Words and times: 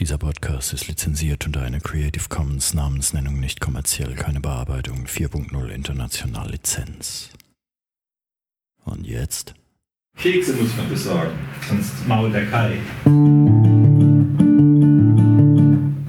Dieser 0.00 0.16
Podcast 0.16 0.72
ist 0.72 0.86
lizenziert 0.86 1.44
unter 1.44 1.62
einer 1.62 1.80
Creative 1.80 2.28
Commons 2.28 2.72
Namensnennung 2.72 3.40
nicht 3.40 3.60
kommerziell, 3.60 4.14
keine 4.14 4.38
Bearbeitung 4.38 5.06
4.0 5.06 5.70
international 5.70 6.52
Lizenz. 6.52 7.30
Und 8.84 9.04
jetzt? 9.08 9.54
Kekse 10.16 10.52
muss 10.52 10.76
man 10.76 10.88
besorgen, 10.88 11.36
sonst 11.68 12.06
mault 12.06 12.32
der 12.32 12.46
Kai. 12.46 12.78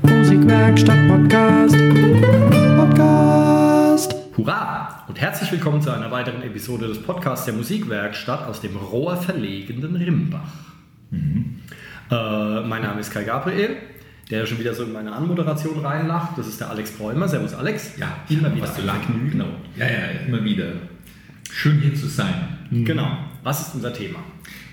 Musikwerkstatt 0.04 1.08
Podcast. 1.08 1.76
Podcast. 2.78 4.16
Hurra! 4.38 5.04
Und 5.08 5.20
herzlich 5.20 5.52
willkommen 5.52 5.82
zu 5.82 5.90
einer 5.90 6.12
weiteren 6.12 6.44
Episode 6.44 6.90
des 6.90 7.02
Podcasts 7.02 7.46
der 7.46 7.56
Musikwerkstatt 7.56 8.48
aus 8.48 8.62
dem 8.62 8.76
rohrverlegenden 8.76 9.96
Rimbach. 9.96 10.54
Äh, 12.12 12.62
mein 12.62 12.82
Name 12.82 13.02
ist 13.02 13.12
Kai 13.12 13.24
Gabriel, 13.24 13.78
der 14.32 14.46
schon 14.46 14.58
wieder 14.60 14.74
so 14.74 14.84
in 14.84 14.92
meine 14.92 15.12
Anmoderation 15.12 15.86
reinlacht. 15.86 16.38
Das 16.38 16.48
ist 16.48 16.60
der 16.60 16.70
Alex 16.70 16.92
Bräumer. 16.92 17.28
Servus 17.28 17.54
Alex. 17.54 17.98
Ja, 17.98 18.18
immer 18.30 18.54
wieder 18.54 18.68
was 18.68 18.80
ein 18.80 18.86
lang. 18.86 19.30
Genau. 19.32 19.48
Ja, 19.78 19.86
ja, 19.86 20.26
immer 20.28 20.44
wieder. 20.44 20.74
Schön 21.52 21.80
hier 21.80 21.94
zu 21.94 22.08
sein. 22.08 22.34
Genau. 22.72 23.18
Was 23.44 23.68
ist 23.68 23.76
unser 23.76 23.94
Thema? 23.94 24.20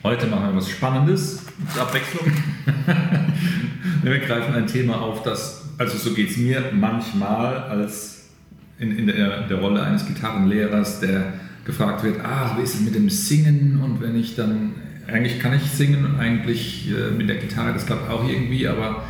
Heute 0.02 0.27
machen 0.27 0.48
wir 0.48 0.56
was 0.56 0.70
Spannendes 0.70 1.45
zur 1.73 1.83
Abwechslung. 1.83 2.27
wir 4.03 4.19
greifen 4.20 4.55
ein 4.55 4.66
Thema 4.66 5.00
auf, 5.00 5.23
das, 5.23 5.69
also 5.78 5.98
so 5.98 6.14
geht 6.14 6.30
es 6.30 6.37
mir 6.37 6.70
manchmal 6.73 7.56
als 7.64 8.30
in, 8.78 8.97
in 8.97 9.06
der, 9.06 9.42
der 9.42 9.59
Rolle 9.59 9.83
eines 9.83 10.06
Gitarrenlehrers, 10.06 11.00
der 11.00 11.34
gefragt 11.64 12.05
wird, 12.05 12.20
ah, 12.20 12.56
wie 12.56 12.62
ist 12.62 12.75
es 12.75 12.80
mit 12.80 12.95
dem 12.95 13.11
Singen? 13.11 13.80
Und 13.83 14.00
wenn 14.00 14.16
ich 14.16 14.37
dann, 14.37 14.75
eigentlich 15.06 15.38
kann 15.38 15.55
ich 15.55 15.62
singen 15.62 16.19
eigentlich 16.19 16.91
äh, 16.91 17.10
mit 17.10 17.28
der 17.28 17.37
Gitarre, 17.37 17.73
das 17.73 17.87
klappt 17.87 18.10
auch 18.10 18.28
irgendwie, 18.28 18.66
aber 18.66 19.05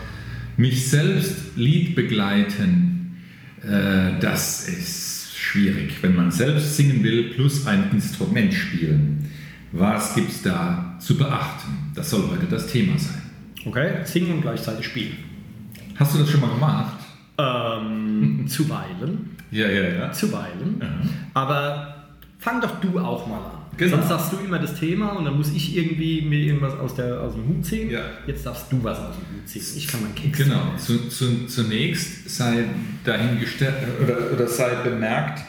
mich 0.57 0.89
selbst 0.89 1.57
Lied 1.57 1.95
begleiten, 1.95 3.23
äh, 3.63 4.19
das 4.21 4.69
ist 4.69 5.37
schwierig, 5.37 6.03
wenn 6.03 6.15
man 6.15 6.31
selbst 6.31 6.77
singen 6.77 7.03
will 7.03 7.31
plus 7.31 7.67
ein 7.67 7.91
Instrument 7.93 8.53
spielen. 8.53 9.31
Was 9.73 10.15
gibt 10.15 10.31
es 10.31 10.43
da 10.43 10.97
zu 11.01 11.17
beachten? 11.17 11.93
Das 11.95 12.11
soll 12.11 12.29
heute 12.31 12.47
das 12.47 12.67
Thema 12.67 12.99
sein. 12.99 13.23
Okay, 13.65 14.05
singen 14.05 14.35
und 14.35 14.43
gleichzeitig 14.43 14.87
spielen. 14.87 15.17
Hast 15.97 16.15
du 16.15 16.19
das 16.19 16.31
schon 16.31 16.41
mal 16.41 16.51
gemacht? 16.51 16.99
Ähm, 17.39 18.47
zuweilen. 18.49 19.37
Ja, 19.51 19.69
ja, 19.69 19.89
ja. 19.89 20.13
Zuweilen. 20.13 20.77
Ja. 20.81 20.89
Aber 21.35 22.05
fang 22.39 22.61
doch 22.61 22.81
du 22.81 22.99
auch 22.99 23.27
mal 23.27 23.39
an. 23.39 23.56
Genau. 23.77 23.97
Sonst 23.97 24.09
sagst 24.09 24.33
du 24.33 24.39
immer 24.39 24.59
das 24.59 24.79
Thema 24.79 25.11
und 25.11 25.25
dann 25.25 25.37
muss 25.37 25.53
ich 25.53 25.77
irgendwie 25.77 26.23
mir 26.23 26.39
irgendwas 26.39 26.79
aus, 26.79 26.95
der, 26.95 27.21
aus 27.21 27.35
dem 27.35 27.47
Hut 27.47 27.65
ziehen. 27.65 27.91
Ja. 27.91 28.01
Jetzt 28.27 28.47
darfst 28.47 28.73
du 28.73 28.83
was 28.83 28.99
aus 28.99 29.17
dem 29.17 29.37
Hut 29.37 29.49
ziehen. 29.49 29.63
Ich 29.77 29.87
kann 29.87 30.03
meinen 30.03 30.15
Keks 30.15 30.39
Genau. 30.39 30.75
Zu, 30.79 31.09
zu, 31.09 31.47
zunächst 31.47 32.31
sei 32.31 32.65
dahingestellt 33.05 33.75
oder, 34.03 34.33
oder 34.33 34.49
sei 34.49 34.75
bemerkt, 34.77 35.43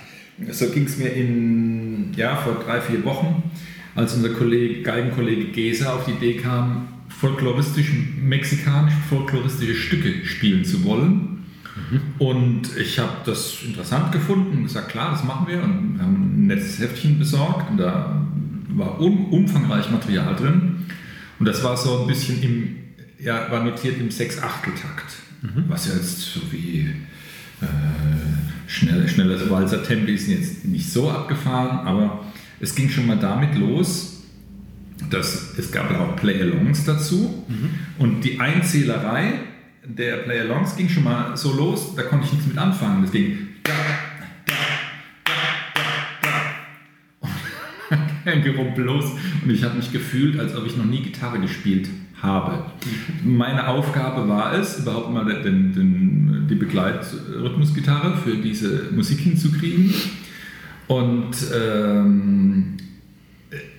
so 0.51 0.69
ging 0.69 0.83
es 0.83 0.97
mir 0.97 1.09
in, 1.09 2.13
ja, 2.15 2.35
vor 2.35 2.61
drei, 2.63 2.81
vier 2.81 3.03
Wochen, 3.05 3.43
als 3.95 4.13
unser 4.13 4.29
Kollege, 4.29 4.83
Geigenkollege 4.83 5.45
Gesa 5.51 5.93
auf 5.93 6.05
die 6.05 6.11
Idee 6.11 6.35
kam, 6.35 6.89
folkloristisch, 7.09 7.91
mexikanisch 8.21 8.93
folkloristische 9.09 9.73
Stücke 9.73 10.25
spielen 10.25 10.63
zu 10.63 10.83
wollen. 10.83 11.36
Und 12.17 12.75
ich 12.77 12.99
habe 12.99 13.11
das 13.25 13.63
interessant 13.63 14.11
gefunden 14.11 14.57
und 14.57 14.63
gesagt, 14.63 14.89
klar, 14.89 15.11
das 15.11 15.23
machen 15.23 15.47
wir. 15.47 15.63
Und 15.63 15.95
wir 15.97 16.03
haben 16.03 16.43
ein 16.43 16.47
nettes 16.47 16.79
Heftchen 16.79 17.19
besorgt 17.19 17.71
und 17.71 17.77
da 17.77 18.25
war 18.69 18.99
um, 18.99 19.25
umfangreich 19.31 19.89
Material 19.89 20.35
drin. 20.35 20.85
Und 21.39 21.45
das 21.47 21.63
war 21.63 21.77
so 21.77 22.01
ein 22.01 22.07
bisschen 22.07 22.41
im, 22.41 22.75
ja, 23.19 23.49
war 23.51 23.63
notiert 23.63 23.99
im 23.99 24.11
Sechs-Achtel-Takt. 24.11 25.15
Was 25.67 25.87
ja 25.87 25.93
jetzt 25.93 26.21
so 26.21 26.41
wie 26.51 26.87
äh, 27.61 27.65
schnell, 28.67 29.07
schnelles 29.07 29.49
Walzer-Tempo 29.49 30.11
ist 30.11 30.27
jetzt 30.27 30.65
nicht 30.65 30.91
so 30.91 31.09
abgefahren, 31.09 31.87
aber 31.87 32.25
es 32.59 32.75
ging 32.75 32.89
schon 32.89 33.05
mal 33.05 33.17
damit 33.17 33.55
los, 33.55 34.23
dass 35.09 35.57
es 35.57 35.71
gab 35.71 35.91
auch 35.91 36.15
Play-Alongs 36.15 36.85
dazu. 36.85 37.45
Und 37.99 38.21
die 38.21 38.39
Einzählerei 38.39 39.33
der 39.87 40.17
Play-Alongs 40.17 40.75
ging 40.75 40.89
schon 40.89 41.03
mal 41.03 41.35
so 41.37 41.53
los, 41.53 41.95
da 41.95 42.03
konnte 42.03 42.25
ich 42.25 42.33
nichts 42.33 42.47
mit 42.47 42.57
anfangen. 42.57 43.03
Das 43.03 43.11
ging 43.11 43.37
da, 43.63 43.71
da, 44.45 44.53
da, 45.25 45.33
da, 46.21 46.29
da. 47.21 47.27
Und 47.91 48.01
ein 48.25 48.43
Gerumpel 48.43 48.83
los. 48.85 49.05
Und 49.43 49.49
ich 49.49 49.63
habe 49.63 49.77
mich 49.77 49.91
gefühlt, 49.91 50.39
als 50.39 50.55
ob 50.55 50.65
ich 50.65 50.75
noch 50.75 50.85
nie 50.85 51.01
Gitarre 51.01 51.39
gespielt 51.39 51.89
habe. 52.21 52.65
Meine 53.23 53.67
Aufgabe 53.67 54.27
war 54.27 54.53
es, 54.53 54.79
überhaupt 54.79 55.11
mal 55.11 55.25
den, 55.25 55.73
den, 55.73 56.47
die 56.49 56.55
Begleitrhythmusgitarre 56.55 58.17
für 58.17 58.35
diese 58.37 58.89
Musik 58.91 59.19
hinzukriegen. 59.19 59.93
Und 60.87 61.35
ähm, 61.53 62.77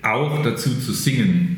auch 0.02 0.42
dazu 0.42 0.70
zu 0.78 0.92
singen. 0.92 1.57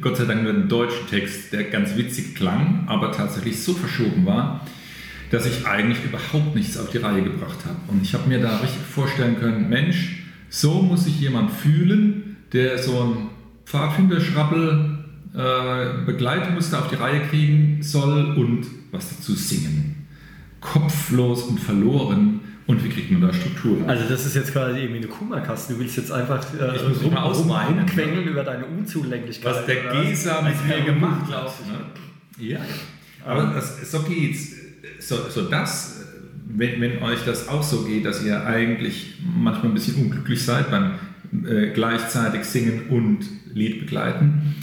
Gott 0.00 0.16
sei 0.16 0.24
Dank 0.24 0.42
nur 0.42 0.52
einen 0.52 0.68
deutschen 0.68 1.06
Text, 1.08 1.52
der 1.52 1.64
ganz 1.64 1.96
witzig 1.96 2.34
klang, 2.34 2.84
aber 2.86 3.12
tatsächlich 3.12 3.62
so 3.62 3.74
verschoben 3.74 4.26
war, 4.26 4.66
dass 5.30 5.46
ich 5.46 5.66
eigentlich 5.66 6.04
überhaupt 6.04 6.54
nichts 6.54 6.76
auf 6.76 6.90
die 6.90 6.98
Reihe 6.98 7.22
gebracht 7.22 7.64
habe. 7.64 7.76
Und 7.88 8.02
ich 8.02 8.14
habe 8.14 8.28
mir 8.28 8.40
da 8.40 8.58
richtig 8.58 8.82
vorstellen 8.82 9.38
können, 9.38 9.68
Mensch, 9.68 10.24
so 10.48 10.82
muss 10.82 11.04
sich 11.04 11.20
jemand 11.20 11.50
fühlen, 11.50 12.36
der 12.52 12.78
so 12.78 13.02
ein 13.02 13.16
Pfadfinderschrabbel 13.64 14.98
äh, 15.34 16.04
Begleitmuster 16.06 16.78
auf 16.78 16.88
die 16.88 16.94
Reihe 16.94 17.20
kriegen 17.22 17.82
soll 17.82 18.36
und 18.36 18.66
was 18.92 19.16
dazu 19.16 19.34
singen. 19.34 20.06
Kopflos 20.60 21.42
und 21.42 21.58
verloren. 21.58 22.40
Und 22.66 22.82
wie 22.82 22.88
kriegt 22.88 23.10
man 23.10 23.20
da 23.20 23.32
Struktur? 23.32 23.86
Also 23.86 24.04
das 24.08 24.24
ist 24.24 24.34
jetzt 24.36 24.52
quasi 24.52 24.80
irgendwie 24.80 24.98
eine 24.98 25.08
Kummerkaste. 25.08 25.74
Du 25.74 25.80
willst 25.80 25.96
jetzt 25.98 26.10
einfach 26.10 26.42
äh, 26.58 26.76
Ich 26.76 26.88
muss 26.88 27.02
mich 27.02 27.10
mal 27.10 27.22
ausweinen, 27.22 27.80
rumquengeln 27.80 28.26
über 28.26 28.42
deine 28.42 28.64
Unzulänglichkeit. 28.64 29.54
was 29.54 29.66
der 29.66 29.76
Gesa 29.92 30.40
mit 30.40 30.66
mir 30.66 30.84
gemacht 30.84 31.30
hat. 31.30 31.44
drauf. 31.44 31.62
Ne? 31.66 32.44
Ja, 32.46 32.60
aber 33.24 33.52
das, 33.54 33.90
so 33.90 34.02
geht's. 34.02 34.52
So, 34.98 35.28
so 35.28 35.42
das, 35.42 36.06
wenn, 36.46 36.80
wenn 36.80 37.02
euch 37.02 37.24
das 37.26 37.48
auch 37.48 37.62
so 37.62 37.84
geht, 37.84 38.06
dass 38.06 38.24
ihr 38.24 38.46
eigentlich 38.46 39.18
manchmal 39.22 39.66
ein 39.72 39.74
bisschen 39.74 39.96
unglücklich 39.96 40.42
seid 40.42 40.70
beim 40.70 40.92
äh, 41.46 41.70
gleichzeitig 41.72 42.44
singen 42.44 42.88
und 42.88 43.20
Lied 43.52 43.80
begleiten, 43.80 44.54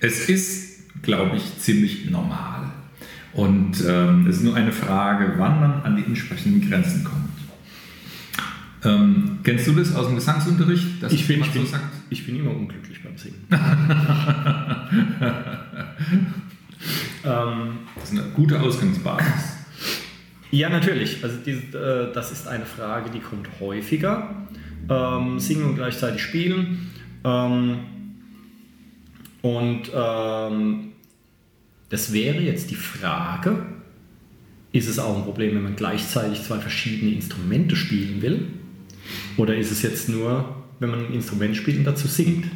es 0.00 0.28
ist, 0.28 1.02
glaube 1.02 1.36
ich, 1.36 1.58
ziemlich 1.58 2.10
normal. 2.10 2.70
Und 3.32 3.82
ähm, 3.86 4.26
es 4.26 4.36
ist 4.36 4.44
nur 4.44 4.56
eine 4.56 4.72
Frage, 4.72 5.34
wann 5.36 5.60
man 5.60 5.82
an 5.82 5.96
die 5.96 6.04
entsprechenden 6.04 6.68
Grenzen 6.68 7.04
kommt. 7.04 7.25
Ähm, 8.84 9.38
kennst 9.42 9.66
du 9.66 9.72
das 9.72 9.94
aus 9.94 10.06
dem 10.06 10.16
Gesangsunterricht? 10.16 11.02
dass 11.02 11.12
Ich 11.12 11.26
bin, 11.26 11.40
ich, 11.40 11.46
so 11.46 11.52
bin, 11.52 11.66
sagt? 11.66 11.84
ich 12.10 12.26
bin 12.26 12.36
immer 12.36 12.50
unglücklich 12.54 13.02
beim 13.02 13.16
Singen. 13.16 13.46
ähm, 17.24 17.78
Das 17.94 18.12
ist 18.12 18.18
eine 18.18 18.28
gute 18.34 18.60
Ausgangsbasis. 18.60 19.56
ja, 20.50 20.68
natürlich. 20.68 21.22
Also 21.24 21.36
diese, 21.44 22.08
äh, 22.10 22.12
das 22.12 22.32
ist 22.32 22.46
eine 22.46 22.66
Frage, 22.66 23.10
die 23.10 23.20
kommt 23.20 23.48
häufiger. 23.60 24.46
Ähm, 24.88 25.40
singen 25.40 25.64
und 25.64 25.74
gleichzeitig 25.76 26.22
spielen. 26.22 26.90
Ähm, 27.24 27.78
und 29.42 29.90
ähm, 29.94 30.92
das 31.88 32.12
wäre 32.12 32.40
jetzt 32.40 32.70
die 32.70 32.76
Frage, 32.76 33.64
ist 34.72 34.88
es 34.88 34.98
auch 34.98 35.16
ein 35.16 35.24
Problem, 35.24 35.54
wenn 35.54 35.62
man 35.62 35.76
gleichzeitig 35.76 36.42
zwei 36.42 36.58
verschiedene 36.58 37.12
Instrumente 37.12 37.76
spielen 37.76 38.22
will? 38.22 38.48
Oder 39.36 39.56
ist 39.56 39.70
es 39.70 39.82
jetzt 39.82 40.08
nur, 40.08 40.56
wenn 40.80 40.90
man 40.90 41.06
ein 41.06 41.14
Instrument 41.14 41.56
spielt 41.56 41.78
und 41.78 41.84
dazu 41.84 42.08
singt? 42.08 42.46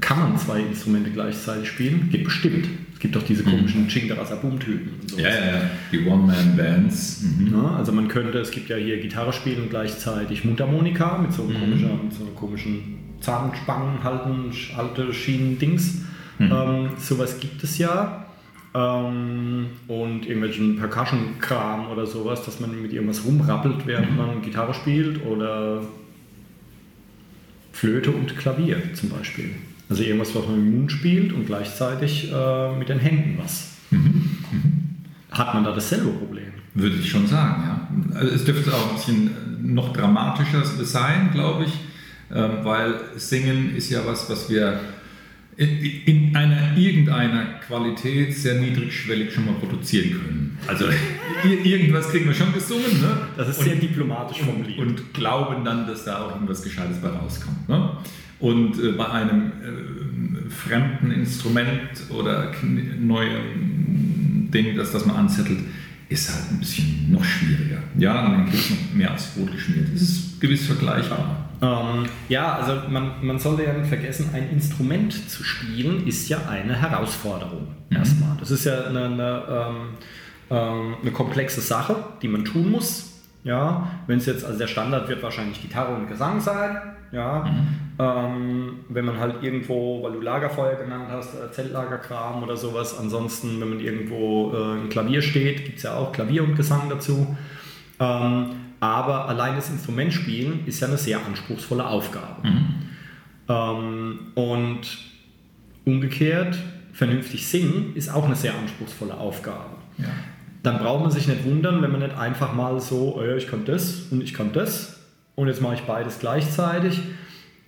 Kann 0.00 0.18
man 0.18 0.38
zwei 0.38 0.60
Instrumente 0.60 1.10
gleichzeitig 1.10 1.68
spielen? 1.68 2.08
Geht 2.10 2.24
bestimmt. 2.24 2.66
Es 2.94 2.98
gibt 2.98 3.14
doch 3.14 3.22
diese 3.22 3.44
komischen 3.44 3.88
Chingdarasa-Boom-Typen 3.88 5.00
und 5.00 5.10
sowas. 5.10 5.24
Ja, 5.24 5.30
ja, 5.30 5.46
ja. 5.46 5.70
Die 5.92 6.06
One-Man-Bands. 6.06 7.22
Mhm. 7.38 7.52
Ja, 7.52 7.76
also 7.76 7.92
man 7.92 8.08
könnte, 8.08 8.38
es 8.38 8.50
gibt 8.50 8.68
ja 8.68 8.76
hier 8.76 9.00
Gitarre 9.00 9.32
spielen 9.32 9.62
und 9.62 9.70
gleichzeitig 9.70 10.44
Mundharmonika 10.44 11.18
mit 11.18 11.32
so, 11.32 11.44
einem 11.44 11.58
komischen, 11.58 12.04
mit 12.04 12.12
so 12.14 12.24
einer 12.24 12.32
komischen 12.32 12.98
Zahnspangen 13.20 14.02
halten, 14.02 14.50
halte 14.76 15.12
Schienen-Dings. 15.12 16.02
Ähm, 16.40 16.90
sowas 16.98 17.38
gibt 17.38 17.62
es 17.62 17.78
ja. 17.78 18.21
Ähm, 18.74 19.66
und 19.86 20.26
irgendwelchen 20.26 20.76
Percussion-Kram 20.76 21.90
oder 21.90 22.06
sowas, 22.06 22.44
dass 22.44 22.60
man 22.60 22.80
mit 22.80 22.92
irgendwas 22.92 23.24
rumrappelt, 23.24 23.86
während 23.86 24.16
man 24.16 24.40
Gitarre 24.40 24.72
spielt 24.72 25.24
oder 25.26 25.82
Flöte 27.72 28.10
und 28.10 28.36
Klavier 28.36 28.78
zum 28.94 29.10
Beispiel. 29.10 29.50
Also 29.90 30.02
irgendwas, 30.04 30.34
was 30.34 30.46
man 30.46 30.56
dem 30.56 30.78
Mund 30.78 30.92
spielt 30.92 31.32
und 31.32 31.46
gleichzeitig 31.46 32.32
äh, 32.32 32.76
mit 32.76 32.88
den 32.88 32.98
Händen 32.98 33.38
was. 33.42 33.72
Hat 35.30 35.54
man 35.54 35.64
da 35.64 35.72
dasselbe 35.72 36.10
Problem? 36.10 36.52
Würde 36.74 36.96
ich 36.96 37.10
schon 37.10 37.26
sagen, 37.26 37.62
ja. 37.66 38.18
Also 38.18 38.34
es 38.34 38.44
dürfte 38.44 38.72
auch 38.72 38.90
ein 38.90 38.94
bisschen 38.94 39.74
noch 39.74 39.92
dramatischer 39.92 40.64
sein, 40.64 41.30
glaube 41.32 41.64
ich, 41.64 41.72
ähm, 42.34 42.58
weil 42.62 42.94
Singen 43.16 43.76
ist 43.76 43.90
ja 43.90 44.00
was, 44.06 44.30
was 44.30 44.48
wir 44.48 44.80
in 45.56 46.34
einer 46.34 46.76
irgendeiner 46.76 47.44
Qualität 47.66 48.34
sehr 48.34 48.60
niedrigschwellig 48.60 49.32
schon 49.32 49.44
mal 49.44 49.54
produzieren 49.54 50.10
können. 50.12 50.58
Also 50.66 50.86
irgendwas 51.64 52.08
kriegen 52.08 52.26
wir 52.26 52.34
schon 52.34 52.52
gesungen. 52.54 53.00
Ne? 53.00 53.28
Das 53.36 53.48
ist 53.48 53.58
und, 53.58 53.64
sehr 53.64 53.76
diplomatisch 53.76 54.38
formuliert. 54.38 54.78
Und 54.78 55.12
glauben 55.12 55.64
dann, 55.64 55.86
dass 55.86 56.04
da 56.04 56.24
auch 56.24 56.34
irgendwas 56.34 56.62
Gescheites 56.62 56.98
bei 56.98 57.08
rauskommt. 57.08 57.68
Ne? 57.68 57.96
Und 58.40 58.82
äh, 58.82 58.92
bei 58.92 59.08
einem 59.10 59.52
äh, 59.62 60.50
fremden 60.50 61.10
Instrument 61.10 62.10
oder 62.10 62.52
neuen 62.98 64.50
Ding, 64.50 64.76
das, 64.76 64.92
das 64.92 65.04
man 65.04 65.16
anzettelt, 65.16 65.60
ist 66.08 66.32
halt 66.32 66.50
ein 66.50 66.58
bisschen 66.58 67.10
noch 67.10 67.24
schwieriger. 67.24 67.82
Ja, 67.98 68.26
und 68.26 68.32
dann 68.32 68.50
kriegt 68.50 68.70
man 68.70 68.98
mehr 68.98 69.12
aufs 69.12 69.28
Brot 69.28 69.52
geschmiert. 69.52 69.88
Das 69.92 70.02
ist 70.02 70.40
gewiss 70.40 70.66
vergleichbar. 70.66 71.41
Ähm, 71.62 72.06
ja, 72.28 72.56
also 72.56 72.88
man, 72.90 73.12
man 73.24 73.38
sollte 73.38 73.62
ja 73.62 73.72
nicht 73.72 73.88
vergessen, 73.88 74.30
ein 74.34 74.50
Instrument 74.50 75.12
zu 75.30 75.44
spielen 75.44 76.06
ist 76.08 76.28
ja 76.28 76.38
eine 76.48 76.74
Herausforderung 76.74 77.68
mhm. 77.88 77.96
erstmal. 77.96 78.36
Das 78.40 78.50
ist 78.50 78.64
ja 78.64 78.84
eine, 78.84 79.04
eine, 79.04 79.42
ähm, 79.48 79.76
ähm, 80.50 80.96
eine 81.00 81.12
komplexe 81.12 81.60
Sache, 81.60 81.94
die 82.20 82.28
man 82.28 82.44
tun 82.44 82.70
muss. 82.70 83.10
Ja, 83.44 83.88
wenn 84.06 84.18
es 84.18 84.26
jetzt, 84.26 84.44
also 84.44 84.58
der 84.58 84.66
Standard 84.66 85.08
wird 85.08 85.22
wahrscheinlich 85.22 85.60
Gitarre 85.62 85.94
und 85.94 86.08
Gesang 86.08 86.40
sein. 86.40 86.76
Ja, 87.12 87.44
mhm. 87.44 87.78
ähm, 87.98 88.74
wenn 88.88 89.04
man 89.04 89.18
halt 89.18 89.42
irgendwo, 89.42 90.02
weil 90.02 90.12
du 90.12 90.20
Lagerfeuer 90.20 90.76
genannt 90.76 91.06
hast, 91.10 91.34
äh, 91.34 91.52
Zeltlagerkram 91.52 92.42
oder 92.42 92.56
sowas. 92.56 92.98
Ansonsten, 92.98 93.60
wenn 93.60 93.68
man 93.68 93.80
irgendwo 93.80 94.52
äh, 94.52 94.80
ein 94.80 94.88
Klavier 94.88 95.22
steht, 95.22 95.64
gibt 95.64 95.76
es 95.76 95.84
ja 95.84 95.94
auch 95.96 96.10
Klavier 96.10 96.42
und 96.42 96.56
Gesang 96.56 96.88
dazu. 96.88 97.36
Ähm, 98.00 98.46
aber 98.82 99.28
allein 99.28 99.54
das 99.54 99.70
Instrument 99.70 100.12
spielen 100.12 100.66
ist 100.66 100.80
ja 100.80 100.88
eine 100.88 100.98
sehr 100.98 101.24
anspruchsvolle 101.24 101.86
Aufgabe. 101.86 102.48
Mhm. 102.48 102.66
Ähm, 103.48 104.18
und 104.34 104.80
umgekehrt, 105.84 106.58
vernünftig 106.92 107.46
singen 107.46 107.92
ist 107.94 108.12
auch 108.12 108.24
eine 108.24 108.34
sehr 108.34 108.58
anspruchsvolle 108.58 109.16
Aufgabe. 109.16 109.76
Ja. 109.98 110.06
Dann 110.64 110.78
braucht 110.78 111.02
man 111.02 111.12
sich 111.12 111.28
nicht 111.28 111.44
wundern, 111.44 111.80
wenn 111.80 111.92
man 111.92 112.00
nicht 112.00 112.16
einfach 112.18 112.54
mal 112.54 112.80
so, 112.80 113.16
oh 113.16 113.22
ja, 113.22 113.36
ich 113.36 113.46
kann 113.46 113.64
das 113.64 114.08
und 114.10 114.20
ich 114.20 114.34
kann 114.34 114.52
das 114.52 114.98
und 115.36 115.46
jetzt 115.46 115.62
mache 115.62 115.74
ich 115.74 115.82
beides 115.82 116.18
gleichzeitig. 116.18 117.00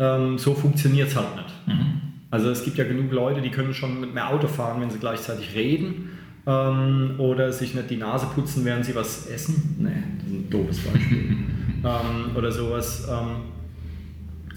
Ähm, 0.01 0.37
so 0.37 0.55
funktioniert 0.55 1.11
es 1.11 1.17
halt 1.17 1.37
nicht. 1.37 1.69
Mhm. 1.69 2.01
Also 2.33 2.51
es 2.51 2.65
gibt 2.65 2.77
ja 2.77 2.83
genug 2.83 3.13
Leute, 3.13 3.41
die 3.41 3.51
können 3.51 3.73
schon 3.73 4.01
mit 4.01 4.15
mehr 4.15 4.31
Auto 4.31 4.49
fahren, 4.49 4.81
wenn 4.81 4.91
sie 4.91 4.99
gleichzeitig 4.99 5.55
reden 5.55 6.11
ähm, 6.45 7.15
oder 7.19 7.53
sich 7.53 7.73
nicht 7.77 7.89
die 7.89 7.99
Nase 7.99 8.27
putzen, 8.35 8.65
während 8.65 8.85
sie 8.85 8.97
was 8.97 9.29
essen. 9.29 9.77
Nee, 9.79 10.14
ein 10.41 10.51
doofes 10.51 10.79
Beispiel. 10.79 11.37
ähm, 11.85 12.37
oder 12.37 12.53
sowas. 12.53 13.09
Ähm, 13.11 13.37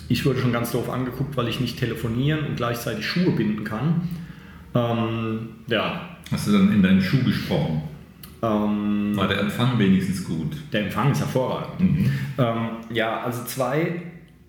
ich 0.10 0.26
wurde 0.26 0.40
schon 0.40 0.54
ganz 0.54 0.72
doof 0.72 0.90
angeguckt, 0.90 1.36
weil 1.36 1.48
ich 1.48 1.60
nicht 1.60 1.78
telefonieren 1.78 2.46
und 2.46 2.56
gleichzeitig 2.56 3.06
Schuhe 3.06 3.32
binden 3.32 3.64
kann. 3.64 4.08
Ähm, 4.74 5.50
ja. 5.68 6.02
Hast 6.32 6.48
du 6.48 6.54
dann 6.54 6.72
in 6.72 6.82
deinen 6.82 7.02
Schuh 7.02 7.24
gesprochen? 7.24 7.84
Ähm, 8.42 9.14
War 9.16 9.28
der 9.28 9.40
Empfang 9.40 9.78
wenigstens 9.80 10.24
gut? 10.24 10.56
Der 10.72 10.84
Empfang 10.84 11.12
ist 11.12 11.20
hervorragend. 11.20 11.80
Mhm. 11.80 12.12
Ähm, 12.38 12.70
ja, 12.92 13.22
also 13.22 13.44
zwei 13.46 14.02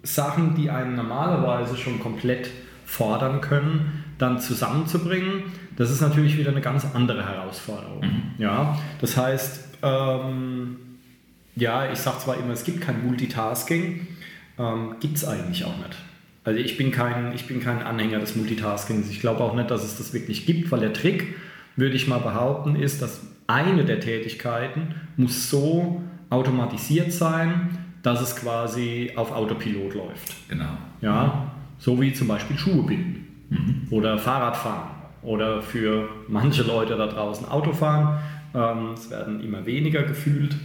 Sachen, 0.03 0.55
die 0.55 0.71
einen 0.71 0.97
normalerweise 0.97 1.77
schon 1.77 1.99
komplett 1.99 2.51
fordern 2.85 3.41
können, 3.41 4.05
dann 4.19 4.41
zusammenzubringen, 4.41 5.45
das 5.77 5.91
ist 5.91 6.01
natürlich 6.01 6.37
wieder 6.37 6.51
eine 6.51 6.61
ganz 6.61 6.87
andere 6.95 7.25
Herausforderung. 7.25 8.01
Mhm. 8.01 8.23
Ja, 8.39 8.79
das 9.01 9.17
heißt, 9.17 9.79
ähm, 9.83 10.77
ja, 11.59 11.91
ich 11.93 11.99
sage 11.99 12.19
zwar 12.19 12.39
immer, 12.39 12.53
es 12.53 12.65
gibt 12.65 12.81
kein 12.81 13.05
Multitasking, 13.07 14.07
ähm, 14.59 14.97
gibt 15.01 15.17
es 15.17 15.25
eigentlich 15.25 15.65
auch 15.65 15.77
nicht. 15.77 15.97
Also 16.45 16.61
ich 16.61 16.77
bin, 16.77 16.91
kein, 16.91 17.33
ich 17.35 17.47
bin 17.47 17.61
kein 17.61 17.83
Anhänger 17.83 18.21
des 18.21 18.35
Multitaskings. 18.37 19.11
Ich 19.11 19.21
glaube 19.21 19.43
auch 19.43 19.55
nicht, 19.55 19.71
dass 19.71 19.85
es 19.85 19.99
das 19.99 20.15
wirklich 20.15 20.47
gibt, 20.47 20.71
weil 20.73 20.81
der 20.81 20.93
Trick, 20.93 21.35
würde 21.77 21.95
ich 21.95 22.09
mal 22.09 22.19
behaupten, 22.19 22.75
ist, 22.75 23.03
dass 23.03 23.21
eine 23.47 23.85
der 23.85 24.01
Tätigkeiten 24.01 24.95
muss 25.17 25.51
so 25.51 26.03
automatisiert 26.31 27.13
sein, 27.13 27.69
dass 28.03 28.21
es 28.21 28.37
quasi 28.37 29.13
auf 29.17 29.33
Autopilot 29.33 29.95
läuft. 29.95 30.49
Genau. 30.49 30.77
Ja, 31.01 31.53
so 31.79 32.01
wie 32.01 32.13
zum 32.13 32.29
Beispiel 32.29 32.57
Schuhe 32.59 32.83
binden 32.83 33.27
mhm. 33.51 33.87
oder 33.91 34.19
Fahrradfahren 34.19 34.91
oder 35.23 35.63
für 35.63 36.09
manche 36.29 36.63
Leute 36.63 36.97
da 36.97 37.07
draußen 37.07 37.49
Autofahren. 37.49 38.19
Ähm, 38.55 38.93
es 38.95 39.11
werden 39.11 39.41
immer 39.41 39.67
weniger 39.67 40.03
gefühlt. 40.03 40.57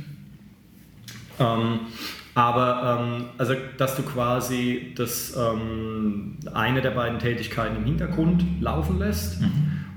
Ähm, 1.39 1.79
aber 2.35 2.99
ähm, 2.99 3.25
also, 3.37 3.53
dass 3.77 3.95
du 3.95 4.01
quasi 4.03 4.93
das, 4.95 5.35
ähm, 5.37 6.37
eine 6.53 6.81
der 6.81 6.91
beiden 6.91 7.19
Tätigkeiten 7.19 7.77
im 7.77 7.85
Hintergrund 7.85 8.43
laufen 8.59 8.97
lässt 8.97 9.41
mhm. 9.41 9.49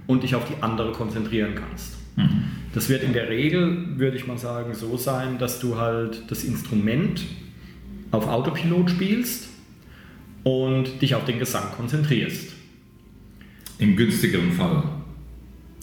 und 0.07 0.23
dich 0.23 0.35
auf 0.35 0.45
die 0.45 0.63
andere 0.63 0.93
konzentrieren 0.93 1.55
kannst. 1.55 1.97
Mhm. 2.17 2.45
Das 2.75 2.91
wird 2.91 3.03
in 3.03 3.15
der 3.15 3.31
Regel, 3.31 3.99
würde 3.99 4.19
ich 4.19 4.27
mal 4.27 4.37
sagen, 4.37 4.75
so 4.75 4.99
sein, 4.99 5.39
dass 5.39 5.61
du 5.61 5.79
halt 5.79 6.31
das 6.31 6.45
Instrument 6.45 7.25
auf 8.11 8.29
Autopilot 8.29 8.91
spielst 8.91 9.49
und 10.45 11.01
dich 11.01 11.15
auf 11.15 11.25
den 11.25 11.39
Gesang 11.39 11.73
konzentrierst. 11.75 12.53
Im 13.79 13.97
günstigeren 13.97 14.53
Fall? 14.53 14.85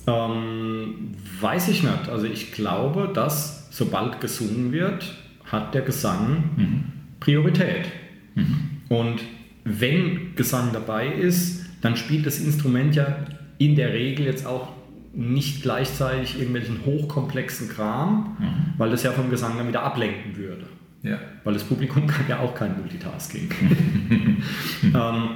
Ähm, 0.06 1.16
weiß 1.42 1.70
ich 1.70 1.84
nicht. 1.84 2.10
Also 2.10 2.28
ich 2.28 2.52
glaube, 2.52 3.10
dass 3.14 3.68
sobald 3.72 4.22
gesungen 4.22 4.72
wird, 4.72 5.16
hat 5.54 5.74
der 5.74 5.84
Gesang 5.84 6.44
mhm. 6.58 6.84
Priorität. 7.20 7.88
Mhm. 8.36 8.82
Und 8.90 9.22
wenn 9.64 10.36
Gesang 10.36 10.72
dabei 10.74 11.08
ist, 11.08 11.66
dann 11.82 11.96
spielt 11.96 12.26
das 12.26 12.40
Instrument 12.40 12.96
ja 12.96 13.16
in 13.60 13.76
der 13.76 13.94
Regel 13.94 14.26
jetzt 14.26 14.46
auch 14.46 14.70
nicht 15.14 15.62
gleichzeitig 15.62 16.40
irgendwelchen 16.40 16.86
hochkomplexen 16.86 17.70
Kram, 17.70 18.36
mhm. 18.40 18.74
weil 18.78 18.90
das 18.90 19.04
ja 19.04 19.12
vom 19.12 19.30
Gesang 19.30 19.58
dann 19.58 19.68
wieder 19.68 19.84
ablenken 19.84 20.36
würde. 20.36 20.66
Ja. 21.04 21.20
Weil 21.44 21.54
das 21.54 21.64
Publikum 21.64 22.08
kann 22.08 22.26
ja 22.28 22.40
auch 22.40 22.56
kein 22.56 22.78
Multitasking. 22.78 23.50
ähm, 24.84 25.30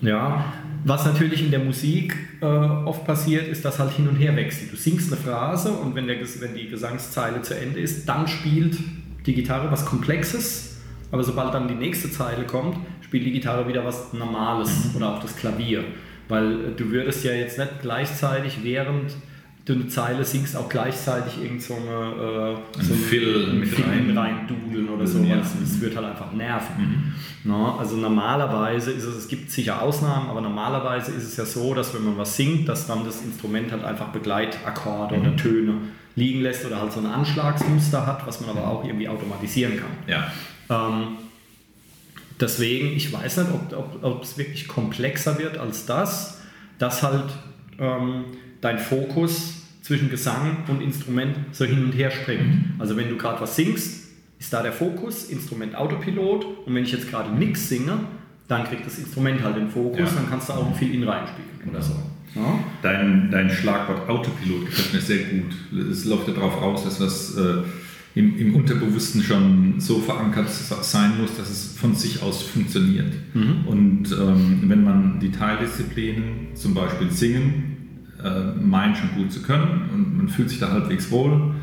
ja, 0.00 0.52
was 0.84 1.06
natürlich 1.06 1.42
in 1.42 1.50
der 1.50 1.60
Musik 1.60 2.14
äh, 2.42 2.44
oft 2.44 3.06
passiert, 3.06 3.48
ist, 3.48 3.64
dass 3.64 3.78
halt 3.78 3.92
hin 3.92 4.06
und 4.06 4.16
her 4.16 4.36
wechselt. 4.36 4.72
Du 4.72 4.76
singst 4.76 5.10
eine 5.10 5.20
Phrase 5.20 5.72
und 5.72 5.94
wenn, 5.94 6.06
der, 6.06 6.16
wenn 6.40 6.54
die 6.54 6.68
Gesangszeile 6.68 7.40
zu 7.40 7.58
Ende 7.58 7.80
ist, 7.80 8.06
dann 8.06 8.28
spielt 8.28 8.76
die 9.26 9.34
Gitarre 9.34 9.70
was 9.70 9.86
Komplexes, 9.86 10.78
aber 11.10 11.22
sobald 11.22 11.54
dann 11.54 11.68
die 11.68 11.74
nächste 11.74 12.10
Zeile 12.10 12.44
kommt, 12.44 12.76
spielt 13.00 13.26
die 13.26 13.32
Gitarre 13.32 13.68
wieder 13.68 13.84
was 13.84 14.12
Normales 14.12 14.90
mhm. 14.90 14.96
oder 14.96 15.14
auch 15.14 15.20
das 15.20 15.36
Klavier. 15.36 15.84
Weil 16.28 16.52
äh, 16.52 16.70
du 16.76 16.90
würdest 16.90 17.24
ja 17.24 17.32
jetzt 17.32 17.58
nicht 17.58 17.70
gleichzeitig 17.82 18.58
während 18.62 19.14
du 19.64 19.72
eine 19.72 19.88
Zeile 19.88 20.24
singst, 20.24 20.56
auch 20.56 20.68
gleichzeitig 20.68 21.42
irgend 21.42 21.62
so 21.62 21.74
eine 21.74 22.56
äh, 22.78 22.82
so 22.82 22.94
Fill 22.94 23.46
mit 23.54 23.68
Film 23.68 23.88
rein. 23.88 24.18
reindudeln 24.18 24.90
oder 24.90 25.06
sowas. 25.06 25.28
Ja. 25.28 25.36
Das 25.36 25.80
wird 25.80 25.96
halt 25.96 26.06
einfach 26.06 26.32
nerven. 26.32 26.76
Mhm. 27.44 27.50
No, 27.50 27.76
also 27.78 27.96
normalerweise 27.96 28.90
ist 28.90 29.04
es, 29.04 29.16
es 29.16 29.28
gibt 29.28 29.50
sicher 29.50 29.80
Ausnahmen, 29.80 30.28
aber 30.28 30.42
normalerweise 30.42 31.12
ist 31.12 31.24
es 31.24 31.36
ja 31.36 31.46
so, 31.46 31.72
dass 31.72 31.94
wenn 31.94 32.04
man 32.04 32.18
was 32.18 32.36
singt, 32.36 32.68
dass 32.68 32.86
dann 32.86 33.04
das 33.04 33.22
Instrument 33.22 33.72
halt 33.72 33.84
einfach 33.84 34.08
Begleitakkorde 34.08 35.16
mhm. 35.16 35.22
oder 35.22 35.36
Töne 35.36 35.74
liegen 36.16 36.42
lässt 36.42 36.64
oder 36.64 36.80
halt 36.80 36.92
so 36.92 37.00
ein 37.00 37.06
Anschlagsmuster 37.06 38.06
hat, 38.06 38.26
was 38.26 38.40
man 38.40 38.50
aber 38.50 38.68
auch 38.68 38.84
irgendwie 38.84 39.08
automatisieren 39.08 39.78
kann. 39.78 39.90
Ja. 40.06 40.30
Ähm, 40.70 41.16
deswegen, 42.40 42.96
ich 42.96 43.12
weiß 43.12 43.38
nicht, 43.38 43.50
ob, 43.52 43.72
ob, 43.76 44.04
ob, 44.04 44.22
es 44.22 44.38
wirklich 44.38 44.68
komplexer 44.68 45.38
wird 45.38 45.58
als 45.58 45.86
das, 45.86 46.42
dass 46.78 47.02
halt 47.02 47.30
ähm, 47.78 48.24
dein 48.60 48.78
Fokus 48.78 49.62
zwischen 49.82 50.08
Gesang 50.08 50.64
und 50.68 50.80
Instrument 50.80 51.36
so 51.52 51.64
hin 51.64 51.84
und 51.84 51.92
her 51.92 52.10
springt. 52.10 52.46
Mhm. 52.46 52.74
Also 52.78 52.96
wenn 52.96 53.08
du 53.08 53.16
gerade 53.16 53.40
was 53.40 53.56
singst, 53.56 54.04
ist 54.38 54.52
da 54.52 54.62
der 54.62 54.72
Fokus, 54.72 55.24
Instrument 55.24 55.74
Autopilot 55.74 56.44
und 56.66 56.74
wenn 56.74 56.84
ich 56.84 56.92
jetzt 56.92 57.10
gerade 57.10 57.30
nichts 57.30 57.68
singe, 57.68 57.98
dann 58.48 58.64
kriegt 58.64 58.86
das 58.86 58.98
Instrument 58.98 59.42
halt 59.42 59.56
den 59.56 59.70
Fokus, 59.70 60.10
ja. 60.10 60.16
dann 60.16 60.28
kannst 60.28 60.48
du 60.48 60.52
auch 60.52 60.76
viel 60.76 60.94
in 60.94 61.02
reinspielen 61.02 61.70
oder 61.70 61.82
so. 61.82 61.94
Ja? 62.34 62.58
Dein, 62.82 63.30
dein 63.30 63.50
Schlagwort 63.50 64.08
Autopilot 64.08 64.66
gefällt 64.66 64.94
mir 64.94 65.00
sehr 65.00 65.24
gut. 65.24 65.90
Es 65.90 66.04
läuft 66.04 66.28
ja 66.28 66.34
darauf 66.34 66.60
raus, 66.60 66.84
dass 66.84 67.00
was 67.00 67.36
äh, 67.36 67.62
im, 68.14 68.38
im 68.38 68.54
Unterbewussten 68.54 69.22
schon 69.22 69.80
so 69.80 69.98
verankert 69.98 70.48
sein 70.50 71.20
muss, 71.20 71.36
dass 71.36 71.50
es 71.50 71.76
von 71.76 71.94
sich 71.94 72.22
aus 72.22 72.42
funktioniert. 72.42 73.12
Mhm. 73.34 73.66
Und 73.66 74.12
ähm, 74.12 74.64
wenn 74.66 74.84
man 74.84 75.20
die 75.20 75.30
Teildisziplinen, 75.30 76.54
zum 76.54 76.74
Beispiel 76.74 77.10
Singen, 77.10 77.74
äh, 78.22 78.52
meint 78.60 78.96
schon 78.96 79.10
gut 79.16 79.32
zu 79.32 79.42
können 79.42 79.90
und 79.92 80.16
man 80.16 80.28
fühlt 80.28 80.48
sich 80.48 80.60
da 80.60 80.70
halbwegs 80.70 81.10
wohl 81.10 81.54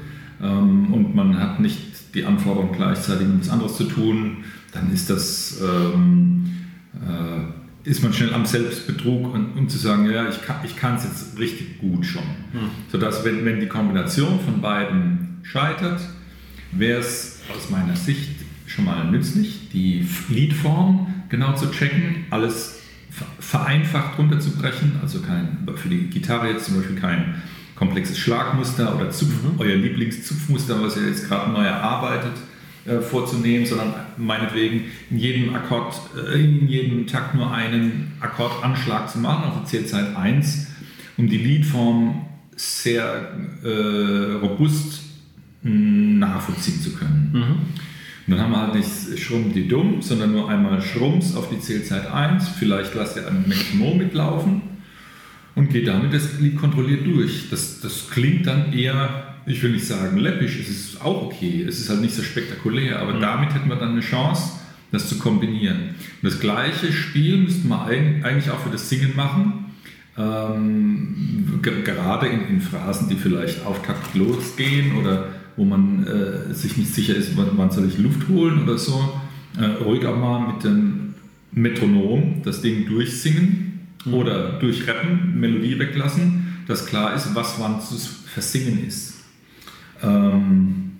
ähm, 0.42 0.94
und 0.94 1.16
man 1.16 1.40
hat 1.40 1.60
nicht 1.60 1.80
die 2.14 2.26
Anforderung 2.26 2.74
gleichzeitig 2.74 3.28
etwas 3.28 3.50
anderes 3.50 3.78
zu 3.78 3.86
tun, 3.86 4.44
dann 4.74 4.92
ist 4.94 5.10
das 5.10 5.62
ähm, 5.62 6.50
äh, 6.96 7.61
ist 7.84 8.04
man 8.04 8.14
schnell 8.14 8.34
am 8.34 8.46
Selbstbetrug 8.46 9.34
und, 9.34 9.58
um 9.58 9.70
zu 9.70 9.78
sagen, 9.78 10.10
ja, 10.10 10.28
ich 10.30 10.76
kann 10.76 10.96
es 10.96 11.04
jetzt 11.04 11.40
richtig 11.40 11.80
gut 11.80 12.06
schon. 12.06 12.24
Hm. 12.52 12.70
Sodass, 12.92 13.26
wenn, 13.26 13.46
wenn 13.46 13.60
die 13.60 13.68
Kombination 13.68 14.40
von 14.40 14.62
beiden 14.62 15.40
scheitert, 15.44 16.02
wäre 16.72 17.00
es 17.00 17.42
aus 17.56 17.70
meiner 17.70 17.96
Sicht 17.96 18.30
schon 18.68 18.86
mal 18.86 19.10
nützlich, 19.10 19.70
die 19.74 20.08
Liedform 20.30 21.14
genau 21.30 21.54
zu 21.56 21.70
checken, 21.72 22.26
alles 22.30 22.80
vereinfacht 23.40 24.18
runterzubrechen, 24.18 24.94
also 25.02 25.20
kein, 25.22 25.68
für 25.76 25.90
die 25.90 26.10
Gitarre 26.10 26.50
jetzt 26.50 26.66
zum 26.66 26.78
Beispiel 26.78 26.96
kein 26.96 27.42
komplexes 27.76 28.18
Schlagmuster 28.18 28.96
oder 28.96 29.10
Zupf, 29.10 29.44
mhm. 29.44 29.60
euer 29.60 29.76
Lieblingszupfmuster, 29.76 30.82
was 30.82 30.96
ihr 30.98 31.08
jetzt 31.08 31.28
gerade 31.28 31.52
neu 31.52 31.64
erarbeitet, 31.64 32.34
vorzunehmen, 33.02 33.66
sondern 33.66 33.94
meinetwegen 34.18 34.86
in 35.10 35.18
jedem 35.18 35.56
Akkord, 35.56 35.96
äh, 36.16 36.40
in 36.40 36.68
jedem 36.68 37.08
Takt 37.08 37.36
nur 37.36 37.52
einen 37.52 38.14
Akkordanschlag 38.20 39.10
zu 39.10 39.20
machen 39.20 39.50
auf 39.50 39.56
der 39.58 39.66
Zählzeit 39.66 40.16
1, 40.16 40.68
um 41.18 41.28
die 41.28 41.38
Liedform 41.38 42.26
sehr 42.56 43.32
äh, 43.64 44.34
robust 44.42 45.02
nachvollziehen 45.64 46.82
zu 46.82 46.94
können. 46.94 47.30
Mhm. 47.34 47.42
Und 48.28 48.38
dann 48.38 48.40
haben 48.40 48.52
wir 48.52 48.62
halt 48.62 48.76
nicht 48.76 49.20
Schrumm 49.20 49.54
die 49.54 49.68
Dumm, 49.68 50.02
sondern 50.02 50.32
nur 50.32 50.50
einmal 50.50 50.82
Schrums 50.82 51.36
auf 51.36 51.50
die 51.50 51.60
Zählzeit 51.60 52.12
1. 52.12 52.50
Vielleicht 52.50 52.96
lasst 52.96 53.18
ihr 53.18 53.28
ein 53.28 53.46
Metronom 53.48 53.98
mitlaufen 53.98 54.62
und 55.56 55.70
geht 55.70 55.88
damit 55.88 56.14
das 56.14 56.40
Lied 56.40 56.58
kontrolliert 56.58 57.06
durch. 57.06 57.50
Das, 57.50 57.82
das 57.82 58.10
klingt 58.10 58.48
dann 58.48 58.74
eher, 58.74 59.31
ich 59.46 59.62
will 59.64 59.72
nicht 59.72 59.86
sagen 59.86 60.18
läppisch, 60.18 60.60
es 60.60 60.70
ist 60.70 61.02
auch 61.02 61.24
okay, 61.24 61.66
es 61.68 61.80
ist 61.80 61.90
halt 61.90 62.02
nicht 62.02 62.14
so 62.14 62.22
spektakulär, 62.22 63.00
aber 63.00 63.14
mhm. 63.14 63.22
damit 63.22 63.54
hätten 63.54 63.70
wir 63.70 63.76
dann 63.76 63.92
eine 63.92 64.02
Chance, 64.02 64.60
das 64.92 65.08
zu 65.08 65.18
kombinieren. 65.18 65.96
Und 66.22 66.32
das 66.32 66.40
gleiche 66.40 66.92
Spiel 66.92 67.38
müssten 67.38 67.68
wir 67.70 67.86
eigentlich 67.86 68.52
auch 68.52 68.60
für 68.60 68.70
das 68.70 68.90
Singen 68.90 69.16
machen. 69.16 69.66
Ähm, 70.18 71.60
gerade 71.62 72.28
in, 72.28 72.48
in, 72.50 72.62
Phrasen, 72.62 73.08
die 73.08 73.16
vielleicht 73.16 73.66
auftakt 73.66 74.14
losgehen 74.14 74.98
oder 74.98 75.30
wo 75.56 75.64
man 75.64 76.06
äh, 76.06 76.54
sich 76.54 76.78
nicht 76.78 76.94
sicher 76.94 77.16
ist, 77.16 77.38
wann, 77.38 77.52
wann, 77.56 77.72
soll 77.72 77.88
ich 77.88 77.98
Luft 77.98 78.28
holen 78.28 78.64
oder 78.64 78.78
so, 78.78 79.14
äh, 79.58 79.84
ruhig 79.84 80.06
auch 80.06 80.18
mal 80.18 80.54
mit 80.54 80.64
dem 80.64 81.14
Metronom 81.52 82.42
das 82.44 82.62
Ding 82.62 82.88
durchsingen 82.88 83.88
mhm. 84.06 84.14
oder 84.14 84.60
durchreppen, 84.60 85.40
Melodie 85.40 85.80
weglassen, 85.80 86.64
dass 86.68 86.86
klar 86.86 87.16
ist, 87.16 87.34
was 87.34 87.56
wann 87.60 87.82
zu 87.82 87.96
versingen 87.96 88.86
ist. 88.86 89.11
Ähm, 90.04 90.92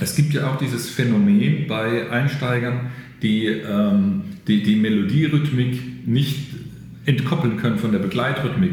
es 0.00 0.14
gibt 0.16 0.34
ja 0.34 0.50
auch 0.50 0.58
dieses 0.58 0.90
Phänomen 0.90 1.66
bei 1.66 2.10
Einsteigern, 2.10 2.90
die 3.22 3.46
ähm, 3.46 4.22
die, 4.48 4.62
die 4.62 4.76
Melodierhythmik 4.76 6.06
nicht 6.06 6.48
entkoppeln 7.04 7.58
können 7.58 7.78
von 7.78 7.92
der 7.92 7.98
Begleitrhythmik. 7.98 8.72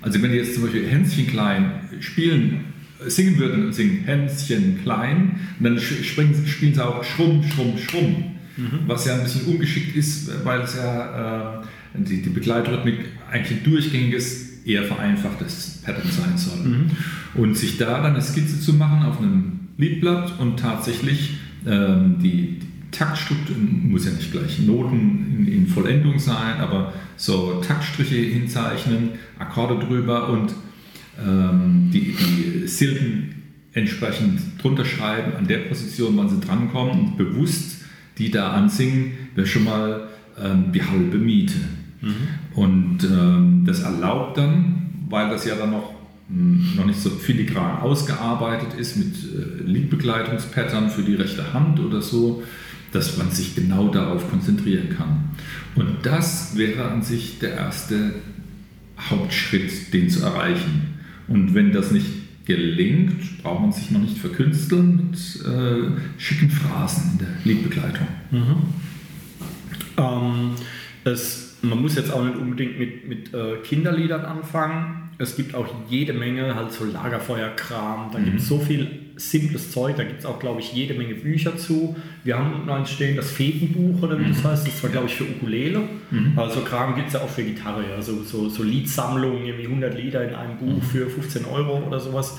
Also 0.00 0.22
wenn 0.22 0.30
die 0.30 0.38
jetzt 0.38 0.54
zum 0.54 0.62
Beispiel 0.62 0.86
Hänschen 0.86 1.26
klein 1.26 1.72
spielen, 2.00 2.64
singen 3.06 3.38
würden 3.38 3.66
und 3.66 3.72
singen 3.74 4.04
Hänschen 4.04 4.80
klein, 4.82 5.40
und 5.58 5.64
dann 5.64 5.78
springen, 5.78 6.46
spielen 6.46 6.74
sie 6.74 6.84
auch 6.84 7.02
Schrumm, 7.04 7.42
Schrumm, 7.42 7.76
Schrumm, 7.76 8.24
mhm. 8.56 8.80
was 8.86 9.06
ja 9.06 9.14
ein 9.14 9.24
bisschen 9.24 9.46
ungeschickt 9.46 9.96
ist, 9.96 10.44
weil 10.44 10.60
es 10.60 10.76
ja 10.76 11.58
äh, 11.58 11.64
die, 11.94 12.22
die 12.22 12.30
Begleitrhythmik 12.30 13.00
eigentlich 13.30 13.58
ein 13.58 13.64
durchgängiges, 13.64 14.45
eher 14.66 14.82
vereinfachtes 14.82 15.82
Pattern 15.84 16.10
sein 16.10 16.36
soll. 16.36 16.66
Mhm. 16.66 16.90
Und 17.34 17.56
sich 17.56 17.78
da 17.78 18.02
dann 18.02 18.12
eine 18.12 18.22
Skizze 18.22 18.60
zu 18.60 18.74
machen 18.74 19.04
auf 19.04 19.18
einem 19.20 19.60
Liedblatt 19.78 20.38
und 20.40 20.58
tatsächlich 20.58 21.34
ähm, 21.66 22.16
die, 22.22 22.60
Taktstruktur, 22.96 23.56
muss 23.58 24.06
ja 24.06 24.12
nicht 24.12 24.32
gleich 24.32 24.58
Noten 24.60 25.46
in, 25.46 25.52
in, 25.52 25.66
Vollendung 25.66 26.18
sein, 26.18 26.60
aber 26.60 26.92
so 27.16 27.60
Taktstriche 27.60 28.14
hinzeichnen, 28.14 29.10
Akkorde 29.38 29.84
drüber 29.84 30.30
und 30.30 30.54
ähm, 31.22 31.90
die, 31.92 32.14
die 32.14 32.66
Silben 32.66 33.42
entsprechend 33.72 34.40
drunter 34.62 34.84
schreiben, 34.84 35.36
an 35.36 35.46
der 35.46 35.58
Position, 35.58 36.16
wann 36.16 36.30
sie 36.30 36.40
drankommen 36.40 36.98
und 36.98 37.16
bewusst 37.18 37.82
die 38.16 38.30
da 38.30 38.52
ansingen, 38.52 39.12
wäre 39.34 39.46
schon 39.46 39.64
mal 39.64 40.08
ähm, 40.42 40.72
die 40.72 40.82
halbe 40.82 41.18
Miete. 41.18 41.58
Mhm. 42.00 42.14
Und 42.56 43.04
ähm, 43.04 43.64
das 43.66 43.82
erlaubt 43.82 44.38
dann, 44.38 44.88
weil 45.08 45.28
das 45.28 45.44
ja 45.44 45.54
dann 45.54 45.72
noch, 45.72 45.92
mh, 46.28 46.70
hm, 46.70 46.76
noch 46.76 46.86
nicht 46.86 46.98
so 46.98 47.10
filigran 47.10 47.78
ausgearbeitet 47.78 48.74
ist 48.78 48.96
mit 48.96 49.14
äh, 49.14 49.62
Liedbegleitungspattern 49.62 50.90
für 50.90 51.02
die 51.02 51.14
rechte 51.14 51.52
Hand 51.52 51.78
oder 51.78 52.00
so, 52.00 52.42
dass 52.92 53.18
man 53.18 53.30
sich 53.30 53.54
genau 53.54 53.88
darauf 53.88 54.28
konzentrieren 54.30 54.88
kann. 54.96 55.34
Und 55.74 55.98
das 56.04 56.56
wäre 56.56 56.88
an 56.88 57.02
sich 57.02 57.38
der 57.38 57.54
erste 57.54 58.14
Hauptschritt, 58.98 59.92
den 59.92 60.08
zu 60.08 60.22
erreichen. 60.22 60.94
Und 61.28 61.54
wenn 61.54 61.72
das 61.72 61.90
nicht 61.90 62.06
gelingt, 62.46 63.42
braucht 63.42 63.60
man 63.60 63.72
sich 63.72 63.90
noch 63.90 64.00
nicht 64.00 64.16
verkünsteln 64.16 64.96
mit 64.96 65.18
äh, 65.44 65.90
schicken 66.18 66.48
Phrasen 66.48 67.12
in 67.12 67.18
der 67.18 67.28
Liedbegleitung. 67.44 68.06
Mhm. 68.30 68.56
Ähm, 69.98 70.50
es, 71.04 71.45
man 71.68 71.80
muss 71.80 71.96
jetzt 71.96 72.12
auch 72.12 72.24
nicht 72.24 72.36
unbedingt 72.36 72.78
mit, 72.78 73.08
mit 73.08 73.34
äh, 73.34 73.56
Kinderliedern 73.62 74.24
anfangen 74.24 75.06
es 75.18 75.36
gibt 75.36 75.54
auch 75.54 75.66
jede 75.88 76.12
Menge 76.12 76.54
halt 76.54 76.72
so 76.72 76.84
Lagerfeuerkram, 76.84 78.10
da 78.12 78.18
mhm. 78.18 78.24
gibt 78.24 78.40
es 78.40 78.48
so 78.48 78.58
viel 78.58 78.86
simples 79.16 79.70
Zeug, 79.70 79.96
da 79.96 80.04
gibt 80.04 80.20
es 80.20 80.26
auch, 80.26 80.38
glaube 80.38 80.60
ich, 80.60 80.74
jede 80.74 80.92
Menge 80.92 81.14
Bücher 81.14 81.56
zu. 81.56 81.96
Wir 82.22 82.38
haben 82.38 82.66
noch 82.66 82.86
stehen, 82.86 83.16
das 83.16 83.30
Fetenbuch 83.30 84.02
oder 84.02 84.18
wie 84.18 84.24
mhm. 84.24 84.34
das 84.34 84.44
heißt, 84.44 84.66
das 84.66 84.82
war, 84.82 84.90
glaube 84.90 85.06
ich, 85.06 85.14
für 85.14 85.24
Ukulele. 85.24 85.84
Mhm. 86.10 86.38
Also 86.38 86.60
Kram 86.60 86.94
gibt 86.94 87.08
es 87.08 87.14
ja 87.14 87.20
auch 87.20 87.30
für 87.30 87.44
Gitarre, 87.44 87.84
also 87.96 88.22
so, 88.22 88.50
so 88.50 88.62
Liedsammlungen, 88.62 89.46
irgendwie 89.46 89.66
100 89.66 89.96
Lieder 89.96 90.28
in 90.28 90.34
einem 90.34 90.58
Buch 90.58 90.82
mhm. 90.82 90.82
für 90.82 91.08
15 91.08 91.46
Euro 91.46 91.82
oder 91.86 91.98
sowas. 91.98 92.38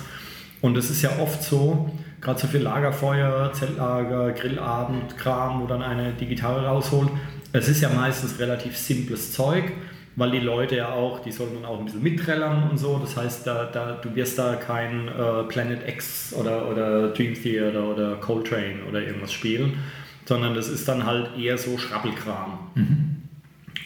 Und 0.62 0.78
es 0.78 0.92
ist 0.92 1.02
ja 1.02 1.10
oft 1.20 1.42
so, 1.42 1.92
gerade 2.22 2.40
so 2.40 2.46
für 2.46 2.60
Lagerfeuer, 2.60 3.52
Zeltlager, 3.54 4.34
Grillabend, 4.34 5.18
Kram, 5.18 5.62
wo 5.62 5.66
dann 5.66 5.82
eine 5.82 6.14
die 6.14 6.28
Gitarre 6.28 6.66
rausholt. 6.66 7.10
Es 7.58 7.68
ist 7.68 7.82
ja 7.82 7.90
meistens 7.90 8.40
relativ 8.40 8.78
simples 8.78 9.34
Zeug 9.34 9.72
weil 10.18 10.32
die 10.32 10.40
Leute 10.40 10.76
ja 10.76 10.90
auch, 10.90 11.20
die 11.20 11.32
sollen 11.32 11.54
dann 11.54 11.66
auch 11.66 11.78
ein 11.78 11.86
bisschen 11.86 12.02
mitträllern 12.02 12.72
und 12.72 12.80
so. 12.80 12.98
Das 12.98 13.16
heißt, 13.16 13.46
da, 13.46 13.66
da, 13.66 13.94
du 14.02 14.16
wirst 14.16 14.40
da 14.40 14.56
kein 14.56 15.08
äh, 15.08 15.44
Planet 15.44 15.88
X 15.88 16.34
oder, 16.34 16.68
oder 16.70 17.10
Dream 17.10 17.36
Theater 17.36 17.84
oder 17.84 18.16
Coltrane 18.16 18.84
oder 18.90 19.00
irgendwas 19.00 19.32
spielen, 19.32 19.78
sondern 20.26 20.56
das 20.56 20.70
ist 20.70 20.88
dann 20.88 21.06
halt 21.06 21.38
eher 21.38 21.60
so 21.60 21.78
Schrappelkram. 21.78 22.58
Mhm. 22.74 23.16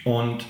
Und 0.06 0.46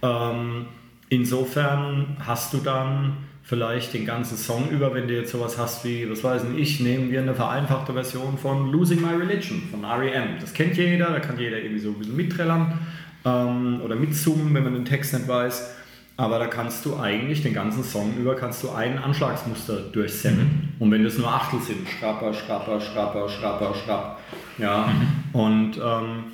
ähm, 0.00 0.68
insofern 1.10 2.16
hast 2.20 2.54
du 2.54 2.58
dann 2.58 3.18
vielleicht 3.46 3.94
den 3.94 4.04
ganzen 4.04 4.36
Song 4.36 4.70
über, 4.70 4.92
wenn 4.92 5.06
du 5.06 5.14
jetzt 5.14 5.30
sowas 5.30 5.56
hast 5.56 5.84
wie, 5.84 6.10
was 6.10 6.24
weiß 6.24 6.42
ich, 6.56 6.80
nehmen 6.80 7.12
wir 7.12 7.20
eine 7.20 7.34
vereinfachte 7.34 7.92
Version 7.92 8.36
von 8.36 8.72
Losing 8.72 9.00
My 9.00 9.14
Religion 9.14 9.62
von 9.70 9.84
R.E.M. 9.84 10.40
Das 10.40 10.52
kennt 10.52 10.76
jeder, 10.76 11.10
da 11.10 11.20
kann 11.20 11.38
jeder 11.38 11.58
irgendwie 11.58 11.78
so 11.78 11.90
ein 11.90 11.94
bisschen 11.94 12.16
mitträllern 12.16 12.76
ähm, 13.24 13.80
oder 13.84 13.94
mitsummen, 13.94 14.52
wenn 14.52 14.64
man 14.64 14.74
den 14.74 14.84
Text 14.84 15.14
nicht 15.14 15.28
weiß. 15.28 15.76
Aber 16.16 16.40
da 16.40 16.46
kannst 16.48 16.84
du 16.86 16.96
eigentlich 16.96 17.42
den 17.42 17.54
ganzen 17.54 17.84
Song 17.84 18.16
über 18.16 18.34
kannst 18.34 18.64
du 18.64 18.70
ein 18.70 18.98
Anschlagsmuster 18.98 19.80
durchsenden. 19.92 20.72
Mhm. 20.78 20.82
Und 20.82 20.90
wenn 20.90 21.04
das 21.04 21.16
nur 21.16 21.28
Achtel 21.28 21.60
sind, 21.60 21.86
Schrapper, 21.88 22.34
Schrapper, 22.34 22.80
Schrapper, 22.80 23.28
Schrapper, 23.28 23.74
Schrapp. 23.74 24.18
Ja. 24.58 24.88
Mhm. 24.88 25.40
Und 25.40 25.76
ähm, 25.76 26.24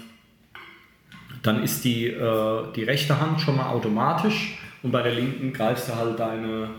dann 1.42 1.62
ist 1.62 1.85
die, 1.85 2.07
äh, 2.07 2.62
die 2.75 2.85
rechte 2.85 3.21
Hand 3.21 3.40
schon 3.42 3.57
mal 3.57 3.66
automatisch 3.66 4.57
und 4.83 4.92
bei 4.92 5.02
der 5.02 5.12
linken 5.12 5.52
greifst 5.52 5.88
du 5.88 5.97
halt 5.97 6.19
deine 6.19 6.71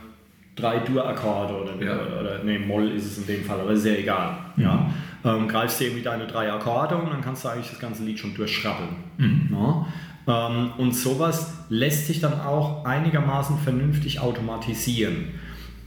drei 0.56 0.80
Dur-Akkorde 0.80 1.54
oder, 1.54 1.86
ja. 1.86 1.96
oder, 2.20 2.44
nee, 2.44 2.60
Moll 2.60 2.92
ist 2.92 3.06
es 3.06 3.18
in 3.18 3.28
dem 3.28 3.44
Fall, 3.44 3.60
aber 3.60 3.72
ist 3.72 3.86
ja 3.86 3.94
egal. 3.94 4.38
Mhm. 4.56 4.64
Ja 4.64 4.90
ähm, 5.26 5.48
greifst 5.48 5.80
du 5.80 5.86
irgendwie 5.86 6.04
deine 6.04 6.28
drei 6.28 6.52
Akkorde 6.52 6.96
und 6.98 7.10
dann 7.10 7.22
kannst 7.22 7.46
du 7.46 7.50
eigentlich 7.50 7.70
das 7.70 7.80
ganze 7.80 8.04
Lied 8.04 8.20
schon 8.20 8.34
durchschrappeln. 8.34 8.90
Mhm. 9.18 9.50
Ja? 9.52 9.88
Ähm, 10.28 10.72
und 10.78 10.94
sowas 10.94 11.54
lässt 11.70 12.08
sich 12.08 12.20
dann 12.20 12.40
auch 12.42 12.86
einigermaßen 12.86 13.58
vernünftig 13.60 14.20
automatisieren. 14.20 15.30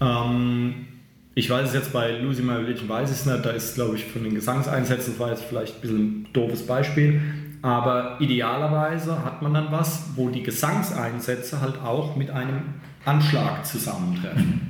Ähm, 0.00 0.87
ich 1.35 1.50
weiß 1.50 1.68
es 1.68 1.75
jetzt 1.75 1.92
bei 1.92 2.18
Losing 2.18 2.46
My 2.46 2.54
Religion, 2.54 2.88
weiß 2.88 3.11
ich 3.11 3.16
es 3.16 3.26
nicht, 3.26 3.44
da 3.44 3.50
ist 3.50 3.75
glaube 3.75 3.96
ich 3.96 4.04
von 4.04 4.25
den 4.25 4.35
Gesangseinsätzen, 4.35 5.12
das 5.12 5.20
war 5.20 5.30
jetzt 5.30 5.44
vielleicht 5.44 5.76
ein 5.76 5.80
bisschen 5.82 5.99
ein 5.99 6.28
doofes 6.32 6.66
Beispiel, 6.66 7.20
aber 7.61 8.16
idealerweise 8.20 9.23
hat 9.23 9.42
man 9.42 9.52
dann 9.52 9.70
was, 9.70 10.11
wo 10.16 10.30
die 10.30 10.42
Gesangseinsätze 10.42 11.61
halt 11.61 11.82
auch 11.82 12.16
mit 12.16 12.30
einem 12.30 12.62
Anschlag 13.07 13.65
zusammentreffen. 13.65 14.47
Mhm. 14.47 14.61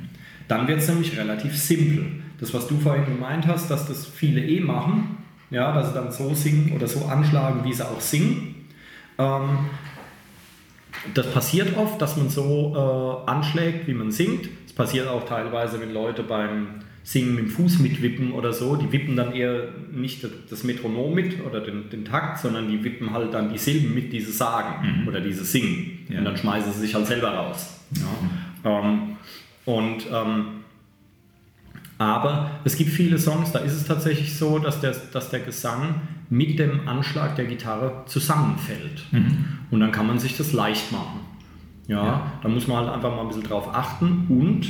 Dann 0.47 0.67
wird 0.67 0.79
es 0.79 0.87
nämlich 0.87 1.17
relativ 1.17 1.57
simpel 1.57 2.05
das, 2.39 2.53
was 2.53 2.67
du 2.67 2.77
vorhin 2.77 3.05
gemeint 3.05 3.47
hast, 3.47 3.69
dass 3.69 3.87
das 3.87 4.05
viele 4.05 4.41
eh 4.41 4.59
machen, 4.59 5.17
ja, 5.49 5.73
dass 5.73 5.89
sie 5.89 5.93
dann 5.93 6.11
so 6.11 6.33
singen 6.33 6.73
oder 6.75 6.87
so 6.87 7.05
anschlagen, 7.05 7.63
wie 7.63 7.73
sie 7.73 7.85
auch 7.85 7.99
singen. 7.99 8.67
Ähm, 9.17 9.59
das 11.13 11.31
passiert 11.31 11.77
oft, 11.77 12.01
dass 12.01 12.17
man 12.17 12.29
so 12.29 13.23
äh, 13.25 13.29
anschlägt, 13.29 13.87
wie 13.87 13.93
man 13.93 14.11
singt. 14.11 14.49
Es 14.65 14.73
passiert 14.73 15.07
auch 15.07 15.25
teilweise, 15.25 15.79
wenn 15.79 15.93
Leute 15.93 16.23
beim 16.23 16.67
Singen 17.03 17.35
mit 17.35 17.45
dem 17.45 17.49
Fuß 17.49 17.79
mitwippen 17.79 18.33
oder 18.33 18.51
so. 18.51 18.75
Die 18.75 18.91
wippen 18.91 19.15
dann 19.15 19.31
eher 19.31 19.69
nicht 19.91 20.27
das 20.49 20.63
Metronom 20.63 21.13
mit 21.13 21.45
oder 21.45 21.61
den, 21.61 21.89
den 21.89 22.03
Takt, 22.03 22.39
sondern 22.39 22.69
die 22.69 22.83
wippen 22.83 23.13
halt 23.13 23.33
dann 23.33 23.49
die 23.49 23.57
Silben 23.57 23.95
mit, 23.95 24.11
die 24.11 24.19
sie 24.19 24.33
sagen 24.33 25.01
mhm. 25.01 25.07
oder 25.07 25.21
diese 25.21 25.45
singen. 25.45 26.05
Ja. 26.09 26.19
Und 26.19 26.25
dann 26.25 26.37
schmeißen 26.37 26.73
sie 26.73 26.81
sich 26.81 26.93
halt 26.93 27.07
selber 27.07 27.29
raus. 27.29 27.76
Ja. 27.91 28.69
Mhm. 28.81 28.85
Ähm, 28.85 28.99
und 29.65 30.03
ähm, 30.11 30.45
aber 31.97 32.51
es 32.63 32.75
gibt 32.75 32.91
viele 32.91 33.17
Songs, 33.17 33.51
da 33.51 33.59
ist 33.59 33.73
es 33.73 33.85
tatsächlich 33.85 34.37
so, 34.37 34.59
dass 34.59 34.79
der, 34.81 34.95
dass 35.13 35.29
der 35.29 35.39
Gesang 35.39 35.95
mit 36.29 36.59
dem 36.59 36.87
Anschlag 36.87 37.35
der 37.35 37.45
Gitarre 37.45 38.03
zusammenfällt. 38.05 39.03
Mhm. 39.11 39.45
Und 39.71 39.79
dann 39.79 39.91
kann 39.91 40.05
man 40.05 40.19
sich 40.19 40.37
das 40.37 40.53
leicht 40.53 40.91
machen. 40.91 41.21
Ja, 41.87 42.03
Ja. 42.05 42.31
da 42.43 42.49
muss 42.49 42.67
man 42.67 42.77
halt 42.77 42.89
einfach 42.89 43.09
mal 43.15 43.21
ein 43.21 43.27
bisschen 43.29 43.43
drauf 43.43 43.73
achten 43.73 44.25
und 44.29 44.67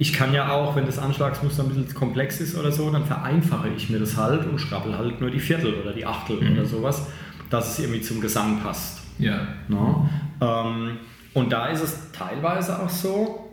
ich 0.00 0.12
kann 0.12 0.32
ja 0.32 0.52
auch, 0.52 0.76
wenn 0.76 0.86
das 0.86 0.98
Anschlagsmuster 0.98 1.62
ein 1.64 1.68
bisschen 1.70 1.92
komplex 1.94 2.40
ist 2.40 2.56
oder 2.56 2.70
so, 2.70 2.88
dann 2.90 3.04
vereinfache 3.04 3.68
ich 3.76 3.90
mir 3.90 3.98
das 3.98 4.16
halt 4.16 4.46
und 4.46 4.60
schrabbel 4.60 4.96
halt 4.96 5.20
nur 5.20 5.30
die 5.30 5.40
Viertel 5.40 5.74
oder 5.74 5.92
die 5.92 6.06
Achtel 6.06 6.38
oder 6.38 6.64
sowas, 6.64 7.06
dass 7.50 7.72
es 7.72 7.78
irgendwie 7.80 8.00
zum 8.02 8.20
Gesang 8.20 8.60
passt. 8.60 9.00
Ja. 9.18 9.38
Ne? 9.68 10.08
Ähm, 10.40 10.90
und 11.38 11.52
da 11.52 11.68
ist 11.68 11.82
es 11.82 12.10
teilweise 12.10 12.82
auch 12.82 12.88
so, 12.88 13.48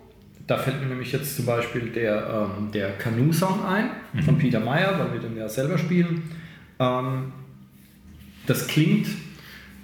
da 0.47 0.57
fällt 0.57 0.81
mir 0.81 0.87
nämlich 0.87 1.11
jetzt 1.11 1.35
zum 1.35 1.45
Beispiel 1.45 1.91
der, 1.91 2.49
ähm, 2.57 2.71
der 2.71 2.97
Canoe-Song 2.97 3.63
ein 3.63 3.91
von 4.23 4.39
Peter 4.39 4.59
Meyer, 4.59 4.97
weil 4.99 5.13
wir 5.13 5.19
den 5.19 5.37
ja 5.37 5.47
selber 5.47 5.77
spielen. 5.77 6.23
Ähm, 6.79 7.31
das 8.47 8.65
klingt 8.67 9.07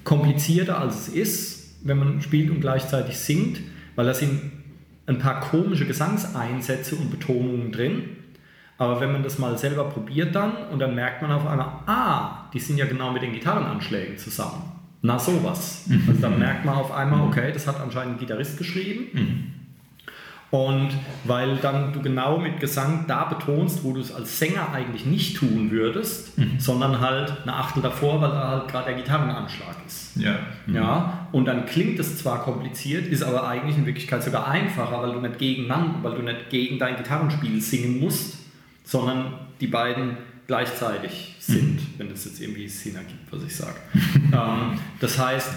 komplizierter 0.03 0.79
als 0.79 1.07
es 1.07 1.09
ist, 1.09 1.77
wenn 1.83 1.99
man 1.99 2.21
spielt 2.21 2.49
und 2.49 2.59
gleichzeitig 2.59 3.17
singt, 3.19 3.59
weil 3.95 4.07
da 4.07 4.15
sind 4.15 4.51
ein 5.05 5.19
paar 5.19 5.39
komische 5.39 5.85
Gesangseinsätze 5.85 6.95
und 6.95 7.11
Betonungen 7.11 7.71
drin. 7.71 8.17
Aber 8.79 8.99
wenn 8.99 9.11
man 9.11 9.21
das 9.21 9.37
mal 9.37 9.59
selber 9.59 9.83
probiert 9.83 10.33
dann 10.33 10.57
und 10.71 10.79
dann 10.79 10.95
merkt 10.95 11.21
man 11.21 11.31
auf 11.31 11.45
einmal, 11.45 11.67
ah, 11.85 12.49
die 12.51 12.59
sind 12.59 12.77
ja 12.77 12.87
genau 12.87 13.11
mit 13.11 13.21
den 13.21 13.33
Gitarrenanschlägen 13.33 14.17
zusammen. 14.17 14.80
Na 15.01 15.17
sowas. 15.17 15.85
Also 16.07 16.21
dann 16.21 16.37
merkt 16.37 16.65
man 16.65 16.75
auf 16.75 16.91
einmal, 16.91 17.21
okay, 17.21 17.51
das 17.51 17.67
hat 17.67 17.79
anscheinend 17.79 18.15
ein 18.15 18.19
Gitarrist 18.19 18.57
geschrieben. 18.57 19.57
Und 20.51 20.89
weil 21.23 21.55
dann 21.57 21.93
du 21.93 22.01
genau 22.01 22.37
mit 22.37 22.59
Gesang 22.59 23.05
da 23.07 23.23
betonst, 23.23 23.85
wo 23.85 23.93
du 23.93 24.01
es 24.01 24.13
als 24.13 24.37
Sänger 24.37 24.73
eigentlich 24.73 25.05
nicht 25.05 25.37
tun 25.37 25.71
würdest, 25.71 26.33
sondern 26.57 26.99
halt 26.99 27.33
eine 27.43 27.55
Achtel 27.55 27.81
davor, 27.81 28.21
weil 28.21 28.31
da 28.31 28.49
halt 28.49 28.67
gerade 28.67 28.87
der 28.87 28.95
Gitarrenanschlag 28.95 29.77
ist. 29.87 30.17
Ja. 30.17 30.35
Ja, 30.67 31.27
und 31.31 31.45
dann 31.45 31.65
klingt 31.65 31.97
es 31.99 32.17
zwar 32.17 32.43
kompliziert, 32.43 33.07
ist 33.07 33.23
aber 33.23 33.47
eigentlich 33.47 33.77
in 33.77 33.85
Wirklichkeit 33.85 34.21
sogar 34.23 34.45
einfacher, 34.45 35.01
weil 35.01 35.13
du 35.13 35.21
nicht 35.21 35.39
gegeneinander, 35.39 35.99
weil 36.01 36.15
du 36.15 36.21
nicht 36.21 36.49
gegen 36.49 36.77
dein 36.77 36.97
Gitarrenspiel 36.97 37.61
singen 37.61 38.01
musst, 38.01 38.35
sondern 38.83 39.33
die 39.61 39.67
beiden 39.67 40.17
gleichzeitig 40.51 41.35
sind, 41.39 41.79
wenn 41.97 42.09
das 42.09 42.25
jetzt 42.25 42.41
irgendwie 42.41 42.67
Sinn 42.67 42.95
ergibt, 42.95 43.31
was 43.31 43.41
ich 43.43 43.55
sage. 43.55 43.77
ähm, 44.33 44.77
das 44.99 45.17
heißt, 45.17 45.49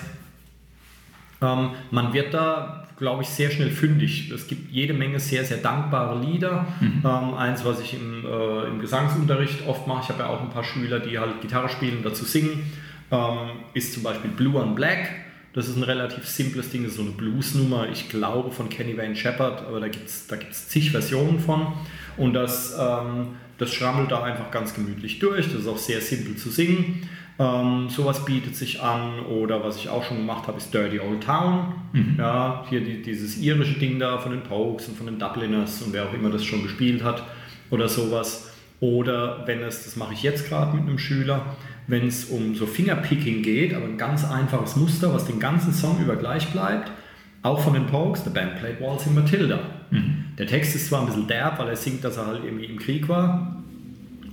ähm, 1.43 1.71
man 1.91 2.13
wird 2.13 2.33
da, 2.33 2.87
glaube 2.97 3.25
ich, 3.25 3.29
sehr 3.29 3.51
schnell 3.51 3.73
fündig. 3.73 4.31
Es 4.31 4.47
gibt 4.47 4.71
jede 4.71 4.95
Menge 4.95 5.19
sehr, 5.19 5.45
sehr 5.45 5.57
dankbare 5.57 6.25
Lieder. 6.25 6.69
Ähm, 6.81 7.35
eins, 7.35 7.65
was 7.65 7.81
ich 7.81 7.95
im, 7.95 8.25
äh, 8.25 8.69
im 8.69 8.79
Gesangsunterricht 8.79 9.67
oft 9.67 9.89
mache, 9.89 10.03
ich 10.05 10.09
habe 10.11 10.21
ja 10.21 10.29
auch 10.29 10.41
ein 10.41 10.51
paar 10.51 10.63
Schüler, 10.63 11.01
die 11.01 11.19
halt 11.19 11.41
Gitarre 11.41 11.69
spielen 11.69 11.97
und 11.97 12.07
dazu 12.07 12.25
singen, 12.25 12.63
ähm, 13.11 13.51
ist 13.73 13.95
zum 13.95 14.05
Beispiel 14.05 14.31
Blue 14.31 14.63
on 14.63 14.77
Black. 14.77 15.11
Das 15.55 15.67
ist 15.67 15.77
ein 15.77 15.83
relativ 15.83 16.29
simples 16.29 16.71
Ding, 16.71 16.85
das 16.85 16.93
ist 16.93 16.99
so 16.99 17.03
eine 17.03 17.13
Bluesnummer, 17.13 17.89
ich 17.91 18.09
glaube 18.09 18.53
von 18.53 18.69
Kenny 18.69 18.97
Wayne 18.97 19.17
Shepherd, 19.17 19.67
aber 19.67 19.81
da 19.81 19.89
gibt 19.89 20.07
es 20.09 20.29
da 20.29 20.37
gibt's 20.37 20.69
zig 20.69 20.93
Versionen 20.93 21.41
von. 21.41 21.73
Und 22.17 22.35
das, 22.35 22.77
ähm, 22.79 23.35
das 23.59 23.73
schrammelt 23.73 24.11
da 24.11 24.23
einfach 24.23 24.51
ganz 24.51 24.75
gemütlich 24.75 25.19
durch. 25.19 25.47
Das 25.47 25.63
ist 25.63 25.69
auch 25.69 25.79
sehr 25.79 26.01
simpel 26.01 26.37
zu 26.37 26.51
singen. 26.51 27.09
Ähm, 27.39 27.89
sowas 27.89 28.25
bietet 28.25 28.55
sich 28.55 28.81
an. 28.81 29.21
Oder 29.21 29.63
was 29.65 29.77
ich 29.77 29.89
auch 29.89 30.05
schon 30.05 30.19
gemacht 30.19 30.47
habe, 30.47 30.59
ist 30.59 30.73
Dirty 30.73 31.01
Old 31.01 31.23
Town. 31.23 31.75
Ja, 32.19 32.65
hier 32.69 32.81
die, 32.81 33.03
dieses 33.03 33.39
irische 33.39 33.79
Ding 33.79 33.99
da 33.99 34.19
von 34.19 34.33
den 34.33 34.43
Pokes 34.43 34.89
und 34.89 34.97
von 34.97 35.07
den 35.07 35.19
Dubliners 35.19 35.83
und 35.83 35.93
wer 35.93 36.09
auch 36.09 36.15
immer 36.15 36.31
das 36.31 36.45
schon 36.45 36.63
gespielt 36.63 37.03
hat 37.03 37.23
oder 37.71 37.89
sowas. 37.89 38.53
Oder 38.81 39.47
wenn 39.47 39.63
es, 39.63 39.85
das 39.85 39.97
mache 39.97 40.15
ich 40.15 40.23
jetzt 40.23 40.49
gerade 40.49 40.77
mit 40.77 40.87
einem 40.87 40.99
Schüler, 40.99 41.57
wenn 41.87 42.07
es 42.07 42.27
um 42.27 42.55
so 42.55 42.67
Fingerpicking 42.67 43.43
geht, 43.43 43.75
aber 43.75 43.85
ein 43.85 43.99
ganz 43.99 44.25
einfaches 44.25 44.77
Muster, 44.77 45.13
was 45.15 45.27
den 45.27 45.39
ganzen 45.39 45.73
Song 45.73 46.01
über 46.01 46.17
gleich 46.17 46.51
bleibt, 46.51 46.91
auch 47.43 47.61
von 47.61 47.75
den 47.75 47.87
Pokes, 47.87 48.25
The 48.25 48.31
Band 48.31 48.57
Played 48.57 48.81
Waltzing 48.81 49.15
Matilda. 49.15 49.61
Der 50.39 50.47
Text 50.47 50.75
ist 50.75 50.89
zwar 50.89 51.01
ein 51.01 51.07
bisschen 51.07 51.27
derb, 51.29 51.59
weil 51.59 51.69
er 51.69 51.77
singt, 51.77 52.03
dass 52.05 52.17
er 52.17 52.27
halt 52.27 52.45
irgendwie 52.45 52.65
im 52.67 52.79
Krieg 52.79 53.09
war 53.09 53.63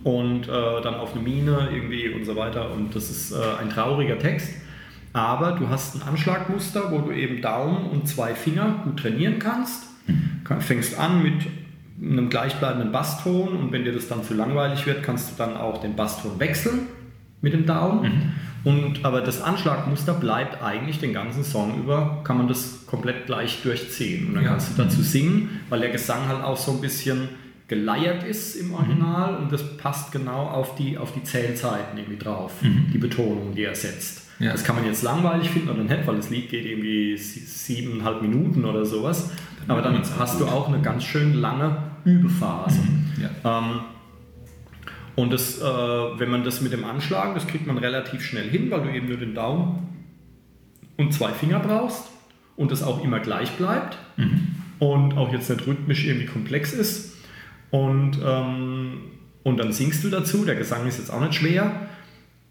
und 0.04 0.48
äh, 0.48 0.82
dann 0.82 0.96
auf 0.96 1.14
eine 1.14 1.22
Mine 1.22 1.70
irgendwie 1.72 2.10
und 2.10 2.26
so 2.26 2.36
weiter 2.36 2.72
und 2.72 2.96
das 2.96 3.10
ist 3.10 3.32
äh, 3.32 3.36
ein 3.62 3.70
trauriger 3.70 4.18
Text, 4.18 4.50
aber 5.14 5.52
du 5.52 5.70
hast 5.70 5.96
ein 5.96 6.02
Anschlagmuster, 6.02 6.92
wo 6.92 7.00
du 7.00 7.12
eben 7.12 7.42
Daumen 7.42 7.86
und 7.92 8.08
zwei 8.08 8.34
Finger 8.34 8.82
gut 8.84 8.98
trainieren 8.98 9.38
kannst. 9.40 9.84
Kann- 10.44 10.62
Fängst 10.62 10.98
an 10.98 11.22
mit 11.22 11.34
einem 12.02 12.30
gleichbleibenden 12.32 12.92
Basston 12.92 13.50
und 13.50 13.72
wenn 13.72 13.84
dir 13.84 13.94
das 13.94 14.08
dann 14.08 14.24
zu 14.24 14.34
langweilig 14.34 14.88
wird, 14.88 15.04
kannst 15.04 15.32
du 15.32 15.36
dann 15.38 15.56
auch 15.56 15.80
den 15.82 15.96
Basston 15.96 16.40
wechseln 16.40 16.88
mit 17.42 17.54
dem 17.54 17.68
Daumen. 17.68 18.34
Und, 18.64 19.04
aber 19.04 19.22
das 19.22 19.42
Anschlagmuster 19.42 20.14
bleibt 20.14 20.62
eigentlich 20.62 21.00
den 21.00 21.14
ganzen 21.14 21.44
Song 21.44 21.80
über, 21.80 22.22
kann 22.24 22.38
man 22.38 22.48
das 22.48 22.86
komplett 22.86 23.26
gleich 23.26 23.62
durchziehen. 23.64 24.28
Und 24.28 24.36
dann 24.36 24.44
Ja. 24.44 24.50
kannst 24.52 24.78
du 24.78 24.84
dazu 24.84 25.02
singen, 25.02 25.62
weil 25.70 25.80
der 25.80 25.90
Gesang 25.90 26.28
halt 26.28 26.44
auch 26.44 26.58
so 26.58 26.72
ein 26.74 26.82
bisschen 26.82 27.30
geleiert 27.68 28.24
ist 28.24 28.56
im 28.58 28.74
Original 28.74 29.38
und 29.38 29.52
das 29.52 29.78
passt 29.78 30.12
genau 30.12 30.46
auf 30.48 30.76
die, 30.76 30.98
auf 30.98 31.14
die 31.14 31.24
Zählzeiten 31.24 31.98
irgendwie 31.98 32.18
drauf, 32.22 32.52
die 32.62 32.98
Betonung, 32.98 33.56
die 33.56 33.64
er 33.64 33.74
setzt. 33.76 34.28
Ja. 34.40 34.52
Das 34.52 34.64
kann 34.66 34.76
man 34.76 34.86
jetzt 34.86 35.04
langweilig 35.04 35.50
finden 35.50 35.70
oder 35.70 35.84
nicht, 35.84 36.06
weil 36.06 36.18
das 36.18 36.30
Lied 36.30 36.50
geht 36.50 36.66
irgendwie 36.66 37.16
sie- 37.18 37.40
siebeneinhalb 37.40 38.22
Minuten 38.22 38.66
oder 38.66 38.84
sowas. 38.86 39.30
Aber 39.68 39.82
dann 39.82 39.94
wird's 39.94 40.12
auch 40.14 40.20
hast 40.20 40.40
du 40.42 40.46
auch 40.48 40.68
eine 40.68 40.82
ganz 40.82 41.04
schön 41.06 41.34
lange 41.36 41.78
Übephase. 42.04 42.80
Ja. 43.22 43.60
Ähm, 43.60 43.82
und 45.16 45.34
das, 45.34 45.60
äh, 45.60 45.64
wenn 45.64 46.30
man 46.30 46.44
das 46.44 46.62
mit 46.62 46.72
dem 46.74 46.84
Anschlagen, 46.86 47.34
das 47.34 47.48
kriegt 47.48 47.68
man 47.68 47.78
relativ 47.78 48.24
schnell 48.24 48.50
hin, 48.50 48.72
weil 48.72 48.82
du 48.82 48.90
eben 48.90 49.08
nur 49.08 49.18
den 49.18 49.34
Daumen 49.34 49.90
und 50.98 51.14
zwei 51.14 51.32
Finger 51.32 51.60
brauchst 51.60 52.10
und 52.56 52.72
das 52.72 52.84
auch 52.84 53.04
immer 53.04 53.20
gleich 53.20 53.52
bleibt 53.52 53.98
und 54.80 55.18
auch 55.18 55.32
jetzt 55.32 55.50
nicht 55.50 55.66
rhythmisch 55.68 56.06
irgendwie 56.06 56.26
komplex 56.26 56.74
ist. 56.74 57.18
Und, 57.72 58.20
ähm, 58.24 58.98
und 59.44 59.58
dann 59.58 59.72
singst 59.72 60.04
du 60.04 60.10
dazu, 60.10 60.46
der 60.46 60.56
Gesang 60.56 60.88
ist 60.88 60.98
jetzt 60.98 61.12
auch 61.12 61.22
nicht 61.22 61.36
schwer. 61.36 61.72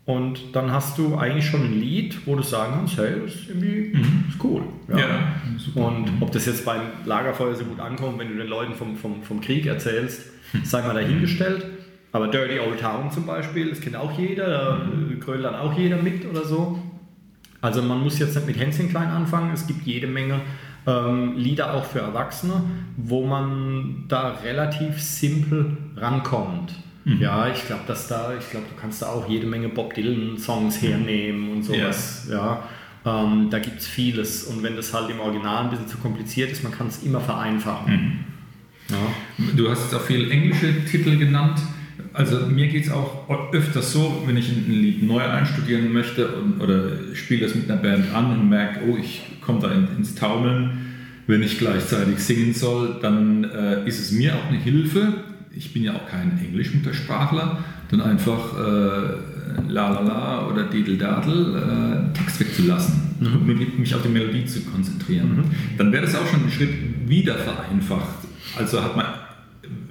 Und 0.07 0.57
dann 0.57 0.73
hast 0.73 0.99
du 0.99 1.16
eigentlich 1.16 1.46
schon 1.46 1.62
ein 1.62 1.79
Lied, 1.79 2.27
wo 2.27 2.35
du 2.35 2.42
sagen 2.42 2.73
kannst, 2.75 2.96
hey, 2.99 3.20
das 3.23 3.35
ist 3.35 3.49
irgendwie 3.49 3.92
ist 4.29 4.42
cool. 4.42 4.62
Ja, 4.88 5.35
super. 5.57 5.87
Und 5.87 6.11
ob 6.20 6.33
das 6.33 6.46
jetzt 6.46 6.64
beim 6.64 6.81
Lagerfeuer 7.05 7.55
so 7.55 7.64
gut 7.64 7.79
ankommt, 7.79 8.18
wenn 8.18 8.29
du 8.29 8.37
den 8.37 8.49
Leuten 8.49 8.75
vom, 8.75 8.96
vom, 8.96 9.23
vom 9.23 9.40
Krieg 9.40 9.66
erzählst, 9.66 10.23
sei 10.64 10.83
mal 10.83 10.94
dahingestellt. 10.94 11.64
Aber 12.12 12.29
Dirty 12.29 12.59
Old 12.59 12.81
Town 12.81 13.11
zum 13.11 13.27
Beispiel, 13.27 13.70
das 13.70 13.81
kennt 13.81 13.96
auch 13.96 14.18
jeder, 14.18 14.49
da 14.49 14.77
äh, 14.79 15.16
grölt 15.16 15.44
dann 15.44 15.55
auch 15.55 15.77
jeder 15.77 15.96
mit 15.96 16.27
oder 16.29 16.44
so. 16.44 16.79
Also 17.61 17.83
man 17.83 18.01
muss 18.03 18.18
jetzt 18.18 18.35
nicht 18.35 18.46
mit 18.46 18.59
Hänschen 18.59 18.88
klein 18.88 19.09
anfangen, 19.09 19.53
es 19.53 19.66
gibt 19.66 19.87
jede 19.87 20.07
Menge 20.07 20.40
ähm, 20.87 21.37
Lieder 21.37 21.75
auch 21.75 21.85
für 21.85 22.01
Erwachsene, 22.01 22.62
wo 22.96 23.27
man 23.27 24.05
da 24.09 24.31
relativ 24.42 25.01
simpel 25.01 25.77
rankommt. 25.96 26.75
Ja, 27.18 27.49
ich 27.49 27.66
glaube, 27.66 27.83
dass 27.87 28.09
da, 28.09 28.35
ich 28.38 28.51
glaube, 28.51 28.66
du 28.68 28.81
kannst 28.81 29.03
da 29.03 29.07
auch 29.07 29.29
jede 29.29 29.46
Menge 29.46 29.68
Bob 29.68 29.94
Dylan 29.94 30.38
Songs 30.38 30.81
hernehmen 30.83 31.51
und 31.51 31.62
sowas. 31.62 32.29
Ja. 32.31 32.62
Ähm, 33.05 33.49
da 33.51 33.59
gibt 33.59 33.81
es 33.81 33.87
vieles. 33.87 34.44
Und 34.44 34.62
wenn 34.62 34.77
das 34.77 34.92
halt 34.92 35.11
im 35.11 35.18
Original 35.18 35.64
ein 35.64 35.70
bisschen 35.70 35.88
zu 35.88 35.96
kompliziert 35.96 36.53
ist, 36.53 36.62
man 36.62 36.73
kann 36.73 36.88
es 36.88 37.03
immer 37.03 37.20
vereinfachen. 37.20 38.25
Ja. 38.90 38.96
Du 39.57 39.70
hast 39.70 39.85
jetzt 39.85 39.94
auch 39.94 40.05
viele 40.05 40.29
englische 40.31 40.85
Titel 40.85 41.16
genannt. 41.16 41.59
Also 42.12 42.46
mir 42.46 42.66
geht 42.68 42.85
es 42.87 42.90
auch 42.90 43.29
öfters 43.53 43.92
so, 43.92 44.23
wenn 44.27 44.37
ich 44.37 44.49
ein 44.51 44.64
Lied 44.68 45.03
neu 45.03 45.20
einstudieren 45.23 45.92
möchte 45.92 46.29
und, 46.29 46.61
oder 46.61 46.90
spiele 47.14 47.42
das 47.46 47.55
mit 47.55 47.70
einer 47.70 47.81
Band 47.81 48.12
an 48.14 48.38
und 48.38 48.49
merke, 48.49 48.81
oh, 48.88 48.96
ich 48.96 49.23
komme 49.40 49.61
da 49.61 49.70
in, 49.70 49.87
ins 49.96 50.14
Taumeln, 50.14 50.70
wenn 51.27 51.42
ich 51.42 51.59
gleichzeitig 51.59 52.18
singen 52.18 52.53
soll, 52.55 52.96
dann 53.01 53.44
äh, 53.44 53.87
ist 53.87 54.01
es 54.01 54.11
mir 54.11 54.35
auch 54.35 54.49
eine 54.49 54.59
Hilfe. 54.59 55.14
Ich 55.55 55.73
bin 55.73 55.85
ja 55.85 55.94
auch 55.94 56.09
kein 56.09 56.38
Englischmuttersprachler, 56.44 57.59
dann 57.90 58.01
einfach 58.01 58.59
äh, 58.59 59.68
la 59.68 59.90
la 59.90 60.01
la 60.01 60.46
oder 60.49 60.64
didel 60.64 60.96
dadel 60.99 61.57
äh, 62.12 62.18
Text 62.18 62.40
wegzulassen 62.40 62.94
und 63.20 63.46
mich- 63.79 63.94
auf 63.94 64.03
die 64.03 64.09
Melodie 64.09 64.46
zu 64.46 64.61
konzentrieren. 64.62 65.44
Dann 65.79 65.92
wäre 65.92 66.05
das 66.07 66.14
auch 66.14 66.27
schon 66.27 66.44
ein 66.44 66.51
Schritt 66.51 66.70
wieder 67.07 67.35
vereinfacht. 67.37 68.27
Also 68.57 68.83
hat 68.83 68.96
man 68.96 69.07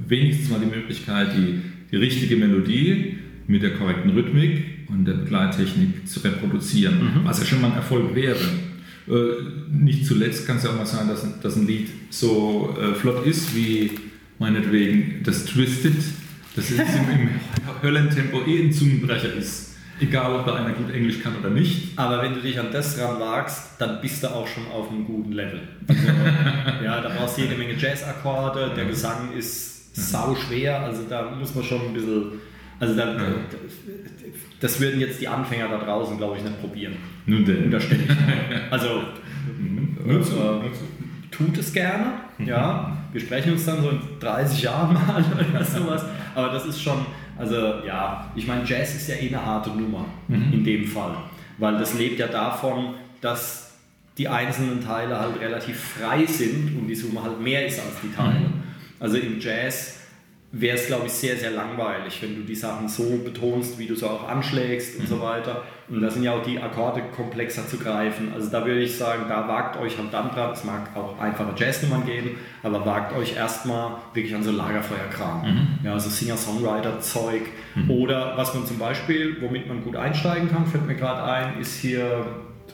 wenigstens 0.07 0.49
mal 0.49 0.59
die 0.59 0.65
Möglichkeit, 0.75 1.29
die, 1.37 1.61
die 1.91 1.97
richtige 1.97 2.35
Melodie 2.35 3.17
mit 3.47 3.63
der 3.63 3.71
korrekten 3.75 4.11
Rhythmik 4.11 4.63
und 4.89 5.05
der 5.05 5.13
Begleittechnik 5.13 6.07
zu 6.07 6.19
reproduzieren, 6.21 7.21
was 7.23 7.39
ja 7.39 7.45
schon 7.45 7.61
mal 7.61 7.67
ein 7.71 7.77
Erfolg 7.77 8.13
wäre. 8.15 8.37
Äh, 9.07 9.11
nicht 9.71 10.05
zuletzt 10.05 10.45
kann 10.45 10.57
es 10.57 10.63
ja 10.63 10.69
auch 10.71 10.75
mal 10.77 10.85
sein, 10.85 11.07
dass, 11.07 11.23
ein- 11.23 11.33
dass 11.41 11.55
ein 11.55 11.65
Lied 11.67 11.89
so 12.11 12.75
äh, 12.79 12.93
flott 12.95 13.25
ist 13.25 13.55
wie 13.55 13.91
meinetwegen 14.37 15.21
das 15.23 15.45
Twisted, 15.45 15.95
das 16.55 16.69
ist 16.71 16.79
im, 16.79 17.19
im 17.21 17.29
Höllentempo 17.81 18.41
eh 18.45 18.63
ein 18.63 18.71
Zungenbrecher 18.73 19.33
ist. 19.33 19.67
Egal, 20.01 20.33
ob 20.33 20.45
da 20.45 20.55
einer 20.55 20.73
gut 20.73 20.93
Englisch 20.93 21.19
kann 21.21 21.33
oder 21.37 21.49
nicht. 21.49 21.89
Aber 21.97 22.21
wenn 22.23 22.33
du 22.33 22.39
dich 22.41 22.57
an 22.57 22.67
das 22.71 22.97
ranwagst, 22.97 23.71
dann 23.79 23.99
bist 23.99 24.23
du 24.23 24.27
auch 24.27 24.47
schon 24.47 24.65
auf 24.67 24.89
einem 24.89 25.03
guten 25.05 25.33
Level. 25.33 25.59
Also, 25.87 26.01
ja, 26.85 27.01
da 27.01 27.09
brauchst 27.17 27.37
du 27.37 27.41
jede 27.41 27.55
Menge 27.57 27.73
Jazzakkorde, 27.77 28.71
der 28.77 28.85
Gesang 28.85 29.33
ist 29.37 29.78
sau 29.99 30.35
schwer, 30.35 30.81
also 30.81 31.03
da 31.09 31.31
muss 31.31 31.53
man 31.55 31.63
schon 31.63 31.81
ein 31.81 31.93
bisschen 31.93 32.39
Also 32.79 32.95
da, 32.95 33.15
das 34.59 34.79
würden 34.79 34.99
jetzt 34.99 35.19
die 35.21 35.27
Anfänger 35.27 35.67
da 35.67 35.77
draußen, 35.79 36.17
glaube 36.17 36.37
ich, 36.37 36.43
nicht 36.43 36.59
probieren. 36.61 36.93
Nun 37.25 37.45
denn. 37.45 37.65
Unterstelle 37.65 38.03
ich. 38.03 38.71
Also 38.71 39.03
nutzt, 40.05 40.31
äh, 40.33 41.29
tut 41.31 41.57
es 41.57 41.73
gerne, 41.73 42.13
ja. 42.39 42.97
Wir 43.11 43.21
sprechen 43.21 43.53
uns 43.53 43.65
dann 43.65 43.81
so 43.81 43.89
in 43.89 43.99
30 44.19 44.61
Jahren 44.61 44.93
mal 44.93 45.23
oder 45.53 45.63
sowas. 45.63 46.05
Aber 46.35 46.49
das 46.49 46.65
ist 46.65 46.81
schon, 46.81 47.05
also 47.37 47.55
ja, 47.85 48.31
ich 48.35 48.47
meine, 48.47 48.63
Jazz 48.65 48.95
ist 48.95 49.09
ja 49.09 49.15
eh 49.15 49.27
eine 49.27 49.43
harte 49.43 49.69
Nummer 49.71 50.05
in 50.27 50.63
dem 50.63 50.85
Fall. 50.85 51.15
Weil 51.57 51.77
das 51.77 51.97
lebt 51.97 52.19
ja 52.19 52.27
davon, 52.27 52.93
dass 53.21 53.73
die 54.17 54.27
einzelnen 54.27 54.83
Teile 54.83 55.19
halt 55.19 55.39
relativ 55.39 55.79
frei 55.79 56.25
sind 56.25 56.77
und 56.77 56.87
die 56.87 56.95
Summe 56.95 57.23
halt 57.23 57.41
mehr 57.41 57.65
ist 57.65 57.79
als 57.79 58.01
die 58.03 58.13
Teile. 58.13 58.45
Also 58.99 59.17
im 59.17 59.39
Jazz 59.39 59.99
wäre 60.51 60.75
es, 60.75 60.87
glaube 60.87 61.05
ich, 61.05 61.11
sehr, 61.11 61.37
sehr 61.37 61.51
langweilig, 61.51 62.21
wenn 62.21 62.35
du 62.35 62.41
die 62.41 62.55
Sachen 62.55 62.87
so 62.87 63.19
betonst, 63.23 63.77
wie 63.77 63.85
du 63.85 63.95
sie 63.95 64.09
auch 64.09 64.27
anschlägst 64.27 64.99
und 64.99 65.07
so 65.07 65.21
weiter. 65.21 65.63
Und 65.87 66.01
da 66.01 66.09
sind 66.09 66.23
ja 66.23 66.33
auch 66.33 66.43
die 66.43 66.59
Akkorde 66.59 67.01
komplexer 67.15 67.67
zu 67.67 67.77
greifen. 67.77 68.31
Also 68.33 68.49
da 68.49 68.65
würde 68.65 68.81
ich 68.81 68.97
sagen, 68.97 69.25
da 69.29 69.47
wagt 69.47 69.77
euch 69.77 69.95
dann 69.95 70.09
dran, 70.09 70.51
es 70.51 70.63
mag 70.63 70.95
auch 70.95 71.19
einfache 71.19 71.53
Jazznummern 71.55 72.05
geben, 72.05 72.37
aber 72.63 72.83
wagt 72.85 73.15
euch 73.15 73.35
erstmal 73.35 73.97
wirklich 74.13 74.33
an 74.33 74.43
so 74.43 74.51
Lagerfeuerkram. 74.51 75.79
Ja, 75.83 75.93
also 75.93 76.09
Singer-Songwriter-Zeug. 76.09 77.43
Oder 77.87 78.35
was 78.35 78.53
man 78.55 78.65
zum 78.65 78.79
Beispiel, 78.79 79.37
womit 79.41 79.67
man 79.67 79.83
gut 79.83 79.95
einsteigen 79.95 80.49
kann, 80.49 80.65
fällt 80.65 80.87
mir 80.87 80.95
gerade 80.95 81.23
ein, 81.23 81.59
ist 81.59 81.79
hier 81.79 82.25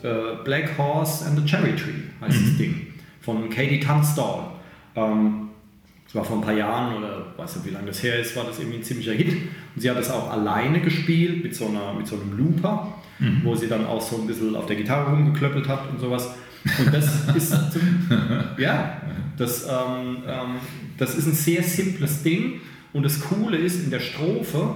äh, 0.01 0.43
Black 0.45 0.77
Horse 0.77 1.25
and 1.25 1.37
the 1.37 1.45
Cherry 1.45 1.75
Tree, 1.75 2.03
heißt 2.21 2.41
das 2.41 2.57
Ding, 2.57 2.87
von 3.21 3.49
Katie 3.49 3.81
Tunstall. 3.81 4.51
Ähm, 4.95 5.44
war 6.15 6.23
vor 6.23 6.37
ein 6.37 6.41
paar 6.41 6.53
Jahren 6.55 6.97
oder 6.97 7.33
weiß 7.37 7.57
nicht, 7.57 7.67
wie 7.67 7.71
lange 7.71 7.87
das 7.87 8.01
her 8.01 8.19
ist, 8.19 8.35
war 8.35 8.45
das 8.45 8.59
irgendwie 8.59 8.77
ein 8.77 8.83
ziemlicher 8.83 9.13
Hit. 9.13 9.29
Und 9.29 9.81
sie 9.81 9.89
hat 9.89 9.97
es 9.97 10.09
auch 10.09 10.31
alleine 10.31 10.81
gespielt 10.81 11.43
mit 11.43 11.55
so, 11.55 11.67
einer, 11.67 11.93
mit 11.93 12.07
so 12.07 12.15
einem 12.15 12.37
Looper, 12.37 12.93
wo 13.43 13.55
sie 13.55 13.67
dann 13.67 13.85
auch 13.85 14.01
so 14.01 14.17
ein 14.17 14.27
bisschen 14.27 14.55
auf 14.55 14.65
der 14.65 14.75
Gitarre 14.75 15.11
rumgeklöppelt 15.11 15.67
hat 15.67 15.89
und 15.89 15.99
sowas. 15.99 16.33
Und 16.79 16.93
das 16.93 17.27
ist, 17.35 17.71
zum, 17.71 18.09
ja, 18.57 19.01
das, 19.37 19.65
ähm, 19.65 20.17
ähm, 20.27 20.55
das 20.97 21.15
ist 21.15 21.27
ein 21.27 21.33
sehr 21.33 21.63
simples 21.63 22.23
Ding. 22.23 22.61
Und 22.93 23.03
das 23.03 23.19
Coole 23.19 23.57
ist, 23.57 23.83
in 23.83 23.91
der 23.91 23.99
Strophe 23.99 24.75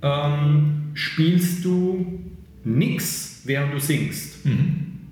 ähm, 0.00 0.90
spielst 0.94 1.64
du 1.64 2.20
nichts, 2.64 3.42
während 3.44 3.74
du 3.74 3.80
singst. 3.80 4.38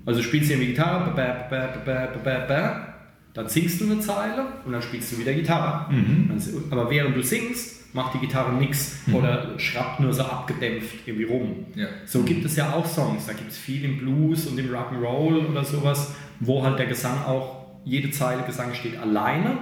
Also 0.05 0.21
spielst 0.23 0.49
du 0.49 0.57
die 0.57 0.67
Gitarre, 0.67 1.11
ba, 1.11 1.47
ba, 1.49 2.07
ba, 2.47 2.90
dann 3.33 3.47
singst 3.49 3.79
du 3.81 3.85
eine 3.85 3.99
Zeile 3.99 4.45
und 4.65 4.71
dann 4.73 4.81
spielst 4.81 5.11
du 5.11 5.17
wieder 5.19 5.33
Gitarre. 5.33 5.85
Dann- 5.89 6.41
Aber 6.69 6.89
während 6.89 7.15
du 7.15 7.23
singst, 7.23 7.93
macht 7.95 8.13
die 8.13 8.19
Gitarre 8.19 8.53
nichts 8.53 8.99
oder 9.11 9.57
schrappt 9.59 9.99
nur 9.99 10.13
so 10.13 10.23
abgedämpft 10.23 10.95
irgendwie 11.05 11.25
rum. 11.25 11.65
Ja. 11.75 11.87
So 12.05 12.23
gibt 12.23 12.45
es 12.45 12.55
ja 12.55 12.71
auch 12.73 12.85
Songs, 12.85 13.25
da 13.27 13.33
gibt 13.33 13.51
es 13.51 13.57
viel 13.57 13.83
im 13.83 13.97
Blues 13.97 14.47
und 14.47 14.57
im 14.57 14.67
Rock'n'Roll 14.73 15.49
oder 15.49 15.63
sowas, 15.63 16.13
wo 16.39 16.63
halt 16.63 16.79
der 16.79 16.85
Gesang 16.87 17.17
auch, 17.25 17.65
jede 17.83 18.09
Zeile 18.11 18.43
Gesang 18.43 18.73
steht 18.73 18.97
alleine 18.97 19.57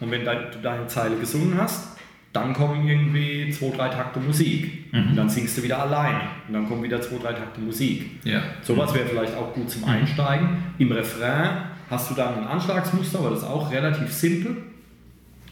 und 0.00 0.10
wenn 0.10 0.24
du 0.24 0.58
deine 0.62 0.86
Zeile 0.88 1.16
gesungen 1.16 1.56
hast, 1.56 1.96
dann 2.32 2.54
kommen 2.54 2.88
irgendwie 2.88 3.50
zwei, 3.50 3.76
drei 3.76 3.88
Takte 3.90 4.18
Musik. 4.18 4.86
Und 5.10 5.16
dann 5.16 5.28
singst 5.28 5.58
du 5.58 5.62
wieder 5.62 5.78
alleine. 5.82 6.22
Und 6.48 6.54
dann 6.54 6.66
kommen 6.66 6.82
wieder 6.82 6.98
zwei, 7.02 7.18
drei 7.18 7.34
Takte 7.34 7.60
Musik. 7.60 8.06
Ja. 8.24 8.40
Sowas 8.62 8.94
wäre 8.94 9.04
vielleicht 9.06 9.34
auch 9.36 9.52
gut 9.52 9.70
zum 9.70 9.84
Einsteigen. 9.84 10.48
Im 10.78 10.92
Refrain 10.92 11.64
hast 11.92 12.10
du 12.10 12.14
dann 12.14 12.38
ein 12.38 12.46
Anschlagsmuster, 12.46 13.18
aber 13.18 13.30
das 13.30 13.40
ist 13.40 13.48
auch 13.48 13.70
relativ 13.70 14.12
simpel. 14.12 14.56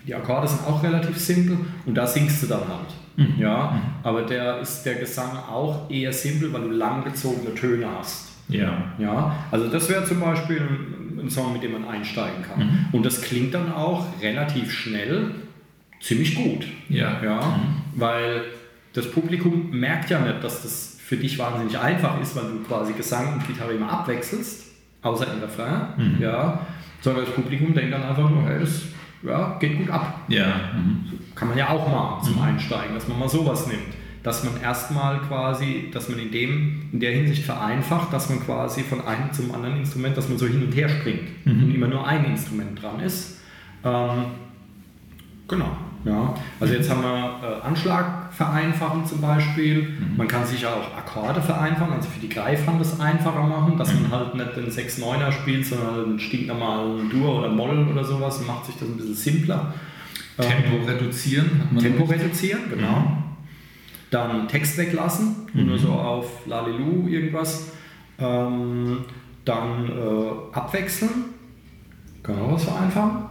Die 0.07 0.14
Akkorde 0.14 0.48
sind 0.48 0.66
auch 0.66 0.83
relativ 0.83 1.18
simpel 1.18 1.59
und 1.85 1.94
da 1.94 2.07
singst 2.07 2.42
du 2.42 2.46
dann 2.46 2.62
halt. 2.66 3.37
Ja, 3.38 3.79
aber 4.03 4.22
der 4.22 4.61
ist 4.61 4.83
der 4.85 4.94
Gesang 4.94 5.37
auch 5.37 5.90
eher 5.90 6.12
simpel, 6.12 6.50
weil 6.55 6.62
du 6.62 6.70
langgezogene 6.70 7.55
Töne 7.55 7.87
hast. 7.98 8.29
Ja. 8.48 8.94
Ja, 8.98 9.37
also 9.50 9.68
das 9.68 9.90
wäre 9.90 10.05
zum 10.05 10.20
Beispiel 10.20 10.62
ein, 11.20 11.29
Song, 11.29 11.53
mit 11.53 11.62
dem 11.62 11.72
man 11.72 11.87
einsteigen 11.87 12.42
kann. 12.42 12.59
Mhm. 12.59 12.87
Und 12.92 13.05
das 13.05 13.20
klingt 13.20 13.53
dann 13.53 13.70
auch 13.72 14.07
relativ 14.22 14.72
schnell 14.72 15.33
ziemlich 16.00 16.35
gut. 16.35 16.66
Ja. 16.88 17.22
Ja, 17.22 17.61
weil 17.94 18.44
das 18.94 19.11
Publikum 19.11 19.68
merkt 19.70 20.09
ja 20.09 20.18
nicht, 20.18 20.42
dass 20.42 20.62
das 20.62 20.96
für 20.98 21.16
dich 21.16 21.38
wahnsinnig 21.38 21.79
einfach 21.79 22.18
ist, 22.20 22.35
weil 22.37 22.44
du 22.44 22.59
quasi 22.66 22.94
Gesang 22.94 23.35
und 23.35 23.46
Gitarre 23.46 23.74
immer 23.74 23.92
abwechselst, 23.92 24.69
außer 25.02 25.32
im 25.32 25.40
Refrain. 25.40 25.82
Mhm. 25.96 26.16
Ja, 26.20 26.66
sondern 27.00 27.24
das 27.24 27.34
Publikum 27.34 27.74
denkt 27.74 27.92
dann 27.92 28.02
einfach 28.02 28.28
nur, 28.28 28.44
hey, 28.44 28.60
das 28.60 28.82
ja, 29.22 29.56
geht 29.58 29.78
gut 29.78 29.90
ab. 29.90 30.20
Ja. 30.28 30.46
Mhm. 30.74 31.04
Kann 31.34 31.48
man 31.48 31.58
ja 31.58 31.68
auch 31.68 31.88
machen 31.88 32.24
zum 32.24 32.42
Einsteigen, 32.42 32.94
dass 32.94 33.08
man 33.08 33.18
mal 33.18 33.28
sowas 33.28 33.66
nimmt. 33.66 33.94
Dass 34.22 34.44
man 34.44 34.60
erstmal 34.60 35.18
quasi, 35.20 35.90
dass 35.92 36.10
man 36.10 36.18
in, 36.18 36.30
dem, 36.30 36.90
in 36.92 37.00
der 37.00 37.12
Hinsicht 37.12 37.42
vereinfacht, 37.42 38.12
dass 38.12 38.28
man 38.28 38.40
quasi 38.40 38.82
von 38.82 39.00
einem 39.06 39.32
zum 39.32 39.54
anderen 39.54 39.78
Instrument, 39.78 40.14
dass 40.16 40.28
man 40.28 40.36
so 40.36 40.46
hin 40.46 40.62
und 40.62 40.72
her 40.72 40.90
springt 40.90 41.22
und 41.46 41.74
immer 41.74 41.88
nur 41.88 42.06
ein 42.06 42.26
Instrument 42.26 42.82
dran 42.82 43.00
ist. 43.00 43.40
Ähm, 43.82 44.26
genau. 45.48 45.74
Ja. 46.04 46.34
Also 46.58 46.74
jetzt 46.74 46.90
haben 46.90 47.02
wir 47.02 47.40
äh, 47.42 47.66
Anschlag 47.66 48.32
vereinfachen 48.32 49.04
zum 49.04 49.20
Beispiel. 49.20 49.92
Man 50.16 50.26
kann 50.26 50.46
sich 50.46 50.62
ja 50.62 50.70
auch 50.70 50.96
Akkorde 50.96 51.42
vereinfachen, 51.42 51.92
also 51.92 52.08
für 52.08 52.20
die 52.20 52.28
Greifhand 52.28 52.80
das 52.80 52.98
einfacher 52.98 53.42
machen, 53.42 53.76
dass 53.76 53.92
man 53.92 54.10
halt 54.10 54.34
nicht 54.34 54.56
den 54.56 54.70
6-9er 54.70 55.30
spielt, 55.30 55.66
sondern 55.66 56.04
einen 56.04 56.18
stinknormalen 56.18 57.10
Dur 57.10 57.40
oder 57.40 57.48
Moll 57.50 57.88
oder 57.90 58.04
sowas 58.04 58.38
und 58.38 58.46
macht 58.46 58.66
sich 58.66 58.76
das 58.76 58.88
ein 58.88 58.96
bisschen 58.96 59.14
simpler. 59.14 59.74
Tempo 60.38 60.84
reduzieren. 60.86 61.60
Hat 61.60 61.72
man 61.72 61.82
Tempo 61.82 62.04
reduzieren, 62.04 62.62
genau. 62.70 63.18
Dann 64.10 64.48
Text 64.48 64.78
weglassen, 64.78 65.36
nur 65.52 65.78
so 65.78 65.90
auf 65.90 66.46
Lalilu 66.46 67.08
irgendwas. 67.08 67.72
Ähm, 68.18 68.98
dann 69.44 69.88
äh, 69.88 70.56
abwechseln. 70.56 71.10
Kann 72.22 72.36
man 72.36 72.44
auch 72.46 72.52
was 72.54 72.64
vereinfachen. 72.64 73.29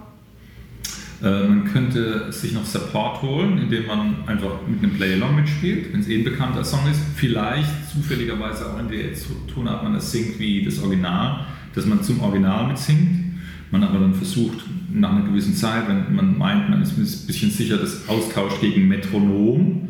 Äh, 1.21 1.47
man 1.47 1.65
könnte 1.65 2.31
sich 2.31 2.53
noch 2.53 2.65
Support 2.65 3.21
holen, 3.21 3.57
indem 3.57 3.87
man 3.87 4.15
einfach 4.25 4.65
mit 4.67 4.81
einem 4.81 4.93
Play-Along 4.93 5.35
mitspielt, 5.35 5.91
wenn 5.91 5.99
es 5.99 6.07
eh 6.07 6.17
ein 6.17 6.23
bekannter 6.23 6.63
Song 6.63 6.89
ist. 6.89 7.01
Vielleicht 7.15 7.89
zufälligerweise 7.91 8.71
auch 8.71 8.79
in 8.79 8.87
der 8.87 9.09
Tonart 9.53 9.83
man 9.83 9.93
das 9.93 10.11
singt 10.11 10.39
wie 10.39 10.63
das 10.63 10.81
Original, 10.81 11.45
dass 11.75 11.85
man 11.85 12.01
zum 12.03 12.21
Original 12.21 12.67
mitsingt. 12.67 13.25
Man 13.71 13.83
aber 13.83 13.99
dann 13.99 14.15
versucht, 14.15 14.63
nach 14.91 15.11
einer 15.11 15.25
gewissen 15.25 15.53
Zeit, 15.53 15.87
wenn 15.87 16.15
man 16.15 16.37
meint, 16.37 16.69
man 16.69 16.81
ist 16.81 16.97
ein 16.97 17.27
bisschen 17.27 17.51
sicher, 17.51 17.77
das 17.77 18.07
austauscht 18.09 18.61
gegen 18.61 18.87
Metronom, 18.87 19.89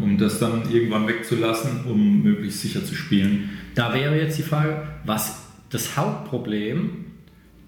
um 0.00 0.16
das 0.16 0.38
dann 0.38 0.62
irgendwann 0.72 1.06
wegzulassen, 1.06 1.84
um 1.84 2.22
möglichst 2.22 2.62
sicher 2.62 2.82
zu 2.82 2.94
spielen. 2.94 3.50
Da 3.74 3.92
wäre 3.92 4.16
jetzt 4.18 4.38
die 4.38 4.42
Frage, 4.42 4.82
was 5.04 5.44
das 5.68 5.96
Hauptproblem 5.96 7.04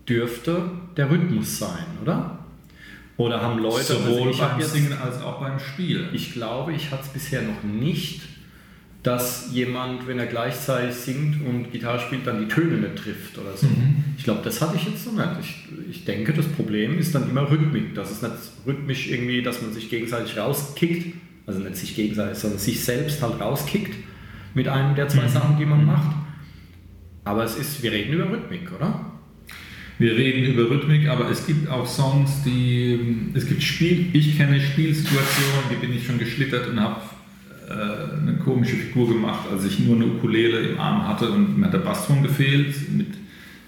dürfte 0.08 0.70
der 0.96 1.10
Rhythmus 1.10 1.58
sein, 1.58 1.84
oder? 2.00 2.39
Oder 3.20 3.42
haben 3.42 3.58
Leute, 3.58 3.84
Sowohl 3.84 4.28
also 4.28 4.30
ich 4.30 4.40
hab 4.40 4.58
beim 4.58 4.66
Singen 4.66 4.92
als 4.94 5.20
auch 5.20 5.40
beim 5.40 5.58
Spielen. 5.58 6.08
Ich 6.14 6.32
glaube, 6.32 6.72
ich 6.72 6.90
hatte 6.90 7.02
es 7.02 7.08
bisher 7.08 7.42
noch 7.42 7.62
nicht, 7.62 8.22
dass 9.02 9.50
jemand, 9.52 10.06
wenn 10.06 10.18
er 10.18 10.26
gleichzeitig 10.26 10.94
singt 10.94 11.46
und 11.46 11.70
Gitarre 11.70 12.00
spielt, 12.00 12.26
dann 12.26 12.40
die 12.40 12.48
Töne 12.48 12.78
nicht 12.78 12.96
trifft 12.96 13.36
oder 13.36 13.54
so. 13.54 13.66
Ich 14.16 14.24
glaube, 14.24 14.40
das 14.42 14.62
hatte 14.62 14.76
ich 14.76 14.86
jetzt 14.86 15.06
noch 15.06 15.14
nicht. 15.14 15.40
Ich, 15.40 15.90
ich 15.90 16.04
denke, 16.06 16.32
das 16.32 16.46
Problem 16.46 16.98
ist 16.98 17.14
dann 17.14 17.28
immer 17.28 17.50
Rhythmik. 17.50 17.94
Das 17.94 18.10
ist 18.10 18.22
nicht 18.22 18.32
rhythmisch 18.66 19.10
irgendwie, 19.10 19.42
dass 19.42 19.60
man 19.60 19.74
sich 19.74 19.90
gegenseitig 19.90 20.38
rauskickt, 20.38 21.14
also 21.46 21.60
nicht 21.60 21.76
sich 21.76 21.94
gegenseitig, 21.94 22.38
sondern 22.38 22.58
sich 22.58 22.82
selbst 22.82 23.20
halt 23.20 23.38
rauskickt 23.38 23.96
mit 24.54 24.66
einem 24.66 24.94
der 24.94 25.08
zwei 25.08 25.28
Sachen, 25.28 25.58
die 25.58 25.66
man 25.66 25.84
macht. 25.84 26.16
Aber 27.24 27.44
es 27.44 27.56
ist, 27.58 27.82
wir 27.82 27.92
reden 27.92 28.14
über 28.14 28.30
Rhythmik, 28.30 28.72
oder? 28.74 29.09
Wir 30.00 30.16
reden 30.16 30.54
über 30.54 30.70
Rhythmik, 30.70 31.08
aber 31.08 31.28
es 31.28 31.46
gibt 31.46 31.68
auch 31.68 31.86
Songs, 31.86 32.42
die. 32.42 32.98
Es 33.34 33.46
gibt 33.46 33.62
Spiel. 33.62 34.06
Ich 34.14 34.38
kenne 34.38 34.58
Spielsituationen, 34.58 35.64
die 35.70 35.74
bin 35.74 35.94
ich 35.94 36.06
schon 36.06 36.18
geschlittert 36.18 36.68
und 36.68 36.80
habe 36.80 37.02
äh, 37.68 38.18
eine 38.18 38.38
komische 38.42 38.76
Figur 38.76 39.08
gemacht, 39.08 39.40
als 39.52 39.66
ich 39.66 39.78
nur 39.80 39.96
eine 39.96 40.06
Ukulele 40.06 40.70
im 40.70 40.80
Arm 40.80 41.06
hatte 41.06 41.30
und 41.30 41.58
mir 41.58 41.66
hat 41.66 41.74
der 41.74 41.80
Basston 41.80 42.22
gefehlt, 42.22 42.74
mit 42.96 43.08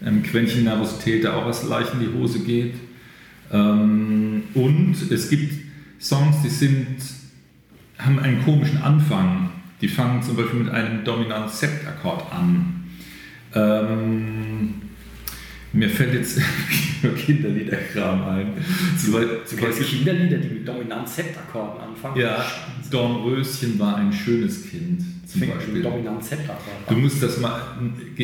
einem 0.02 0.22
Quäntchen 0.22 0.64
Nervosität, 0.64 1.22
der 1.22 1.36
auch 1.36 1.44
was 1.44 1.68
leicht 1.68 1.92
in 1.92 2.00
die 2.00 2.18
Hose 2.18 2.38
geht. 2.38 2.76
Ähm, 3.52 4.44
und 4.54 4.96
es 5.10 5.28
gibt 5.28 5.52
Songs, 6.00 6.36
die 6.42 6.48
sind, 6.48 6.96
haben 7.98 8.18
einen 8.18 8.42
komischen 8.42 8.78
Anfang. 8.78 9.50
Die 9.82 9.88
fangen 9.88 10.22
zum 10.22 10.36
Beispiel 10.36 10.60
mit 10.60 10.72
einem 10.72 11.04
dominanten 11.04 11.50
Septakkord 11.50 12.32
an. 12.32 12.84
Ähm, 13.54 14.81
Mir 15.72 15.88
fällt 15.88 16.12
jetzt 16.12 16.38
Kinderliederkram 17.26 18.22
ein. 18.28 18.46
Zum, 18.98 19.14
zum 19.46 19.60
Beispiel 19.60 19.86
Kinderlieder, 19.86 20.38
die 20.38 20.48
mit 20.54 20.68
dominant 20.68 21.08
Z-Akkorden 21.08 21.80
anfangen. 21.80 22.20
Ja, 22.20 22.44
Dornröschen 22.90 23.78
war 23.78 23.96
ein 23.96 24.12
schönes 24.12 24.68
Kind. 24.68 25.02
Zum 25.26 25.40
Fängt 25.40 25.54
Beispiel. 25.54 25.74
mit 25.74 25.84
dominant 25.84 26.22
Z-Akkord 26.22 26.58
Du 26.90 26.96
musst 26.96 27.22
das 27.22 27.40
mal, 27.40 27.58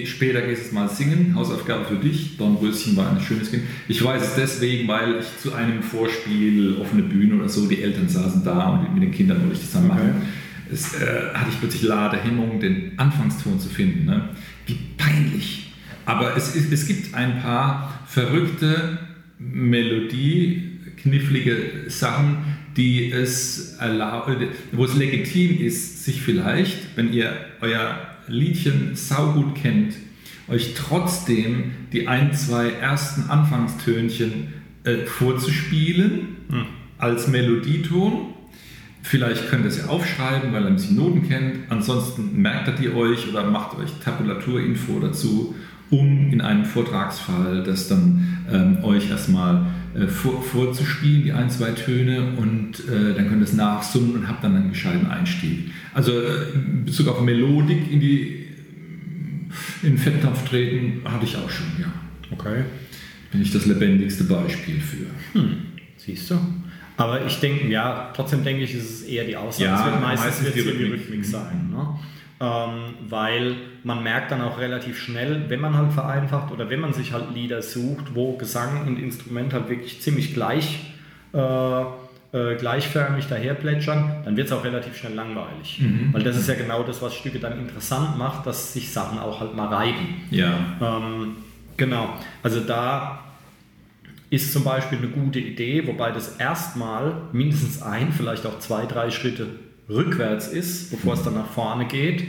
später 0.04 0.42
gehst 0.42 0.62
du 0.62 0.66
es 0.66 0.72
mal 0.72 0.88
singen, 0.88 1.34
Hausaufgabe 1.34 1.86
für 1.86 1.96
dich. 1.96 2.36
Dornröschen 2.36 2.96
war 2.96 3.10
ein 3.10 3.20
schönes 3.20 3.50
Kind. 3.50 3.62
Ich 3.88 4.04
weiß 4.04 4.22
es 4.22 4.34
deswegen, 4.34 4.86
weil 4.86 5.20
ich 5.20 5.42
zu 5.42 5.54
einem 5.54 5.82
Vorspiel, 5.82 6.76
offene 6.78 7.02
Bühne 7.04 7.36
oder 7.36 7.48
so, 7.48 7.66
die 7.66 7.82
Eltern 7.82 8.08
saßen 8.08 8.44
da 8.44 8.68
und 8.68 8.94
mit 8.94 9.02
den 9.02 9.10
Kindern 9.10 9.40
wollte 9.40 9.54
ich 9.54 9.60
das 9.60 9.72
dann 9.72 9.88
machen. 9.88 10.22
Es 10.70 11.00
äh, 11.00 11.32
hatte 11.32 11.48
ich 11.50 11.58
plötzlich 11.60 11.82
Ladehemmung, 11.84 12.60
den 12.60 12.92
Anfangston 12.98 13.58
zu 13.58 13.70
finden. 13.70 14.04
Ne? 14.04 14.28
Wie 14.66 14.76
peinlich. 14.98 15.67
Aber 16.08 16.34
es, 16.38 16.56
es 16.56 16.86
gibt 16.86 17.14
ein 17.14 17.42
paar 17.42 18.00
verrückte 18.06 18.98
Melodie, 19.38 20.80
knifflige 20.96 21.84
Sachen, 21.88 22.38
die 22.78 23.12
es 23.12 23.74
erlauben, 23.74 24.48
wo 24.72 24.86
es 24.86 24.96
legitim 24.96 25.60
ist, 25.60 26.06
sich 26.06 26.22
vielleicht, 26.22 26.96
wenn 26.96 27.12
ihr 27.12 27.36
euer 27.60 27.98
Liedchen 28.26 28.96
saugut 28.96 29.54
kennt, 29.54 29.96
euch 30.48 30.72
trotzdem 30.72 31.72
die 31.92 32.08
ein, 32.08 32.32
zwei 32.32 32.70
ersten 32.70 33.28
Anfangstönchen 33.28 34.54
äh, 34.84 35.04
vorzuspielen 35.04 36.36
als 36.96 37.28
Melodieton. 37.28 38.32
Vielleicht 39.02 39.50
könnt 39.50 39.64
ihr 39.64 39.68
es 39.68 39.76
ja 39.76 39.86
aufschreiben, 39.88 40.54
weil 40.54 40.62
ihr 40.62 40.68
ein 40.68 40.76
bisschen 40.76 40.96
Noten 40.96 41.28
kennt. 41.28 41.70
Ansonsten 41.70 42.40
merkt 42.40 42.68
ihr 42.68 42.74
die 42.74 42.88
euch 42.96 43.28
oder 43.28 43.44
macht 43.44 43.76
euch 43.76 43.90
Tabulaturinfo 44.02 45.00
dazu, 45.00 45.54
um 45.90 46.32
in 46.32 46.40
einem 46.40 46.64
Vortragsfall 46.64 47.62
das 47.62 47.88
dann 47.88 48.38
ähm, 48.50 48.84
euch 48.84 49.10
erstmal 49.10 49.66
äh, 49.94 50.06
vor, 50.06 50.42
vorzuspielen, 50.42 51.22
die 51.24 51.32
ein, 51.32 51.50
zwei 51.50 51.70
Töne, 51.72 52.32
und 52.36 52.80
äh, 52.88 53.14
dann 53.14 53.28
könnt 53.28 53.40
ihr 53.40 53.44
es 53.44 53.54
nachsummen 53.54 54.14
und 54.14 54.28
habt 54.28 54.44
dann 54.44 54.54
einen 54.54 54.70
gescheiten 54.70 55.06
Einstieg. 55.06 55.70
Also 55.94 56.12
äh, 56.12 56.52
in 56.54 56.84
Bezug 56.84 57.08
auf 57.08 57.20
Melodik 57.20 57.90
in 57.90 58.00
die 58.00 58.44
in 59.82 59.90
den 59.90 59.98
Fetttopf 59.98 60.46
treten, 60.48 61.00
hatte 61.04 61.24
ich 61.24 61.36
auch 61.36 61.48
schon, 61.48 61.66
ja. 61.80 61.90
Okay. 62.30 62.64
Bin 63.32 63.40
ich 63.40 63.52
das 63.52 63.66
lebendigste 63.66 64.24
Beispiel 64.24 64.80
für. 64.80 65.06
Siehst 65.96 66.30
du? 66.30 66.38
Aber 66.96 67.24
ich 67.24 67.38
denke, 67.40 67.68
ja, 67.68 68.12
trotzdem 68.14 68.42
denke 68.42 68.64
ich, 68.64 68.74
ist 68.74 68.90
es 68.90 69.02
eher 69.02 69.24
die 69.24 69.36
Ausnahme. 69.36 69.70
Ja, 69.70 69.78
es 69.78 69.92
wird 69.92 70.02
meistens, 70.02 70.42
meistens 70.42 70.52
die 70.52 70.60
Rhythmik. 70.68 70.92
Rhythmik 70.92 71.24
sein. 71.24 71.70
Ne? 71.70 71.98
Ähm, 72.40 72.94
weil 73.08 73.56
man 73.82 74.04
merkt 74.04 74.30
dann 74.30 74.40
auch 74.42 74.60
relativ 74.60 75.00
schnell, 75.00 75.46
wenn 75.48 75.60
man 75.60 75.76
halt 75.76 75.92
vereinfacht 75.92 76.52
oder 76.52 76.70
wenn 76.70 76.78
man 76.78 76.92
sich 76.92 77.12
halt 77.12 77.34
Lieder 77.34 77.62
sucht, 77.62 78.14
wo 78.14 78.36
Gesang 78.36 78.86
und 78.86 78.96
Instrument 78.96 79.52
halt 79.52 79.68
wirklich 79.68 80.00
ziemlich 80.00 80.34
gleich, 80.34 80.92
äh, 81.32 81.82
äh, 82.30 82.54
gleichförmig 82.56 83.26
daherplätschern, 83.26 84.22
dann 84.24 84.36
wird 84.36 84.46
es 84.46 84.52
auch 84.52 84.62
relativ 84.62 84.96
schnell 84.96 85.14
langweilig. 85.14 85.82
Weil 86.12 86.22
das 86.22 86.36
ist 86.36 86.48
ja 86.48 86.54
genau 86.54 86.84
das, 86.84 87.02
was 87.02 87.14
Stücke 87.14 87.40
dann 87.40 87.58
interessant 87.58 88.16
macht, 88.18 88.46
dass 88.46 88.72
sich 88.72 88.92
Sachen 88.92 89.18
auch 89.18 89.40
halt 89.40 89.56
mal 89.56 89.66
reiben. 89.66 90.22
Ja. 90.30 90.54
Ähm, 90.80 91.38
genau, 91.76 92.14
also 92.44 92.60
da 92.60 93.24
ist 94.30 94.52
zum 94.52 94.62
Beispiel 94.62 94.98
eine 94.98 95.08
gute 95.08 95.40
Idee, 95.40 95.86
wobei 95.86 96.12
das 96.12 96.36
erstmal 96.36 97.14
mindestens 97.32 97.82
ein, 97.82 98.12
vielleicht 98.12 98.46
auch 98.46 98.58
zwei, 98.60 98.86
drei 98.86 99.10
Schritte 99.10 99.48
rückwärts 99.88 100.48
ist, 100.48 100.90
bevor 100.90 101.14
es 101.14 101.22
dann 101.22 101.34
nach 101.34 101.48
vorne 101.48 101.86
geht, 101.86 102.24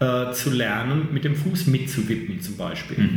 äh, 0.00 0.32
zu 0.32 0.50
lernen, 0.50 1.08
mit 1.12 1.24
dem 1.24 1.34
Fuß 1.34 1.66
mitzuwippen 1.66 2.40
zum 2.40 2.56
Beispiel. 2.56 3.08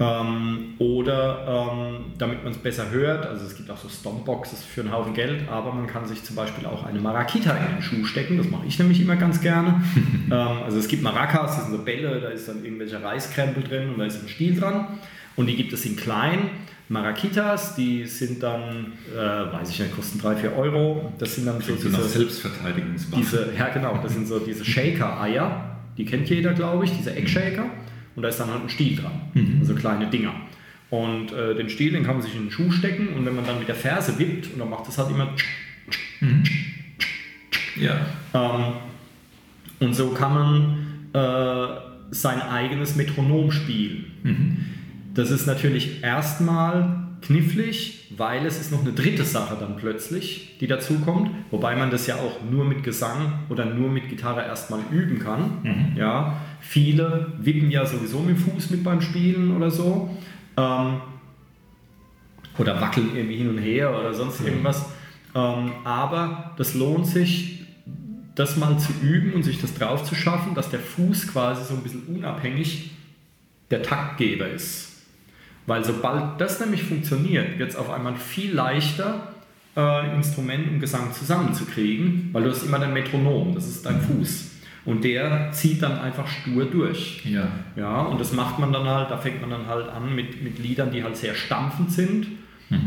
Ähm, 0.00 0.74
oder 0.78 1.70
ähm, 1.72 2.12
damit 2.18 2.44
man 2.44 2.52
es 2.52 2.58
besser 2.58 2.90
hört, 2.90 3.26
also 3.26 3.46
es 3.46 3.56
gibt 3.56 3.70
auch 3.70 3.76
so 3.76 3.88
Stompboxes 3.88 4.64
für 4.64 4.82
einen 4.82 4.92
Haufen 4.92 5.14
Geld, 5.14 5.48
aber 5.48 5.72
man 5.72 5.86
kann 5.88 6.06
sich 6.06 6.22
zum 6.22 6.36
Beispiel 6.36 6.66
auch 6.66 6.84
eine 6.84 7.00
Marakita 7.00 7.56
in 7.56 7.74
den 7.74 7.82
Schuh 7.82 8.04
stecken, 8.04 8.36
das 8.36 8.48
mache 8.48 8.66
ich 8.66 8.78
nämlich 8.78 9.00
immer 9.00 9.16
ganz 9.16 9.40
gerne. 9.40 9.82
ähm, 10.26 10.32
also 10.32 10.78
es 10.78 10.86
gibt 10.86 11.02
Maracas, 11.02 11.56
das 11.56 11.66
sind 11.66 11.76
so 11.76 11.82
Bälle, 11.82 12.20
da 12.20 12.28
ist 12.28 12.48
dann 12.48 12.64
irgendwelcher 12.64 13.02
Reiskrempel 13.02 13.64
drin 13.64 13.90
und 13.90 13.98
da 13.98 14.04
ist 14.04 14.22
ein 14.22 14.28
Stiel 14.28 14.58
dran 14.58 14.98
und 15.34 15.46
die 15.46 15.56
gibt 15.56 15.72
es 15.72 15.84
in 15.84 15.96
klein. 15.96 16.50
Marakitas, 16.88 17.74
die 17.76 18.06
sind 18.06 18.42
dann, 18.42 18.92
äh, 19.14 19.18
weiß 19.52 19.70
ich 19.70 19.78
nicht, 19.80 19.94
kosten 19.94 20.18
3, 20.20 20.36
4 20.36 20.56
Euro. 20.56 21.12
Das 21.18 21.34
sind 21.34 21.46
dann 21.46 21.60
so 21.60 21.74
diese, 21.74 22.02
Selbstverteidigungswaffen. 22.02 23.56
ja 23.56 23.68
genau, 23.68 23.98
das 24.02 24.14
sind 24.14 24.26
so 24.26 24.38
diese 24.38 24.64
Shaker-Eier, 24.64 25.76
die 25.98 26.04
kennt 26.06 26.28
jeder, 26.30 26.54
glaube 26.54 26.84
ich, 26.86 26.92
diese 26.96 27.14
Eggshaker. 27.14 27.66
Und 28.16 28.22
da 28.22 28.28
ist 28.30 28.40
dann 28.40 28.50
halt 28.50 28.62
ein 28.62 28.68
Stiel 28.68 28.96
dran, 28.96 29.12
also 29.60 29.74
kleine 29.74 30.08
Dinger. 30.08 30.34
Und 30.90 31.30
äh, 31.32 31.54
den 31.54 31.68
Stiel, 31.68 31.92
den 31.92 32.02
kann 32.04 32.14
man 32.16 32.22
sich 32.22 32.34
in 32.34 32.44
den 32.44 32.50
Schuh 32.50 32.70
stecken 32.72 33.08
und 33.14 33.26
wenn 33.26 33.36
man 33.36 33.44
dann 33.46 33.58
mit 33.58 33.68
der 33.68 33.74
Ferse 33.74 34.18
wippt, 34.18 34.52
und 34.54 34.58
dann 34.58 34.70
macht 34.70 34.88
das 34.88 34.96
halt 34.98 35.10
immer 35.10 35.28
Ja. 37.78 38.00
ähm, 38.34 38.72
und 39.80 39.94
so 39.94 40.08
kann 40.10 40.34
man 40.34 40.78
äh, 41.12 41.80
sein 42.10 42.40
eigenes 42.40 42.96
Metronom 42.96 43.50
spielen. 43.52 44.06
Das 45.18 45.32
ist 45.32 45.48
natürlich 45.48 46.04
erstmal 46.04 47.08
knifflig, 47.22 48.06
weil 48.16 48.46
es 48.46 48.60
ist 48.60 48.70
noch 48.70 48.82
eine 48.82 48.92
dritte 48.92 49.24
Sache 49.24 49.56
dann 49.58 49.76
plötzlich, 49.76 50.56
die 50.60 50.68
dazu 50.68 51.00
kommt, 51.00 51.32
wobei 51.50 51.74
man 51.74 51.90
das 51.90 52.06
ja 52.06 52.14
auch 52.14 52.40
nur 52.48 52.64
mit 52.64 52.84
Gesang 52.84 53.32
oder 53.48 53.64
nur 53.64 53.90
mit 53.90 54.08
Gitarre 54.08 54.42
erstmal 54.42 54.78
üben 54.92 55.18
kann. 55.18 55.64
Ja, 55.96 56.36
viele 56.60 57.32
wippen 57.40 57.68
ja 57.68 57.84
sowieso 57.84 58.20
mit 58.20 58.36
dem 58.36 58.36
Fuß 58.36 58.70
mit 58.70 58.84
beim 58.84 59.00
Spielen 59.00 59.56
oder 59.56 59.72
so. 59.72 60.16
Ähm, 60.56 61.00
oder 62.56 62.80
wackeln 62.80 63.16
irgendwie 63.16 63.38
hin 63.38 63.48
und 63.48 63.58
her 63.58 63.98
oder 63.98 64.14
sonst 64.14 64.40
irgendwas. 64.40 64.86
Ähm, 65.34 65.72
aber 65.82 66.52
das 66.56 66.74
lohnt 66.74 67.08
sich, 67.08 67.64
das 68.36 68.56
mal 68.56 68.78
zu 68.78 68.92
üben 69.02 69.32
und 69.32 69.42
sich 69.42 69.60
das 69.60 69.74
drauf 69.74 70.04
zu 70.04 70.14
schaffen, 70.14 70.54
dass 70.54 70.70
der 70.70 70.78
Fuß 70.78 71.26
quasi 71.26 71.64
so 71.64 71.74
ein 71.74 71.82
bisschen 71.82 72.02
unabhängig 72.06 72.92
der 73.72 73.82
Taktgeber 73.82 74.48
ist. 74.48 74.97
Weil 75.68 75.84
sobald 75.84 76.40
das 76.40 76.60
nämlich 76.60 76.82
funktioniert, 76.82 77.58
wird 77.58 77.68
es 77.68 77.76
auf 77.76 77.90
einmal 77.90 78.16
viel 78.16 78.54
leichter, 78.54 79.34
äh, 79.76 80.14
Instrument 80.16 80.66
und 80.66 80.80
Gesang 80.80 81.12
zusammenzukriegen, 81.12 82.30
weil 82.32 82.44
du 82.44 82.50
hast 82.50 82.62
immer 82.62 82.78
dein 82.78 82.94
Metronom, 82.94 83.54
das 83.54 83.68
ist 83.68 83.84
dein 83.84 84.00
Fuß. 84.00 84.50
Und 84.86 85.04
der 85.04 85.52
zieht 85.52 85.82
dann 85.82 85.98
einfach 85.98 86.26
stur 86.26 86.64
durch. 86.64 87.22
Ja. 87.26 87.48
Ja, 87.76 88.00
und 88.00 88.18
das 88.18 88.32
macht 88.32 88.58
man 88.58 88.72
dann 88.72 88.88
halt, 88.88 89.10
da 89.10 89.18
fängt 89.18 89.42
man 89.42 89.50
dann 89.50 89.66
halt 89.66 89.90
an 89.90 90.14
mit, 90.14 90.42
mit 90.42 90.58
Liedern, 90.58 90.90
die 90.90 91.04
halt 91.04 91.18
sehr 91.18 91.34
stampfend 91.34 91.92
sind, 91.92 92.28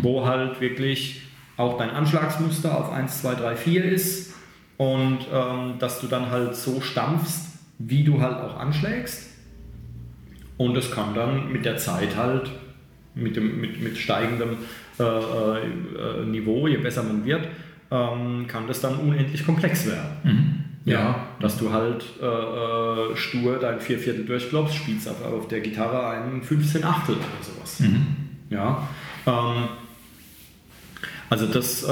wo 0.02 0.26
halt 0.26 0.60
wirklich 0.60 1.22
auch 1.58 1.78
dein 1.78 1.92
Anschlagsmuster 1.92 2.76
auf 2.76 2.92
1, 2.92 3.22
2, 3.22 3.36
3, 3.36 3.56
4 3.58 3.86
ist 3.86 4.34
und 4.78 5.20
ähm, 5.32 5.76
dass 5.78 6.02
du 6.02 6.08
dann 6.08 6.32
halt 6.32 6.56
so 6.56 6.82
stampfst, 6.82 7.60
wie 7.78 8.04
du 8.04 8.20
halt 8.22 8.38
auch 8.38 8.60
anschlägst. 8.60 9.28
Und 10.58 10.74
das 10.74 10.90
kann 10.90 11.14
dann 11.14 11.52
mit 11.52 11.64
der 11.64 11.78
Zeit 11.78 12.16
halt, 12.18 12.50
mit, 13.16 13.36
dem, 13.36 13.60
mit, 13.60 13.82
mit 13.82 13.98
steigendem 13.98 14.58
äh, 15.00 15.04
äh, 15.04 16.26
Niveau, 16.26 16.68
je 16.68 16.78
besser 16.78 17.04
man 17.04 17.26
wird, 17.26 17.48
ähm, 17.92 18.46
kann 18.48 18.68
das 18.68 18.82
dann 18.82 18.96
unendlich 18.98 19.46
komplex 19.46 19.86
werden. 19.86 20.66
Ja, 20.84 21.28
dass 21.40 21.58
du 21.60 21.72
halt 21.72 22.04
äh, 22.22 22.26
äh, 22.26 23.16
stur 23.16 23.60
dein 23.60 23.80
Vierviertel 23.80 24.26
durchklopfst, 24.26 24.76
spielst 24.76 25.08
auf, 25.08 25.24
auf 25.24 25.48
der 25.48 25.60
Gitarre 25.60 26.08
einen 26.08 26.42
15 26.42 26.84
Achtel 26.84 27.16
oder 27.16 27.44
sowas. 27.44 27.84
Ja, 28.50 28.88
ähm, 29.28 29.70
also 31.30 31.46
das, 31.46 31.84
äh, 31.84 31.88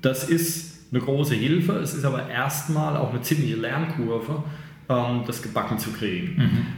das 0.00 0.28
ist 0.28 0.92
eine 0.92 1.00
große 1.00 1.34
Hilfe. 1.34 1.74
Es 1.74 1.94
ist 1.94 2.04
aber 2.04 2.28
erstmal 2.28 2.96
auch 2.96 3.10
eine 3.10 3.22
ziemliche 3.22 3.56
Lernkurve, 3.56 4.42
ähm, 4.88 5.22
das 5.26 5.40
gebacken 5.42 5.78
zu 5.78 5.90
kriegen. 5.92 6.36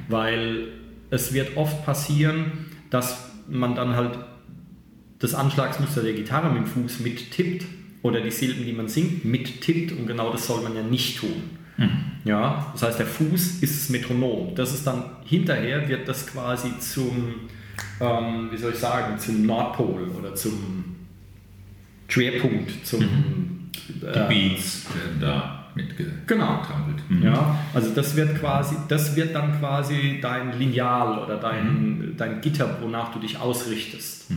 Weil 0.09 0.69
es 1.11 1.33
wird 1.33 1.57
oft 1.57 1.85
passieren, 1.85 2.53
dass 2.95 3.25
man 3.49 3.75
dann 3.75 3.97
halt 3.97 4.17
das 5.19 5.35
Anschlagsmuster 5.35 6.03
der 6.03 6.13
Gitarre 6.13 6.49
mit 6.49 6.59
dem 6.59 6.67
Fuß 6.67 7.01
mittippt 7.01 7.67
oder 8.03 8.21
die 8.21 8.31
Silben, 8.31 8.65
die 8.65 8.73
man 8.73 8.89
singt, 8.89 9.25
mittippt 9.25 9.93
und 9.93 10.07
genau 10.07 10.31
das 10.31 10.47
soll 10.47 10.63
man 10.63 10.77
ja 10.77 10.83
nicht 10.83 11.19
tun. 11.19 11.43
Ja, 12.25 12.71
das 12.73 12.83
heißt, 12.85 12.99
der 13.01 13.07
Fuß 13.07 13.63
ist 13.63 13.83
das 13.83 13.91
Metronom. 13.91 14.55
Das 14.55 14.73
ist 14.73 14.87
dann 14.87 15.05
hinterher 15.25 15.89
wird 15.89 16.07
das 16.07 16.27
quasi 16.27 16.79
zum, 16.79 17.35
ähm, 18.01 18.49
wie 18.53 18.57
soll 18.57 18.73
ich 18.73 18.79
sagen, 18.79 19.19
zum 19.19 19.45
Nordpol 19.45 20.09
oder 20.17 20.35
zum 20.37 20.95
Schwerpunkt, 22.07 22.87
zum 22.87 23.01
Die 23.89 24.07
äh, 24.07 24.29
Beats 24.29 24.87
werden 24.95 25.21
da 25.21 25.54
mitgetrampelt. 25.75 26.27
Genau. 26.27 26.63
Mhm. 27.09 27.23
Ja, 27.23 27.59
also 27.75 27.91
das 27.95 28.17
wird 28.17 28.39
quasi, 28.39 28.77
das 28.89 29.17
wird 29.17 29.35
dann 29.35 29.59
quasi 29.59 30.19
dein 30.21 30.59
Lineal 30.59 31.19
oder 31.19 31.37
dein, 31.37 32.15
dein 32.17 32.41
Gitter, 32.41 32.79
wonach 32.81 33.13
du 33.13 33.19
dich 33.19 33.39
ausrichtest. 33.39 34.31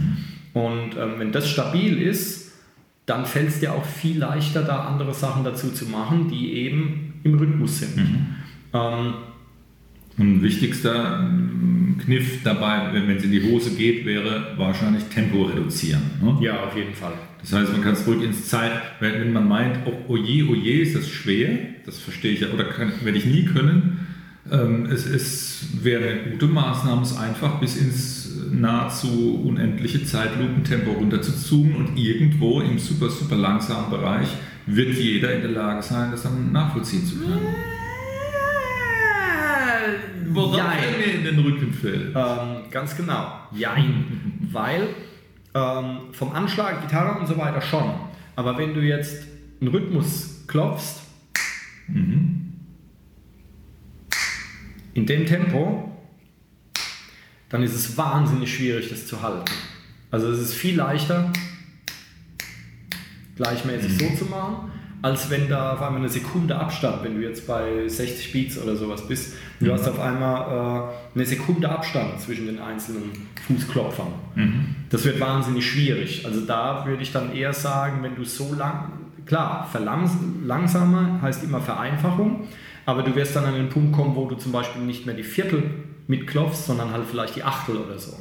Und 0.53 0.97
ähm, 0.97 1.13
wenn 1.17 1.31
das 1.31 1.49
stabil 1.49 2.01
ist, 2.01 2.51
dann 3.05 3.25
fällt 3.25 3.49
es 3.49 3.59
dir 3.59 3.73
auch 3.73 3.85
viel 3.85 4.17
leichter, 4.19 4.63
da 4.63 4.85
andere 4.85 5.13
Sachen 5.13 5.43
dazu 5.43 5.71
zu 5.71 5.85
machen, 5.85 6.29
die 6.29 6.53
eben 6.53 7.13
im 7.23 7.35
Rhythmus 7.35 7.79
sind. 7.79 7.97
Ähm, 8.73 9.13
Und 10.17 10.41
wichtigster 10.41 11.19
mm, 11.19 11.99
Kniff 12.03 12.43
dabei, 12.43 12.89
wenn 12.91 13.09
es 13.09 13.23
in 13.23 13.31
die 13.31 13.43
Hose 13.43 13.75
geht, 13.75 14.05
wäre 14.05 14.53
wahrscheinlich 14.57 15.03
Tempo 15.05 15.43
reduzieren. 15.43 16.01
Ne? 16.21 16.37
Ja, 16.41 16.65
auf 16.65 16.75
jeden 16.75 16.93
Fall. 16.93 17.13
Das 17.49 17.61
heißt, 17.61 17.71
man 17.71 17.81
kann 17.81 17.93
es 17.93 18.05
ruhig 18.05 18.23
ins 18.23 18.49
Zeit, 18.49 18.71
wenn, 18.99 19.31
man 19.31 19.47
meint, 19.47 19.79
oh, 19.85 19.93
oh 20.09 20.17
je, 20.17 20.43
oh 20.43 20.53
je, 20.53 20.81
ist 20.81 20.95
das 20.95 21.09
schwer, 21.09 21.57
das 21.85 21.97
verstehe 21.97 22.33
ich 22.33 22.41
ja, 22.41 22.49
oder 22.49 22.65
kann, 22.65 22.91
werde 23.03 23.17
ich 23.17 23.25
nie 23.25 23.45
können. 23.45 24.05
Ähm, 24.51 24.85
es 24.85 25.05
ist, 25.05 25.83
wäre 25.83 26.09
eine 26.09 26.31
gute 26.31 26.47
Maßnahme, 26.47 27.03
es 27.03 27.15
einfach 27.15 27.59
bis 27.61 27.77
ins 27.77 28.35
nahezu 28.51 29.41
unendliche 29.45 30.03
Zeitlupentempo 30.03 30.91
runter 30.91 31.21
zu 31.21 31.31
zoomen 31.37 31.75
und 31.75 31.97
irgendwo 31.97 32.59
im 32.59 32.79
super, 32.79 33.09
super 33.09 33.37
langsamen 33.37 33.89
Bereich 33.91 34.27
wird 34.65 34.93
jeder 34.95 35.33
in 35.33 35.41
der 35.41 35.51
Lage 35.51 35.81
sein, 35.83 36.11
das 36.11 36.23
dann 36.23 36.51
nachvollziehen 36.51 37.05
zu 37.05 37.15
können. 37.15 37.55
Worauf 40.29 40.57
er 40.57 40.97
mir 40.97 41.13
in 41.13 41.23
den 41.23 41.39
Rücken 41.39 41.73
fällt. 41.73 42.13
Ähm, 42.13 42.69
ganz 42.69 42.95
genau. 42.95 43.31
Jein. 43.53 44.03
Weil 44.51 44.89
ähm, 45.53 46.13
vom 46.13 46.31
Anschlag, 46.33 46.81
Gitarre 46.81 47.19
und 47.19 47.27
so 47.27 47.37
weiter 47.37 47.61
schon. 47.61 47.93
Aber 48.35 48.57
wenn 48.57 48.73
du 48.73 48.81
jetzt 48.81 49.25
einen 49.59 49.71
Rhythmus 49.71 50.45
klopfst, 50.47 51.01
in 54.93 55.05
dem 55.05 55.25
Tempo, 55.25 55.91
dann 57.49 57.63
ist 57.63 57.73
es 57.73 57.97
wahnsinnig 57.97 58.53
schwierig, 58.53 58.89
das 58.89 59.07
zu 59.07 59.21
halten. 59.21 59.51
Also 60.11 60.29
es 60.29 60.39
ist 60.39 60.53
viel 60.53 60.75
leichter, 60.75 61.31
gleichmäßig 63.35 63.97
so 63.97 64.15
zu 64.15 64.25
machen, 64.25 64.71
als 65.01 65.29
wenn 65.29 65.47
da 65.47 65.73
auf 65.73 65.81
einmal 65.81 66.01
eine 66.01 66.09
Sekunde 66.09 66.57
Abstand, 66.57 67.03
wenn 67.03 67.15
du 67.15 67.21
jetzt 67.21 67.45
bei 67.47 67.87
60 67.87 68.31
Beats 68.31 68.57
oder 68.57 68.75
sowas 68.75 69.07
bist, 69.07 69.35
du 69.59 69.73
hast 69.73 69.87
auf 69.87 69.99
einmal 69.99 70.91
äh, 71.13 71.15
eine 71.15 71.25
Sekunde 71.25 71.69
Abstand 71.69 72.19
zwischen 72.19 72.45
den 72.45 72.59
einzelnen 72.59 73.11
Fußklopfern. 73.47 74.07
Das 74.89 75.05
wird 75.05 75.19
wahnsinnig 75.19 75.65
schwierig. 75.65 76.25
Also 76.25 76.41
da 76.41 76.85
würde 76.85 77.03
ich 77.03 77.11
dann 77.11 77.33
eher 77.33 77.53
sagen, 77.53 78.03
wenn 78.03 78.15
du 78.15 78.23
so 78.23 78.53
lang, 78.53 78.91
klar, 79.25 79.67
langsamer 80.45 81.21
heißt 81.21 81.43
immer 81.43 81.59
Vereinfachung, 81.61 82.47
aber 82.85 83.03
du 83.03 83.15
wirst 83.15 83.35
dann 83.35 83.45
an 83.45 83.55
den 83.55 83.69
Punkt 83.69 83.93
kommen, 83.93 84.15
wo 84.15 84.25
du 84.25 84.35
zum 84.35 84.51
Beispiel 84.51 84.81
nicht 84.83 85.05
mehr 85.05 85.15
die 85.15 85.23
Viertel 85.23 85.63
mitklopfst, 86.07 86.65
sondern 86.65 86.91
halt 86.91 87.05
vielleicht 87.09 87.35
die 87.35 87.43
Achtel 87.43 87.77
oder 87.77 87.99
so. 87.99 88.13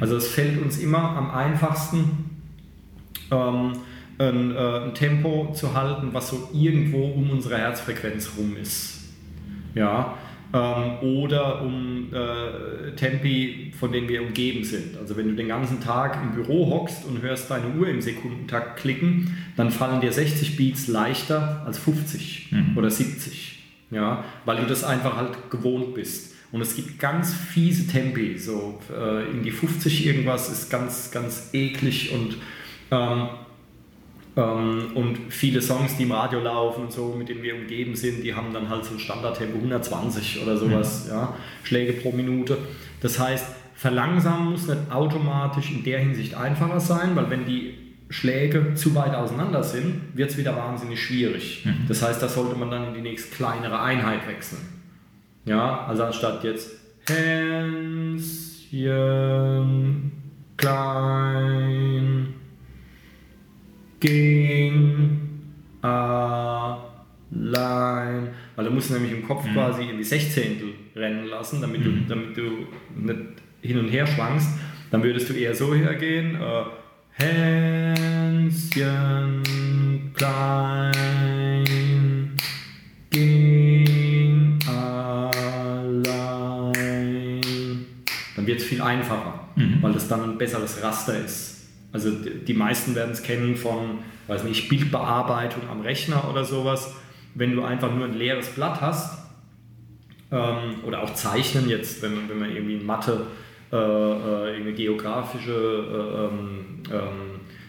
Also 0.00 0.16
es 0.16 0.28
fällt 0.28 0.60
uns 0.60 0.78
immer 0.78 0.98
am 0.98 1.30
einfachsten, 1.30 2.30
ähm, 3.30 3.72
ein, 4.18 4.54
äh, 4.54 4.80
ein 4.80 4.94
Tempo 4.94 5.52
zu 5.54 5.74
halten, 5.74 6.08
was 6.12 6.30
so 6.30 6.50
irgendwo 6.52 7.04
um 7.06 7.30
unsere 7.30 7.58
Herzfrequenz 7.58 8.32
rum 8.36 8.56
ist. 8.60 9.00
Ja, 9.74 10.16
ähm, 10.52 10.98
oder 11.02 11.62
um 11.62 12.08
äh, 12.12 12.92
Tempi, 12.96 13.72
von 13.78 13.92
denen 13.92 14.08
wir 14.08 14.22
umgeben 14.22 14.64
sind. 14.64 14.96
Also 14.96 15.16
wenn 15.16 15.28
du 15.28 15.34
den 15.34 15.48
ganzen 15.48 15.80
Tag 15.80 16.18
im 16.22 16.32
Büro 16.32 16.70
hockst 16.70 17.04
und 17.04 17.22
hörst 17.22 17.50
deine 17.50 17.74
Uhr 17.78 17.88
im 17.88 18.00
Sekundentakt 18.00 18.80
klicken, 18.80 19.36
dann 19.56 19.70
fallen 19.70 20.00
dir 20.00 20.12
60 20.12 20.56
Beats 20.56 20.88
leichter 20.88 21.62
als 21.66 21.78
50 21.78 22.52
oder 22.76 22.90
70. 22.90 23.58
Ja, 23.90 24.24
weil 24.44 24.58
du 24.58 24.66
das 24.66 24.84
einfach 24.84 25.16
halt 25.16 25.50
gewohnt 25.50 25.94
bist. 25.94 26.34
Und 26.50 26.60
es 26.62 26.76
gibt 26.76 26.98
ganz 26.98 27.34
fiese 27.34 27.86
Tempi, 27.86 28.38
so 28.38 28.80
äh, 28.94 29.30
in 29.30 29.42
die 29.42 29.50
50 29.50 30.06
irgendwas 30.06 30.50
ist 30.50 30.70
ganz, 30.70 31.10
ganz 31.10 31.50
eklig 31.52 32.12
und 32.12 32.36
ähm, 32.90 33.28
und 34.34 35.18
viele 35.30 35.60
Songs, 35.60 35.96
die 35.96 36.04
im 36.04 36.12
Radio 36.12 36.40
laufen 36.40 36.84
und 36.84 36.92
so, 36.92 37.14
mit 37.18 37.28
denen 37.28 37.42
wir 37.42 37.54
umgeben 37.56 37.96
sind, 37.96 38.22
die 38.22 38.34
haben 38.34 38.52
dann 38.52 38.68
halt 38.68 38.84
so 38.84 38.94
ein 38.94 39.00
Standardtempo 39.00 39.56
120 39.56 40.42
oder 40.42 40.56
sowas, 40.56 41.08
ja, 41.10 41.34
Schläge 41.64 41.94
pro 41.94 42.12
Minute. 42.12 42.56
Das 43.00 43.18
heißt, 43.18 43.46
verlangsamen 43.74 44.52
muss 44.52 44.68
nicht 44.68 44.90
automatisch 44.90 45.70
in 45.72 45.82
der 45.84 46.00
Hinsicht 46.00 46.34
einfacher 46.34 46.80
sein, 46.80 47.16
weil 47.16 47.30
wenn 47.30 47.46
die 47.46 47.74
Schläge 48.10 48.74
zu 48.74 48.94
weit 48.94 49.14
auseinander 49.14 49.62
sind, 49.62 50.00
wird 50.14 50.30
es 50.30 50.38
wieder 50.38 50.56
wahnsinnig 50.56 51.02
schwierig. 51.02 51.66
Das 51.88 52.02
heißt, 52.02 52.22
da 52.22 52.28
sollte 52.28 52.56
man 52.56 52.70
dann 52.70 52.88
in 52.88 52.94
die 52.94 53.00
nächst 53.00 53.32
kleinere 53.32 53.80
Einheit 53.80 54.26
wechseln. 54.26 54.62
Ja, 55.44 55.84
also 55.86 56.04
anstatt 56.04 56.42
jetzt 56.44 56.70
Hänschen 57.06 58.58
klein 60.56 62.17
ging 64.00 65.20
allein. 65.82 66.78
Weil 68.56 68.64
du 68.64 68.70
musst 68.70 68.90
nämlich 68.90 69.12
im 69.12 69.26
Kopf 69.26 69.44
quasi 69.52 69.88
in 69.88 69.98
die 69.98 70.04
Sechzehntel 70.04 70.74
rennen 70.96 71.26
lassen, 71.26 71.60
damit 71.60 71.84
du, 71.84 71.90
damit 72.08 72.36
du 72.36 72.66
nicht 72.96 73.20
hin 73.62 73.78
und 73.78 73.88
her 73.88 74.06
schwankst. 74.06 74.48
Dann 74.90 75.02
würdest 75.02 75.28
du 75.28 75.34
eher 75.34 75.54
so 75.54 75.74
hergehen. 75.74 76.36
Äh, 76.36 76.64
Hänschen 77.20 78.52
klein 80.14 81.64
ging 83.10 84.58
allein. 84.66 85.40
Dann 88.36 88.46
wird 88.46 88.60
es 88.60 88.64
viel 88.66 88.80
einfacher, 88.80 89.48
weil 89.80 89.92
das 89.92 90.06
dann 90.06 90.22
ein 90.22 90.38
besseres 90.38 90.80
Raster 90.82 91.24
ist. 91.24 91.57
Also 91.98 92.10
die 92.46 92.54
meisten 92.54 92.94
werden 92.94 93.10
es 93.10 93.22
kennen 93.22 93.56
von, 93.56 93.98
weiß 94.28 94.44
nicht, 94.44 94.68
Bildbearbeitung 94.68 95.62
am 95.70 95.80
Rechner 95.80 96.28
oder 96.30 96.44
sowas. 96.44 96.94
Wenn 97.34 97.54
du 97.56 97.64
einfach 97.64 97.92
nur 97.92 98.04
ein 98.06 98.14
leeres 98.14 98.48
Blatt 98.50 98.80
hast, 98.80 99.18
ähm, 100.30 100.84
oder 100.86 101.02
auch 101.02 101.12
Zeichnen 101.14 101.68
jetzt, 101.68 102.02
wenn, 102.02 102.14
man- 102.14 102.28
wenn 102.28 102.38
man 102.38 102.50
irgendwie 102.54 102.74
in 102.76 102.86
Mathe 102.86 103.26
äh, 103.72 103.76
äh, 103.76 104.50
irgendeine 104.52 104.72
geografische 104.74 105.52
äh, 105.52 106.24
ähm, 106.24 106.82
ähm, 106.90 107.27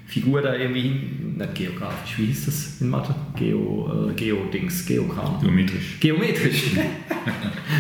Figur 0.10 0.42
da 0.42 0.56
irgendwie 0.56 0.82
hin, 0.82 1.36
nicht 1.38 1.54
geografisch, 1.54 2.18
wie 2.18 2.26
hieß 2.26 2.46
das 2.46 2.82
in 2.82 2.90
Mathe? 2.90 3.14
Geo, 3.38 4.10
äh, 4.10 4.14
Geo-Dings, 4.14 4.88
Geokram. 4.88 5.40
Geometrisch. 5.40 6.00
Geometrisch. 6.00 6.74
ja, 6.76 6.84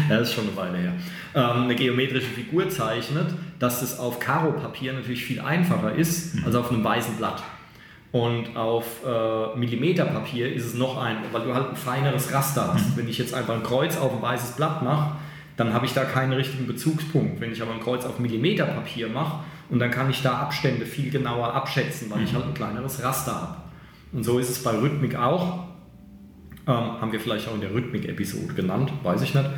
das 0.09 0.29
ist 0.29 0.35
schon 0.35 0.47
eine 0.47 0.55
Weile 0.55 0.77
her. 0.77 0.93
Ähm, 1.33 1.63
eine 1.63 1.73
geometrische 1.73 2.27
Figur 2.27 2.69
zeichnet, 2.69 3.33
dass 3.57 3.81
es 3.81 3.97
auf 3.97 4.19
Karo-Papier 4.19 4.93
natürlich 4.93 5.25
viel 5.25 5.39
einfacher 5.39 5.95
ist 5.95 6.35
als 6.45 6.53
auf 6.53 6.71
einem 6.71 6.83
weißen 6.83 7.15
Blatt. 7.15 7.41
Und 8.11 8.55
auf 8.55 8.85
äh, 9.03 9.57
Millimeterpapier 9.57 10.53
ist 10.53 10.65
es 10.65 10.73
noch 10.75 11.01
ein, 11.01 11.17
weil 11.31 11.41
du 11.41 11.55
halt 11.55 11.69
ein 11.69 11.75
feineres 11.75 12.31
Raster 12.31 12.75
hast. 12.75 12.95
Wenn 12.95 13.09
ich 13.09 13.17
jetzt 13.17 13.33
einfach 13.33 13.55
ein 13.55 13.63
Kreuz 13.63 13.97
auf 13.97 14.13
ein 14.13 14.21
weißes 14.21 14.51
Blatt 14.51 14.83
mache, 14.83 15.15
dann 15.57 15.73
habe 15.73 15.87
ich 15.87 15.93
da 15.93 16.05
keinen 16.05 16.33
richtigen 16.33 16.67
Bezugspunkt. 16.67 17.41
Wenn 17.41 17.51
ich 17.51 17.61
aber 17.61 17.73
ein 17.73 17.79
Kreuz 17.79 18.05
auf 18.05 18.19
Millimeterpapier 18.19 19.09
mache 19.09 19.39
und 19.69 19.79
dann 19.79 19.91
kann 19.91 20.09
ich 20.09 20.21
da 20.21 20.39
Abstände 20.39 20.85
viel 20.85 21.11
genauer 21.11 21.53
abschätzen, 21.53 22.09
weil 22.09 22.23
ich 22.23 22.33
halt 22.33 22.45
ein 22.45 22.53
kleineres 22.53 23.03
Raster 23.03 23.35
habe. 23.35 23.57
Und 24.11 24.23
so 24.23 24.39
ist 24.39 24.49
es 24.49 24.63
bei 24.63 24.71
Rhythmik 24.71 25.15
auch 25.15 25.69
ähm, 26.69 27.01
haben 27.01 27.11
wir 27.11 27.19
vielleicht 27.19 27.47
auch 27.47 27.55
in 27.55 27.61
der 27.61 27.73
Rhythmik-Episode 27.73 28.53
genannt, 28.53 28.93
weiß 29.01 29.23
ich 29.23 29.33
nicht, 29.33 29.49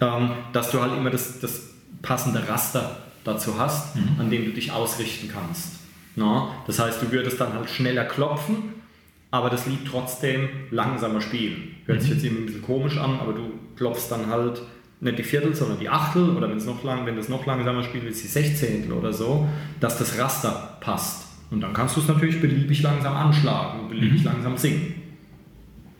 ähm, 0.00 0.30
dass 0.52 0.70
du 0.70 0.80
halt 0.80 0.96
immer 0.96 1.10
das, 1.10 1.40
das 1.40 1.70
passende 2.00 2.48
Raster 2.48 2.96
dazu 3.24 3.58
hast, 3.58 3.96
an 4.18 4.30
dem 4.30 4.44
du 4.46 4.52
dich 4.52 4.72
ausrichten 4.72 5.28
kannst. 5.28 5.80
Na? 6.16 6.50
Das 6.66 6.78
heißt, 6.78 7.02
du 7.02 7.10
würdest 7.10 7.40
dann 7.40 7.52
halt 7.52 7.68
schneller 7.68 8.04
klopfen, 8.04 8.56
aber 9.30 9.50
das 9.50 9.66
Lied 9.66 9.80
trotzdem 9.88 10.48
langsamer 10.70 11.20
spielen. 11.20 11.76
Hört 11.86 12.02
sich 12.02 12.12
jetzt 12.12 12.24
irgendwie 12.24 12.44
ein 12.44 12.46
bisschen 12.46 12.62
komisch 12.62 12.96
an, 12.98 13.18
aber 13.20 13.32
du 13.32 13.52
klopfst 13.76 14.08
dann 14.10 14.28
halt 14.28 14.62
nicht 15.00 15.18
die 15.18 15.22
Viertel, 15.22 15.54
sondern 15.54 15.78
die 15.78 15.88
Achtel 15.88 16.30
oder 16.30 16.48
wenn 16.48 16.58
es 16.58 16.66
noch 16.66 16.84
lang, 16.84 17.06
wenn 17.06 17.14
du 17.14 17.20
es 17.20 17.28
noch 17.28 17.46
langsamer 17.46 17.82
spielen 17.82 18.04
willst, 18.04 18.22
die 18.22 18.28
Sechzehntel 18.28 18.92
oder 18.92 19.12
so, 19.12 19.48
dass 19.80 19.98
das 19.98 20.18
Raster 20.18 20.76
passt. 20.80 21.26
Und 21.50 21.62
dann 21.62 21.72
kannst 21.72 21.96
du 21.96 22.00
es 22.00 22.08
natürlich 22.08 22.40
beliebig 22.40 22.82
langsam 22.82 23.16
anschlagen 23.16 23.80
und 23.80 23.88
beliebig 23.88 24.22
langsam 24.22 24.56
singen. 24.56 24.94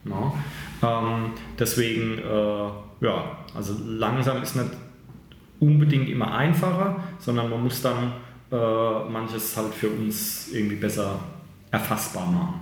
Ja. 0.05 0.33
Ähm, 0.83 1.31
deswegen, 1.59 2.19
äh, 2.19 3.05
ja, 3.05 3.37
also 3.53 3.75
langsam 3.85 4.41
ist 4.41 4.55
nicht 4.55 4.69
unbedingt 5.59 6.09
immer 6.09 6.33
einfacher, 6.33 7.03
sondern 7.19 7.49
man 7.49 7.63
muss 7.63 7.81
dann 7.81 8.13
äh, 8.51 9.09
manches 9.09 9.55
halt 9.57 9.73
für 9.73 9.89
uns 9.89 10.49
irgendwie 10.53 10.75
besser 10.75 11.19
erfassbar 11.69 12.25
machen. 12.31 12.61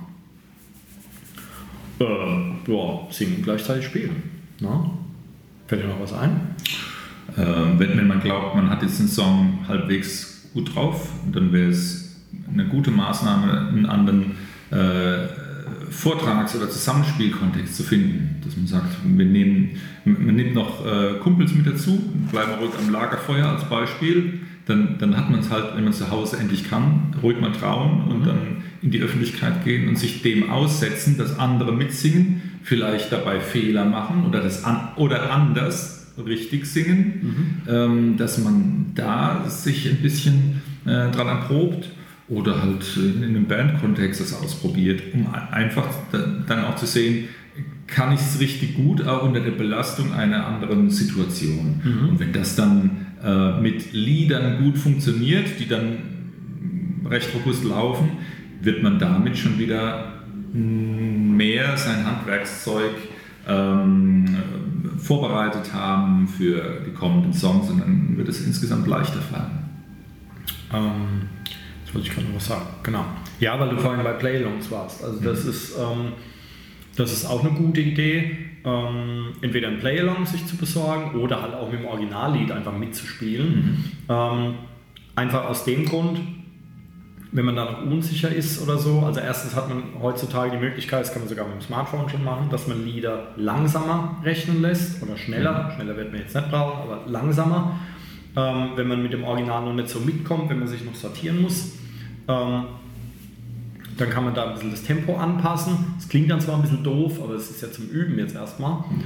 Äh, 1.99 2.71
ja, 2.71 3.07
singen 3.09 3.41
gleichzeitig 3.43 3.85
spielen. 3.85 4.23
Na? 4.59 4.89
Fällt 5.69 5.83
dir 5.83 5.87
noch 5.87 6.01
was 6.01 6.13
ein? 6.13 6.55
Ähm, 7.37 7.77
wenn, 7.77 8.07
man 8.07 8.19
glaubt, 8.21 8.55
man 8.55 8.71
hat 8.71 8.81
jetzt 8.81 8.99
einen 8.99 9.07
Song 9.07 9.59
halbwegs 9.67 10.49
gut 10.51 10.73
drauf, 10.73 11.09
dann 11.31 11.53
wäre 11.53 11.69
es 11.69 12.15
eine 12.51 12.65
gute 12.65 12.89
Maßnahme, 12.89 13.67
einen 13.67 13.85
anderen 13.85 14.31
äh, 14.71 15.27
Vortrags- 15.91 16.55
oder 16.55 16.71
Zusammenspielkontext 16.71 17.75
zu 17.75 17.83
finden. 17.83 18.41
Dass 18.43 18.57
man 18.57 18.65
sagt, 18.65 18.97
wir 19.03 19.25
nehmen, 19.25 19.77
man 20.05 20.35
nimmt 20.35 20.55
noch 20.55 20.83
äh, 20.87 21.19
Kumpels 21.19 21.53
mit 21.53 21.67
dazu, 21.67 22.01
bleiben 22.31 22.53
ruhig 22.59 22.71
am 22.83 22.91
Lagerfeuer 22.91 23.45
als 23.45 23.69
Beispiel. 23.69 24.39
Dann, 24.65 24.95
dann 24.97 25.15
hat 25.15 25.29
man 25.29 25.41
es 25.41 25.51
halt, 25.51 25.75
wenn 25.75 25.83
man 25.83 25.93
zu 25.93 26.09
Hause 26.09 26.37
endlich 26.37 26.67
kann, 26.67 27.15
ruhig 27.21 27.39
mal 27.39 27.51
trauen 27.51 28.05
und 28.07 28.25
dann 28.25 28.63
in 28.81 28.89
die 28.89 29.01
Öffentlichkeit 29.01 29.63
gehen 29.63 29.87
und 29.87 29.99
sich 29.99 30.23
dem 30.23 30.49
aussetzen, 30.49 31.15
dass 31.15 31.37
andere 31.37 31.73
mitsingen, 31.73 32.41
vielleicht 32.63 33.11
dabei 33.11 33.39
Fehler 33.39 33.85
machen 33.85 34.25
oder, 34.25 34.41
das 34.41 34.63
an, 34.63 34.89
oder 34.95 35.31
anders 35.31 36.07
richtig 36.25 36.65
singen, 36.65 37.61
mhm. 37.65 37.73
ähm, 37.73 38.17
dass 38.17 38.37
man 38.37 38.91
da 38.95 39.45
sich 39.47 39.89
ein 39.89 40.01
bisschen 40.01 40.61
äh, 40.85 41.09
dran 41.11 41.27
erprobt 41.27 41.89
oder 42.27 42.61
halt 42.61 42.85
in 42.97 43.23
einem 43.23 43.45
Bandkontext 43.47 44.21
das 44.21 44.33
ausprobiert, 44.33 45.01
um 45.13 45.27
einfach 45.51 45.87
dann 46.11 46.65
auch 46.65 46.75
zu 46.75 46.85
sehen, 46.85 47.29
kann 47.87 48.13
ich 48.13 48.19
es 48.19 48.39
richtig 48.39 48.75
gut, 48.75 49.05
auch 49.05 49.23
unter 49.23 49.39
der 49.39 49.51
Belastung 49.51 50.13
einer 50.13 50.45
anderen 50.45 50.91
Situation. 50.91 51.81
Mhm. 51.83 52.09
Und 52.09 52.19
wenn 52.19 52.33
das 52.33 52.55
dann 52.55 53.07
äh, 53.23 53.59
mit 53.59 53.93
Liedern 53.93 54.63
gut 54.63 54.77
funktioniert, 54.77 55.59
die 55.59 55.67
dann 55.67 55.97
recht 57.09 57.33
robust 57.33 57.63
laufen, 57.63 58.11
wird 58.61 58.83
man 58.83 58.99
damit 58.99 59.37
schon 59.37 59.57
wieder 59.57 60.18
mehr 60.53 61.77
sein 61.77 62.05
Handwerkszeug 62.05 62.95
ähm, 63.47 64.37
vorbereitet 64.97 65.73
haben 65.73 66.27
für 66.27 66.81
die 66.85 66.91
kommenden 66.91 67.33
Songs 67.33 67.69
und 67.69 67.79
dann 67.79 68.17
wird 68.17 68.27
es 68.27 68.45
insgesamt 68.45 68.87
leichter 68.87 69.19
fallen. 69.19 69.69
Ähm, 70.73 71.29
jetzt 71.83 71.93
wollte 71.93 72.07
ich 72.07 72.13
gerade 72.13 72.27
noch 72.27 72.35
was 72.35 72.47
sagen. 72.47 72.65
Genau. 72.83 73.05
Ja, 73.39 73.59
weil 73.59 73.69
du 73.69 73.77
vorhin 73.77 74.03
bei 74.03 74.13
Playlongs 74.13 74.69
warst. 74.69 75.03
Also 75.03 75.19
das 75.21 75.43
mhm. 75.43 75.49
ist, 75.49 75.77
ähm, 75.77 76.11
das 76.95 77.13
ist 77.13 77.25
auch 77.25 77.43
eine 77.43 77.51
gute 77.51 77.81
Idee. 77.81 78.37
Ähm, 78.65 79.27
entweder 79.41 79.69
ein 79.69 79.79
Playalong 79.79 80.25
sich 80.25 80.45
zu 80.45 80.57
besorgen 80.57 81.17
oder 81.17 81.41
halt 81.41 81.53
auch 81.53 81.71
mit 81.71 81.79
dem 81.79 81.85
Originallied 81.85 82.51
einfach 82.51 82.77
mitzuspielen. 82.77 83.55
Mhm. 83.55 83.85
Ähm, 84.09 84.53
einfach 85.15 85.45
aus 85.45 85.63
dem 85.63 85.85
Grund, 85.85 86.19
wenn 87.31 87.45
man 87.45 87.55
da 87.55 87.65
noch 87.65 87.81
unsicher 87.83 88.33
ist 88.33 88.61
oder 88.61 88.77
so. 88.77 89.01
Also 89.01 89.19
erstens 89.19 89.55
hat 89.55 89.69
man 89.69 89.83
heutzutage 90.01 90.51
die 90.51 90.57
Möglichkeit, 90.57 91.01
das 91.01 91.13
kann 91.13 91.21
man 91.21 91.29
sogar 91.29 91.45
mit 91.45 91.55
dem 91.55 91.61
Smartphone 91.61 92.09
schon 92.09 92.23
machen, 92.23 92.49
dass 92.49 92.67
man 92.67 92.83
Lieder 92.83 93.27
langsamer 93.37 94.17
rechnen 94.23 94.61
lässt 94.61 95.01
oder 95.03 95.15
schneller. 95.15 95.71
Schneller 95.75 95.95
wird 95.95 96.11
man 96.11 96.21
jetzt 96.21 96.35
nicht 96.35 96.49
brauchen, 96.49 96.81
aber 96.81 97.03
langsamer. 97.07 97.79
Ähm, 98.35 98.71
wenn 98.75 98.87
man 98.87 99.03
mit 99.03 99.13
dem 99.13 99.23
Original 99.23 99.63
noch 99.63 99.73
nicht 99.73 99.89
so 99.89 99.99
mitkommt, 99.99 100.49
wenn 100.49 100.59
man 100.59 100.67
sich 100.67 100.83
noch 100.83 100.95
sortieren 100.95 101.41
muss. 101.41 101.73
Ähm, 102.27 102.65
dann 103.97 104.09
kann 104.09 104.23
man 104.23 104.33
da 104.33 104.47
ein 104.47 104.53
bisschen 104.53 104.71
das 104.71 104.83
Tempo 104.83 105.17
anpassen. 105.17 105.95
Es 105.97 106.07
klingt 106.07 106.31
dann 106.31 106.39
zwar 106.39 106.55
ein 106.55 106.61
bisschen 106.61 106.83
doof, 106.83 107.19
aber 107.21 107.33
es 107.33 107.49
ist 107.49 107.61
ja 107.61 107.71
zum 107.71 107.89
Üben 107.89 108.17
jetzt 108.17 108.33
erstmal. 108.33 108.77
Mhm. 108.77 109.03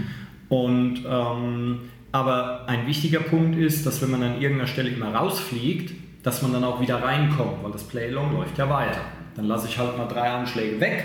Und 0.49 0.99
ähm, 1.07 1.79
aber 2.11 2.69
ein 2.69 2.85
wichtiger 2.85 3.21
Punkt 3.21 3.57
ist, 3.57 3.87
dass 3.87 4.01
wenn 4.03 4.11
man 4.11 4.21
an 4.21 4.39
irgendeiner 4.39 4.67
Stelle 4.67 4.89
immer 4.89 5.15
rausfliegt, 5.15 5.93
dass 6.23 6.41
man 6.41 6.53
dann 6.53 6.63
auch 6.63 6.81
wieder 6.81 7.03
reinkommt, 7.03 7.63
weil 7.63 7.71
das 7.71 7.83
Play-Along 7.83 8.33
läuft 8.33 8.57
ja 8.57 8.69
weiter. 8.69 9.01
Dann 9.35 9.45
lasse 9.45 9.67
ich 9.67 9.77
halt 9.77 9.97
mal 9.97 10.07
drei 10.07 10.29
Anschläge 10.29 10.79
weg 10.79 11.03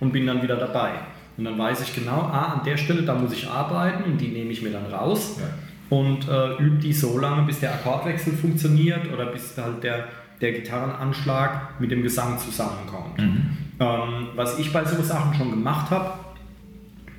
und 0.00 0.12
bin 0.12 0.26
dann 0.26 0.42
wieder 0.42 0.56
dabei. 0.56 0.90
Und 1.36 1.44
dann 1.44 1.58
weiß 1.58 1.82
ich 1.82 1.94
genau, 1.94 2.20
ah, 2.32 2.54
an 2.58 2.64
der 2.64 2.76
Stelle, 2.76 3.02
da 3.02 3.14
muss 3.14 3.32
ich 3.32 3.48
arbeiten 3.48 4.04
und 4.04 4.20
die 4.20 4.28
nehme 4.28 4.50
ich 4.50 4.62
mir 4.62 4.70
dann 4.70 4.86
raus 4.86 5.38
ja. 5.38 5.96
und 5.96 6.28
äh, 6.28 6.62
übe 6.62 6.76
die 6.78 6.92
so 6.92 7.18
lange, 7.18 7.42
bis 7.42 7.60
der 7.60 7.74
Akkordwechsel 7.74 8.34
funktioniert 8.34 9.12
oder 9.12 9.26
bis 9.26 9.56
halt 9.58 9.82
der, 9.82 10.06
der 10.40 10.52
Gitarrenanschlag 10.52 11.80
mit 11.80 11.90
dem 11.90 12.02
Gesang 12.02 12.38
zusammenkommt. 12.38 13.18
Mhm. 13.18 13.56
Ähm, 13.80 14.28
was 14.36 14.58
ich 14.58 14.72
bei 14.72 14.84
so 14.84 15.00
Sachen 15.02 15.34
schon 15.34 15.50
gemacht 15.50 15.90
habe, 15.90 16.12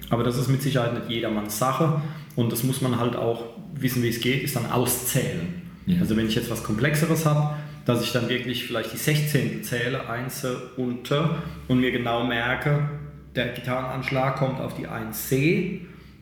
aber 0.10 0.24
das 0.24 0.38
ist 0.38 0.48
mit 0.48 0.62
Sicherheit 0.62 0.94
nicht 0.94 1.10
jedermanns 1.10 1.60
Sache 1.60 2.02
und 2.38 2.52
das 2.52 2.64
muss 2.64 2.82
man 2.82 2.98
halt 2.98 3.18
auch 3.18 3.44
wissen, 3.74 4.02
wie 4.02 4.10
es 4.10 4.22
geht, 4.22 4.44
ist 4.44 4.56
dann 4.56 4.72
auszählen. 4.72 5.65
Ja. 5.86 6.00
Also 6.02 6.18
wenn 6.18 6.28
ich 6.28 6.36
jetzt 6.36 6.50
was 6.50 6.64
Komplexeres 6.64 7.26
habe, 7.26 7.56
dass 7.86 8.04
ich 8.04 8.12
dann 8.12 8.28
wirklich 8.30 8.66
vielleicht 8.66 8.94
die 8.94 8.98
16. 8.98 9.64
zähle, 9.64 10.10
einzeln 10.10 10.58
unter 10.78 11.38
und 11.68 11.80
mir 11.80 11.92
genau 11.92 12.26
merke, 12.26 12.90
der 13.36 13.50
Gitarrenanschlag 13.50 14.38
kommt 14.38 14.60
auf 14.60 14.76
die 14.76 14.88
1C 14.88 15.82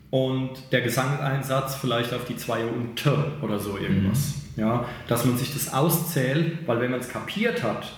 und 0.09 0.51
der 0.72 0.82
Gesangeinsatz 0.82 1.76
vielleicht 1.76 2.14
auf 2.14 2.26
die 2.26 2.36
2 2.36 2.66
unter 2.66 3.32
oder 3.41 3.59
so 3.59 3.78
irgendwas. 3.78 4.36
Mhm. 4.36 4.61
Ja, 4.61 4.86
dass 5.07 5.26
man 5.26 5.38
sich 5.38 5.51
das 5.53 5.74
auszählt, 5.74 6.68
weil 6.68 6.80
wenn 6.80 6.91
man 6.91 6.99
es 6.99 7.09
kapiert 7.09 7.64
hat, 7.64 7.91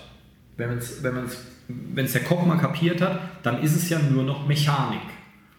wenn 0.56 0.78
es 0.78 1.04
wenn 1.04 1.16
wenn 1.68 2.12
der 2.12 2.24
Kopf 2.24 2.46
mal 2.46 2.58
kapiert 2.58 3.02
hat, 3.02 3.20
dann 3.44 3.62
ist 3.62 3.76
es 3.76 3.90
ja 3.90 4.00
nur 4.00 4.24
noch 4.24 4.48
Mechanik. 4.48 5.02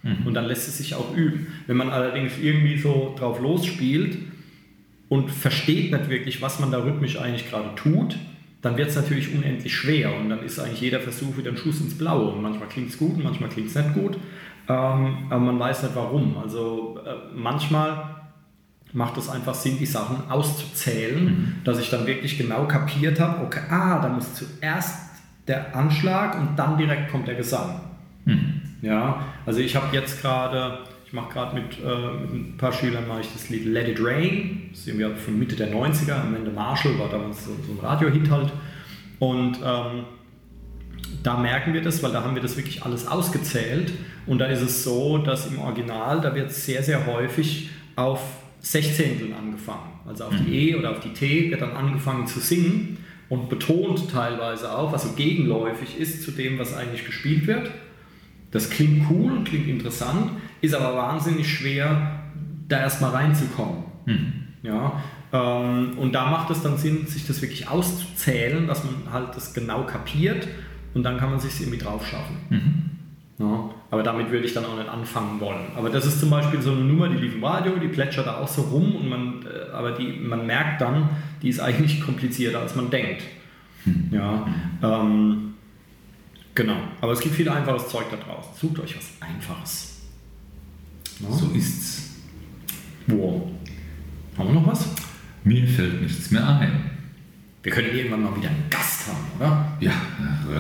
Mhm. 0.02 0.26
Und 0.26 0.34
dann 0.34 0.44
lässt 0.46 0.68
es 0.68 0.78
sich 0.78 0.94
auch 0.94 1.14
üben. 1.14 1.48
Wenn 1.66 1.76
man 1.76 1.90
allerdings 1.90 2.38
irgendwie 2.40 2.78
so 2.78 3.14
drauf 3.18 3.40
losspielt, 3.40 4.16
und 5.08 5.30
versteht 5.30 5.92
nicht 5.92 6.08
wirklich, 6.08 6.42
was 6.42 6.58
man 6.58 6.70
da 6.70 6.78
rhythmisch 6.78 7.18
eigentlich 7.18 7.48
gerade 7.48 7.74
tut, 7.76 8.16
dann 8.62 8.76
wird 8.76 8.88
es 8.88 8.96
natürlich 8.96 9.34
unendlich 9.34 9.74
schwer 9.74 10.16
und 10.16 10.28
dann 10.28 10.42
ist 10.42 10.58
eigentlich 10.58 10.80
jeder 10.80 11.00
Versuch 11.00 11.36
wieder 11.36 11.50
ein 11.50 11.56
Schuss 11.56 11.80
ins 11.80 11.96
Blaue. 11.96 12.32
Und 12.32 12.42
manchmal 12.42 12.68
klingt 12.68 12.90
es 12.90 12.98
gut 12.98 13.16
und 13.16 13.24
manchmal 13.24 13.48
klingt 13.48 13.68
es 13.68 13.76
nicht 13.76 13.94
gut, 13.94 14.16
ähm, 14.68 15.26
aber 15.30 15.38
man 15.38 15.58
weiß 15.58 15.84
nicht 15.84 15.94
warum. 15.94 16.36
Also 16.38 16.98
äh, 17.06 17.14
manchmal 17.34 18.16
macht 18.92 19.16
es 19.18 19.28
einfach 19.28 19.54
Sinn, 19.54 19.78
die 19.78 19.86
Sachen 19.86 20.28
auszuzählen, 20.30 21.24
mhm. 21.24 21.54
dass 21.64 21.78
ich 21.78 21.90
dann 21.90 22.06
wirklich 22.06 22.38
genau 22.38 22.66
kapiert 22.66 23.20
habe, 23.20 23.44
okay, 23.44 23.60
ah, 23.68 24.00
da 24.00 24.08
muss 24.08 24.34
zuerst 24.34 25.10
der 25.46 25.76
Anschlag 25.76 26.38
und 26.38 26.56
dann 26.56 26.76
direkt 26.76 27.10
kommt 27.10 27.28
der 27.28 27.34
Gesang. 27.36 27.80
Mhm. 28.24 28.62
Ja, 28.82 29.24
also 29.44 29.60
ich 29.60 29.76
habe 29.76 29.94
jetzt 29.94 30.20
gerade 30.20 30.78
ich 31.06 31.12
mache 31.12 31.32
gerade 31.32 31.54
mit, 31.54 31.78
äh, 31.78 32.32
mit, 32.32 32.32
ein 32.32 32.56
paar 32.58 32.72
Schülern 32.72 33.06
mache 33.06 33.20
ich 33.20 33.32
das 33.32 33.48
Lied 33.48 33.64
Let 33.66 33.88
It 33.88 33.98
Rain. 34.00 34.68
Das 34.70 34.80
ist 34.80 34.88
irgendwie 34.88 35.20
von 35.20 35.38
Mitte 35.38 35.54
der 35.54 35.72
90er. 35.72 36.14
Am 36.14 36.34
Ende 36.34 36.50
Marshall 36.50 36.98
war 36.98 37.08
damals 37.08 37.44
so, 37.44 37.52
so 37.64 37.72
ein 37.72 37.78
Radiohit 37.78 38.28
halt. 38.28 38.52
Und 39.20 39.58
ähm, 39.64 40.04
da 41.22 41.36
merken 41.36 41.74
wir 41.74 41.82
das, 41.82 42.02
weil 42.02 42.10
da 42.10 42.24
haben 42.24 42.34
wir 42.34 42.42
das 42.42 42.56
wirklich 42.56 42.82
alles 42.84 43.06
ausgezählt. 43.06 43.92
Und 44.26 44.40
da 44.40 44.46
ist 44.46 44.62
es 44.62 44.82
so, 44.82 45.18
dass 45.18 45.46
im 45.46 45.60
Original, 45.60 46.20
da 46.20 46.34
wird 46.34 46.50
sehr, 46.52 46.82
sehr 46.82 47.06
häufig 47.06 47.70
auf 47.94 48.20
Sechzehnteln 48.60 49.32
angefangen. 49.32 50.00
Also 50.06 50.24
auf 50.24 50.34
die 50.34 50.42
mhm. 50.42 50.52
E 50.52 50.74
oder 50.74 50.90
auf 50.90 51.00
die 51.00 51.12
T 51.12 51.50
wird 51.50 51.62
dann 51.62 51.72
angefangen 51.72 52.26
zu 52.26 52.40
singen 52.40 52.98
und 53.28 53.48
betont 53.48 54.10
teilweise 54.10 54.76
auch, 54.76 54.92
was 54.92 55.04
so 55.04 55.12
gegenläufig 55.12 55.98
ist 55.98 56.24
zu 56.24 56.32
dem, 56.32 56.58
was 56.58 56.76
eigentlich 56.76 57.06
gespielt 57.06 57.46
wird. 57.46 57.70
Das 58.50 58.70
klingt 58.70 59.10
cool, 59.10 59.44
klingt 59.44 59.68
interessant, 59.68 60.30
ist 60.60 60.74
aber 60.74 60.96
wahnsinnig 60.96 61.52
schwer, 61.52 62.20
da 62.68 62.80
erstmal 62.80 63.10
reinzukommen. 63.10 63.84
Mhm. 64.06 64.32
Ja, 64.62 65.00
ähm, 65.32 65.98
und 65.98 66.12
da 66.12 66.30
macht 66.30 66.50
es 66.50 66.62
dann 66.62 66.76
Sinn, 66.76 67.06
sich 67.06 67.26
das 67.26 67.42
wirklich 67.42 67.68
auszuzählen, 67.68 68.66
dass 68.66 68.84
man 68.84 69.12
halt 69.12 69.36
das 69.36 69.54
genau 69.54 69.84
kapiert 69.84 70.46
und 70.94 71.02
dann 71.02 71.18
kann 71.18 71.30
man 71.30 71.40
sich 71.40 71.60
irgendwie 71.60 71.78
drauf 71.78 72.06
schaffen. 72.06 72.36
Mhm. 72.50 72.90
Ja, 73.38 73.70
aber 73.90 74.02
damit 74.02 74.30
würde 74.30 74.46
ich 74.46 74.54
dann 74.54 74.64
auch 74.64 74.78
nicht 74.78 74.88
anfangen 74.88 75.38
wollen. 75.40 75.66
Aber 75.76 75.90
das 75.90 76.06
ist 76.06 76.20
zum 76.20 76.30
Beispiel 76.30 76.62
so 76.62 76.72
eine 76.72 76.80
Nummer, 76.80 77.08
die 77.08 77.16
lief 77.16 77.34
im 77.34 77.44
Radio, 77.44 77.76
die 77.76 77.88
plätschert 77.88 78.26
da 78.26 78.38
auch 78.38 78.48
so 78.48 78.62
rum, 78.62 78.96
und 78.96 79.08
man, 79.08 79.44
äh, 79.44 79.72
aber 79.72 79.92
die, 79.92 80.18
man 80.20 80.46
merkt 80.46 80.80
dann, 80.80 81.10
die 81.42 81.50
ist 81.50 81.60
eigentlich 81.60 82.00
komplizierter, 82.00 82.60
als 82.60 82.74
man 82.74 82.88
denkt. 82.88 83.22
Mhm. 83.84 84.08
Ja, 84.10 84.46
ähm, 84.82 85.45
Genau, 86.56 86.78
aber 87.02 87.12
es 87.12 87.20
gibt 87.20 87.34
viel 87.34 87.48
einfaches 87.50 87.88
Zeug 87.90 88.06
da 88.10 88.16
draußen. 88.16 88.50
Sucht 88.58 88.80
euch 88.80 88.96
was 88.96 89.10
Einfaches. 89.20 90.00
No? 91.20 91.30
So 91.30 91.50
ist's. 91.54 92.14
Wow. 93.06 93.50
Haben 94.38 94.48
wir 94.48 94.54
noch 94.54 94.66
was? 94.66 94.88
Mir 95.44 95.68
fällt 95.68 96.00
nichts 96.00 96.30
mehr 96.30 96.48
ein. 96.48 96.90
Wir 97.62 97.72
können 97.72 97.94
irgendwann 97.94 98.22
mal 98.22 98.34
wieder 98.36 98.48
einen 98.48 98.70
Gast 98.70 99.06
haben, 99.06 99.18
oder? 99.38 99.76
Ja, 99.80 99.92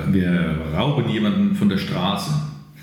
wir 0.08 0.72
rauben 0.74 1.08
jemanden 1.08 1.54
von 1.54 1.70
der 1.70 1.78
Straße. 1.78 2.30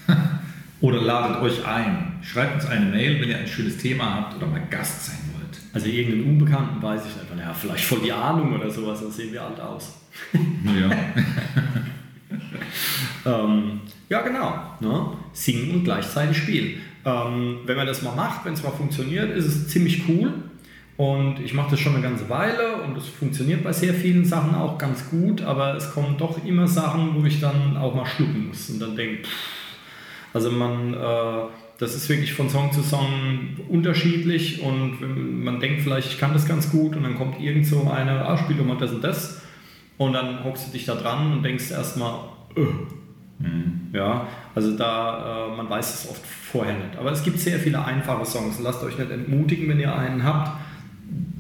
oder 0.82 1.00
ladet 1.00 1.40
euch 1.44 1.64
ein. 1.68 2.14
Schreibt 2.24 2.56
uns 2.56 2.66
eine 2.66 2.88
Mail, 2.88 3.22
wenn 3.22 3.30
ihr 3.30 3.38
ein 3.38 3.48
schönes 3.48 3.78
Thema 3.78 4.16
habt 4.16 4.38
oder 4.38 4.48
mal 4.48 4.62
Gast 4.72 5.06
sein 5.06 5.20
wollt. 5.34 5.60
Also 5.72 5.88
irgendeinen 5.88 6.32
Unbekannten 6.32 6.82
weiß 6.82 7.02
ich 7.02 7.16
nicht. 7.16 7.40
Ja, 7.40 7.54
vielleicht 7.54 7.86
voll 7.86 8.00
die 8.04 8.12
Ahnung 8.12 8.56
oder 8.56 8.72
sowas, 8.72 9.02
dann 9.02 9.12
sehen 9.12 9.32
wir 9.32 9.44
alt 9.44 9.60
aus. 9.60 10.00
Ja. 10.34 10.90
ähm, 13.26 13.82
ja, 14.10 14.22
genau. 14.22 14.54
Ne? 14.80 15.08
Singen 15.34 15.72
und 15.72 15.84
gleichzeitig 15.84 16.38
spielen. 16.38 16.82
Ähm, 17.06 17.60
wenn 17.66 17.78
man 17.78 17.88
das 17.88 18.02
mal 18.02 18.16
macht, 18.16 18.46
wenn 18.46 18.54
es 18.54 18.64
mal 18.64 18.72
funktioniert, 18.72 19.36
ist 19.36 19.46
es 19.46 19.68
ziemlich 19.68 20.08
cool. 20.08 20.34
Und 20.96 21.40
ich 21.40 21.54
mache 21.54 21.72
das 21.72 21.80
schon 21.80 21.94
eine 21.94 22.04
ganze 22.04 22.30
Weile 22.30 22.84
und 22.84 22.96
es 22.96 23.08
funktioniert 23.08 23.64
bei 23.64 23.74
sehr 23.74 23.96
vielen 23.96 24.26
Sachen 24.26 24.54
auch 24.54 24.78
ganz 24.78 25.10
gut, 25.10 25.42
aber 25.42 25.76
es 25.76 25.92
kommen 25.92 26.18
doch 26.18 26.46
immer 26.46 26.68
Sachen, 26.68 27.16
wo 27.16 27.26
ich 27.26 27.40
dann 27.40 27.78
auch 27.78 27.96
mal 27.96 28.06
schlucken 28.06 28.50
muss 28.50 28.70
und 28.70 28.80
dann 28.80 28.96
denke, 28.96 29.24
also 30.34 30.52
man, 30.52 30.94
äh, 30.94 31.48
das 31.80 31.96
ist 31.96 32.08
wirklich 32.10 32.34
von 32.34 32.48
Song 32.48 32.72
zu 32.72 32.84
Song 32.84 33.58
unterschiedlich 33.70 34.62
und 34.62 35.44
man 35.44 35.60
denkt 35.60 35.82
vielleicht, 35.82 36.10
ich 36.10 36.20
kann 36.20 36.32
das 36.32 36.48
ganz 36.48 36.70
gut 36.70 36.96
und 36.96 37.04
dann 37.04 37.16
kommt 37.16 37.42
irgend 37.42 37.66
so 37.66 37.90
eine, 37.90 38.26
ah, 38.28 38.38
spiel 38.38 38.58
doch 38.58 38.66
mal 38.66 38.78
das 38.78 38.92
und 38.92 39.04
das 39.04 39.42
und 39.98 40.14
dann 40.14 40.44
hockst 40.44 40.68
du 40.68 40.72
dich 40.72 40.86
da 40.86 40.96
dran 40.96 41.34
und 41.34 41.44
denkst 41.44 41.72
erstmal, 41.72 42.20
äh. 42.56 42.62
mhm. 43.44 43.90
ja, 43.94 44.28
also 44.56 44.76
da, 44.76 45.48
äh, 45.48 45.58
man 45.58 45.70
weiß 45.70 45.94
es 45.94 46.10
oft 46.10 46.26
vorher 46.26 46.74
nicht. 46.74 46.98
Aber 46.98 47.12
es 47.12 47.24
gibt 47.24 47.40
sehr 47.40 47.60
viele 47.60 47.84
einfache 47.84 48.26
Songs. 48.26 48.60
Lasst 48.62 48.84
euch 48.84 48.98
nicht 48.98 49.12
entmutigen, 49.12 49.70
wenn 49.70 49.80
ihr 49.80 49.96
einen 49.96 50.24
habt, 50.24 50.52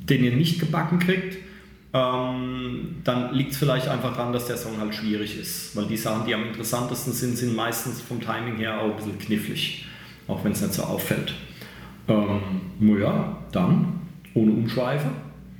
den 0.09 0.23
ihr 0.23 0.35
nicht 0.35 0.59
gebacken 0.59 0.99
kriegt. 0.99 1.37
Ähm, 1.95 2.95
dann 3.03 3.35
liegt 3.35 3.51
es 3.51 3.57
vielleicht 3.57 3.87
einfach 3.87 4.15
daran, 4.15 4.33
dass 4.33 4.47
der 4.47 4.57
Song 4.57 4.79
halt 4.79 4.95
schwierig 4.95 5.39
ist. 5.39 5.75
Weil 5.75 5.85
die 5.85 5.97
Sachen, 5.97 6.25
die 6.25 6.33
am 6.33 6.47
interessantesten 6.47 7.13
sind, 7.13 7.37
sind 7.37 7.55
meistens 7.55 8.01
vom 8.01 8.19
Timing 8.19 8.55
her 8.57 8.79
auch 8.81 8.91
ein 8.91 8.95
bisschen 8.95 9.19
knifflig. 9.19 9.87
Auch 10.27 10.43
wenn 10.43 10.53
es 10.53 10.61
nicht 10.61 10.73
so 10.73 10.83
auffällt. 10.83 11.33
Ähm, 12.07 12.41
ja, 12.99 13.37
dann 13.51 14.01
ohne 14.33 14.51
Umschweife. 14.51 15.09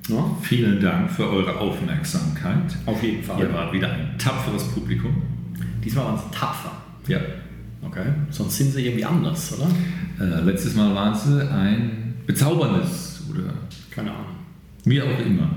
Ja. 0.10 0.38
Vielen 0.42 0.82
Dank 0.82 1.10
für 1.10 1.30
eure 1.30 1.58
Aufmerksamkeit. 1.58 2.78
Auf 2.86 3.02
jeden 3.02 3.24
Fall. 3.24 3.40
Ihr 3.40 3.54
wart 3.54 3.72
wieder 3.72 3.92
ein 3.92 4.16
tapferes 4.18 4.68
Publikum. 4.70 5.22
Diesmal 5.84 6.06
waren 6.06 6.18
sie 6.18 6.38
tapfer. 6.38 6.72
Ja. 7.08 7.20
Okay. 7.82 8.06
Sonst 8.30 8.58
sind 8.58 8.72
sie 8.72 8.86
irgendwie 8.86 9.06
anders, 9.06 9.58
oder? 9.58 9.70
Äh, 10.20 10.42
letztes 10.42 10.76
Mal 10.76 10.94
waren 10.94 11.16
sie 11.16 11.50
ein 11.50 12.16
bezauberndes 12.26 13.24
oder 13.30 13.54
keine 13.92 14.12
Ahnung. 14.12 14.36
Wie 14.86 15.02
auch 15.02 15.20
immer. 15.26 15.50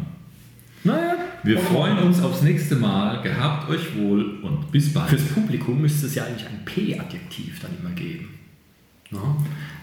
Naja. 0.84 1.16
Wir 1.42 1.58
freuen 1.58 1.98
uns 1.98 2.22
aufs 2.22 2.42
nächste 2.42 2.76
Mal. 2.76 3.22
Gehabt 3.22 3.68
euch 3.68 3.96
wohl 3.96 4.38
und 4.42 4.70
bis 4.70 4.92
bald. 4.92 5.10
Fürs 5.10 5.24
Publikum 5.24 5.80
müsste 5.80 6.06
es 6.06 6.14
ja 6.14 6.24
eigentlich 6.24 6.46
ein 6.46 6.64
P-Adjektiv 6.64 7.60
dann 7.60 7.70
immer 7.80 7.94
geben. 7.94 8.28
Ja. 9.10 9.36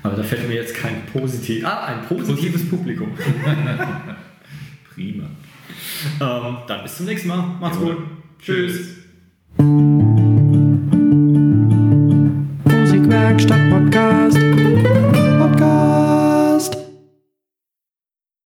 Aber 0.04 0.16
da 0.16 0.24
fällt 0.24 0.48
mir 0.48 0.56
jetzt 0.56 0.76
kein 0.76 1.06
positiv. 1.12 1.66
Ah, 1.66 1.86
ein 1.86 2.06
positives 2.08 2.70
Publikum. 2.70 3.10
Prima. 4.94 5.26
Ähm, 6.20 6.58
dann 6.68 6.84
bis 6.84 6.98
zum 6.98 7.06
nächsten 7.06 7.28
Mal. 7.28 7.44
Macht's 7.60 7.78
gut. 7.80 7.98
Tschüss. 8.40 8.98
Musikwerkstatt. 12.66 13.63